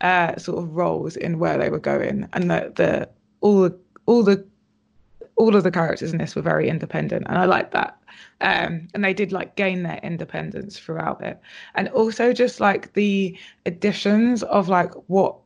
[0.00, 3.08] uh, sort of roles in where they were going, and the the
[3.40, 4.44] all the all the
[5.36, 7.98] all of the characters in this were very independent, and I like that.
[8.40, 11.40] Um, and they did like gain their independence throughout it,
[11.74, 15.36] and also just like the additions of like what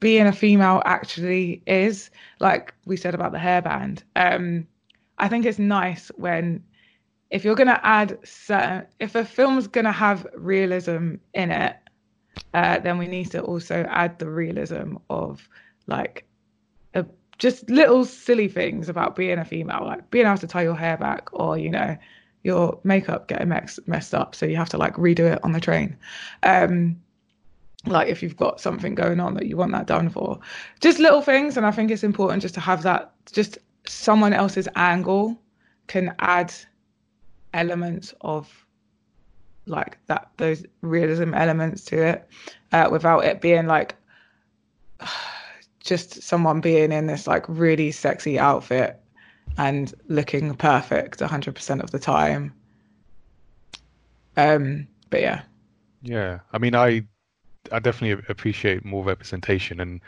[0.00, 2.10] being a female actually is.
[2.40, 4.66] Like we said about the hairband, um,
[5.18, 6.62] I think it's nice when
[7.34, 11.76] if you're gonna add certain, if a film's gonna have realism in it,
[12.54, 15.48] uh, then we need to also add the realism of
[15.88, 16.24] like
[16.94, 17.04] a,
[17.38, 20.96] just little silly things about being a female, like being able to tie your hair
[20.96, 21.96] back, or you know,
[22.44, 25.60] your makeup getting mess, messed up, so you have to like redo it on the
[25.60, 25.96] train.
[26.44, 26.96] Um,
[27.84, 30.38] like if you've got something going on that you want that done for,
[30.80, 33.58] just little things, and I think it's important just to have that, just
[33.88, 35.36] someone else's angle
[35.88, 36.54] can add
[37.54, 38.66] elements of
[39.66, 42.28] like that those realism elements to it
[42.72, 43.94] uh, without it being like
[45.80, 49.00] just someone being in this like really sexy outfit
[49.58, 52.52] and looking perfect 100% of the time.
[54.36, 55.42] Um but yeah.
[56.02, 56.40] Yeah.
[56.52, 57.02] I mean i
[57.72, 60.00] i definitely appreciate more representation and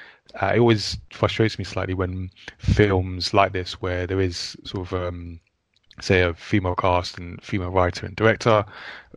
[0.43, 4.95] uh, it always frustrates me slightly when films like this where there is sort of
[4.95, 5.41] um
[6.01, 8.65] say a female cast and female writer and director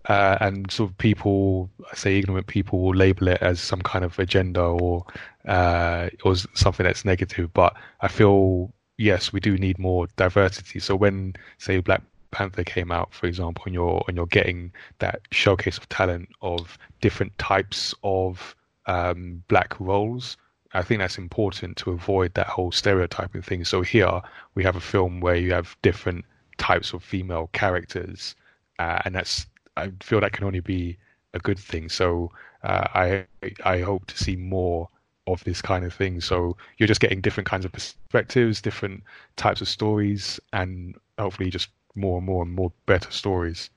[0.06, 4.06] uh, and sort of people, I say ignorant people, will label it as some kind
[4.06, 5.06] of agenda or
[5.48, 7.52] uh, or something that's negative.
[7.54, 10.80] But I feel yes, we do need more diversity.
[10.80, 12.02] So when say Black
[12.32, 16.78] Panther came out, for example, and you're and you're getting that showcase of talent of
[17.02, 20.38] different types of um, black roles.
[20.74, 23.66] I think that's important to avoid that whole stereotyping thing.
[23.66, 24.22] So here
[24.54, 26.26] we have a film where you have different
[26.60, 28.36] types of female characters,
[28.77, 30.98] uh, and that's I feel that can only be
[31.34, 31.90] a good thing.
[31.90, 32.31] So
[32.64, 33.26] uh, I
[33.64, 34.90] I hope to see more
[35.26, 36.22] of this kind of thing.
[36.22, 39.03] So you're just getting different kinds of perspectives, different
[39.36, 43.69] types of stories, and hopefully just more and more and more better stories.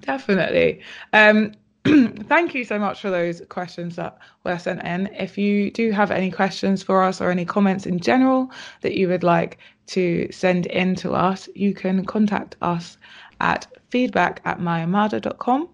[0.00, 0.80] Definitely.
[1.12, 1.52] Um,
[1.84, 5.08] thank you so much for those questions that were sent in.
[5.12, 8.50] If you do have any questions for us or any comments in general
[8.82, 9.58] that you would like
[9.88, 12.98] to send in to us, you can contact us
[13.40, 15.68] at feedback at myamada.com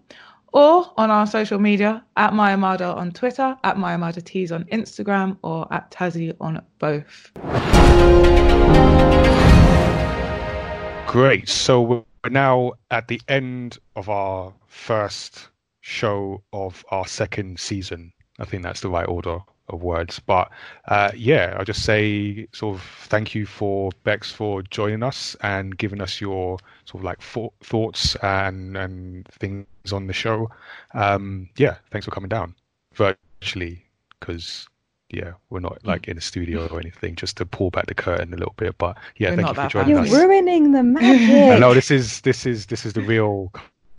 [0.53, 5.67] or on our social media at myamada on Twitter, at myamada tees on Instagram, or
[5.73, 7.31] at Tazzy on both.
[11.07, 11.49] Great.
[11.49, 15.49] So we're now at the end of our first
[15.81, 18.13] show of our second season.
[18.39, 20.19] I think that's the right order of words.
[20.19, 20.49] But
[20.87, 25.77] uh, yeah, I'll just say sort of thank you for Bex for joining us and
[25.77, 30.49] giving us your sort of like thoughts and and things on the show.
[30.93, 32.55] Um, yeah, thanks for coming down
[32.93, 33.85] virtually
[34.19, 34.67] because
[35.09, 38.33] yeah, we're not like in a studio or anything, just to pull back the curtain
[38.33, 38.77] a little bit.
[38.77, 40.11] But yeah, we're thank you for joining You're us.
[40.11, 41.59] You're ruining the magic.
[41.59, 43.51] no, this is this is this is the real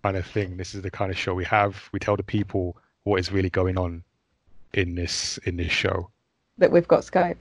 [0.03, 0.57] kind of thing.
[0.57, 1.89] This is the kind of show we have.
[1.91, 4.03] We tell the people what is really going on
[4.75, 6.09] in this in this show.
[6.57, 7.37] That we've got Skype.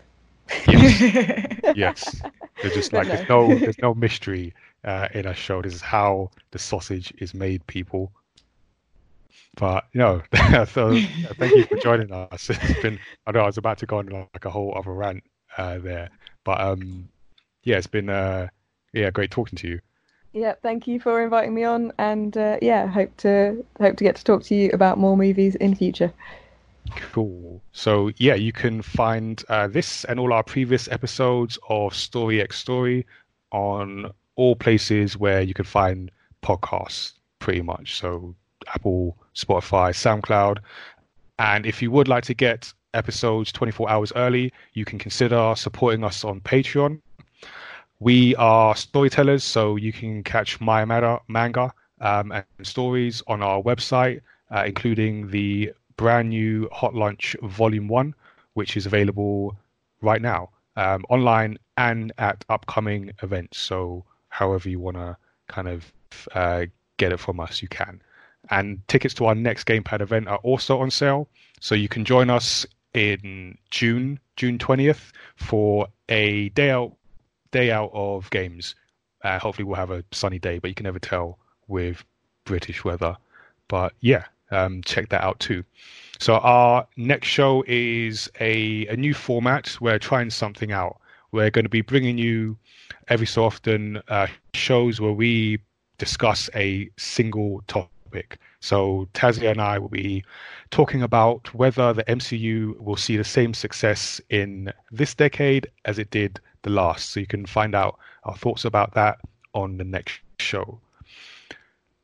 [0.67, 1.61] Yes.
[1.77, 2.23] yes.
[2.63, 3.15] There's just like no.
[3.15, 4.55] there's no there's no mystery
[4.85, 5.61] uh, in our show.
[5.61, 8.13] This is how the sausage is made, people.
[9.57, 10.23] But you know,
[10.67, 10.99] so
[11.39, 12.51] thank you for joining us.
[12.51, 15.23] It's been I know I was about to go on like a whole other rant
[15.57, 16.11] uh, there,
[16.45, 17.09] but um,
[17.63, 18.49] yeah, it's been uh,
[18.93, 19.81] yeah, great talking to you.
[20.33, 24.17] Yeah, thank you for inviting me on, and uh, yeah, hope to hope to get
[24.17, 26.13] to talk to you about more movies in future.
[26.91, 27.63] Cool.
[27.73, 32.59] So yeah, you can find uh, this and all our previous episodes of Story X
[32.59, 33.07] Story
[33.53, 36.11] on all places where you can find
[36.43, 37.97] podcasts, pretty much.
[37.97, 38.35] So
[38.75, 40.59] Apple, Spotify, SoundCloud,
[41.39, 46.05] and if you would like to get episodes 24 hours early, you can consider supporting
[46.05, 47.01] us on Patreon.
[48.01, 54.21] We are storytellers, so you can catch my manga um, and stories on our website,
[54.51, 58.15] uh, including the brand new Hot Lunch Volume 1,
[58.55, 59.57] which is available
[60.01, 63.59] right now um, online and at upcoming events.
[63.59, 65.17] So, however you want to
[65.49, 65.93] kind of
[66.35, 66.67] uh,
[66.97, 68.01] get it from us, you can.
[68.51, 71.29] And tickets to our next Gamepad event are also on sale.
[71.61, 76.97] So, you can join us in June, June 20th, for a day out
[77.51, 78.75] day out of games.
[79.23, 81.39] Uh, hopefully, we'll have a sunny day, but you can never tell
[81.69, 82.05] with
[82.45, 83.17] British weather.
[83.69, 85.65] But yeah, um, check that out too.
[86.21, 89.77] So our next show is a, a new format.
[89.81, 91.01] We're trying something out.
[91.33, 92.57] We're going to be bringing you
[93.09, 95.59] every so often uh, shows where we
[95.99, 98.39] discuss a single topic.
[98.61, 100.25] So Tazia and I will be
[100.71, 106.11] talking about whether the MCU will see the same success in this decade as it
[106.11, 107.11] did the last.
[107.11, 109.19] So you can find out our thoughts about that
[109.53, 110.81] on the next show.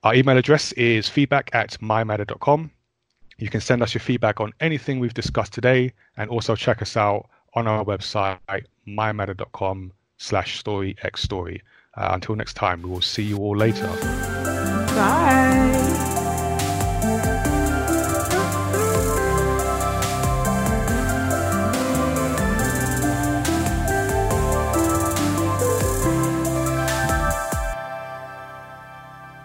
[0.03, 2.71] Our email address is feedback at mymatter.com.
[3.39, 6.97] You can send us your feedback on anything we've discussed today and also check us
[6.97, 8.39] out on our website,
[8.87, 11.63] mymatter.com slash story x story.
[11.97, 13.89] Uh, until next time, we will see you all later.
[14.95, 16.07] Bye.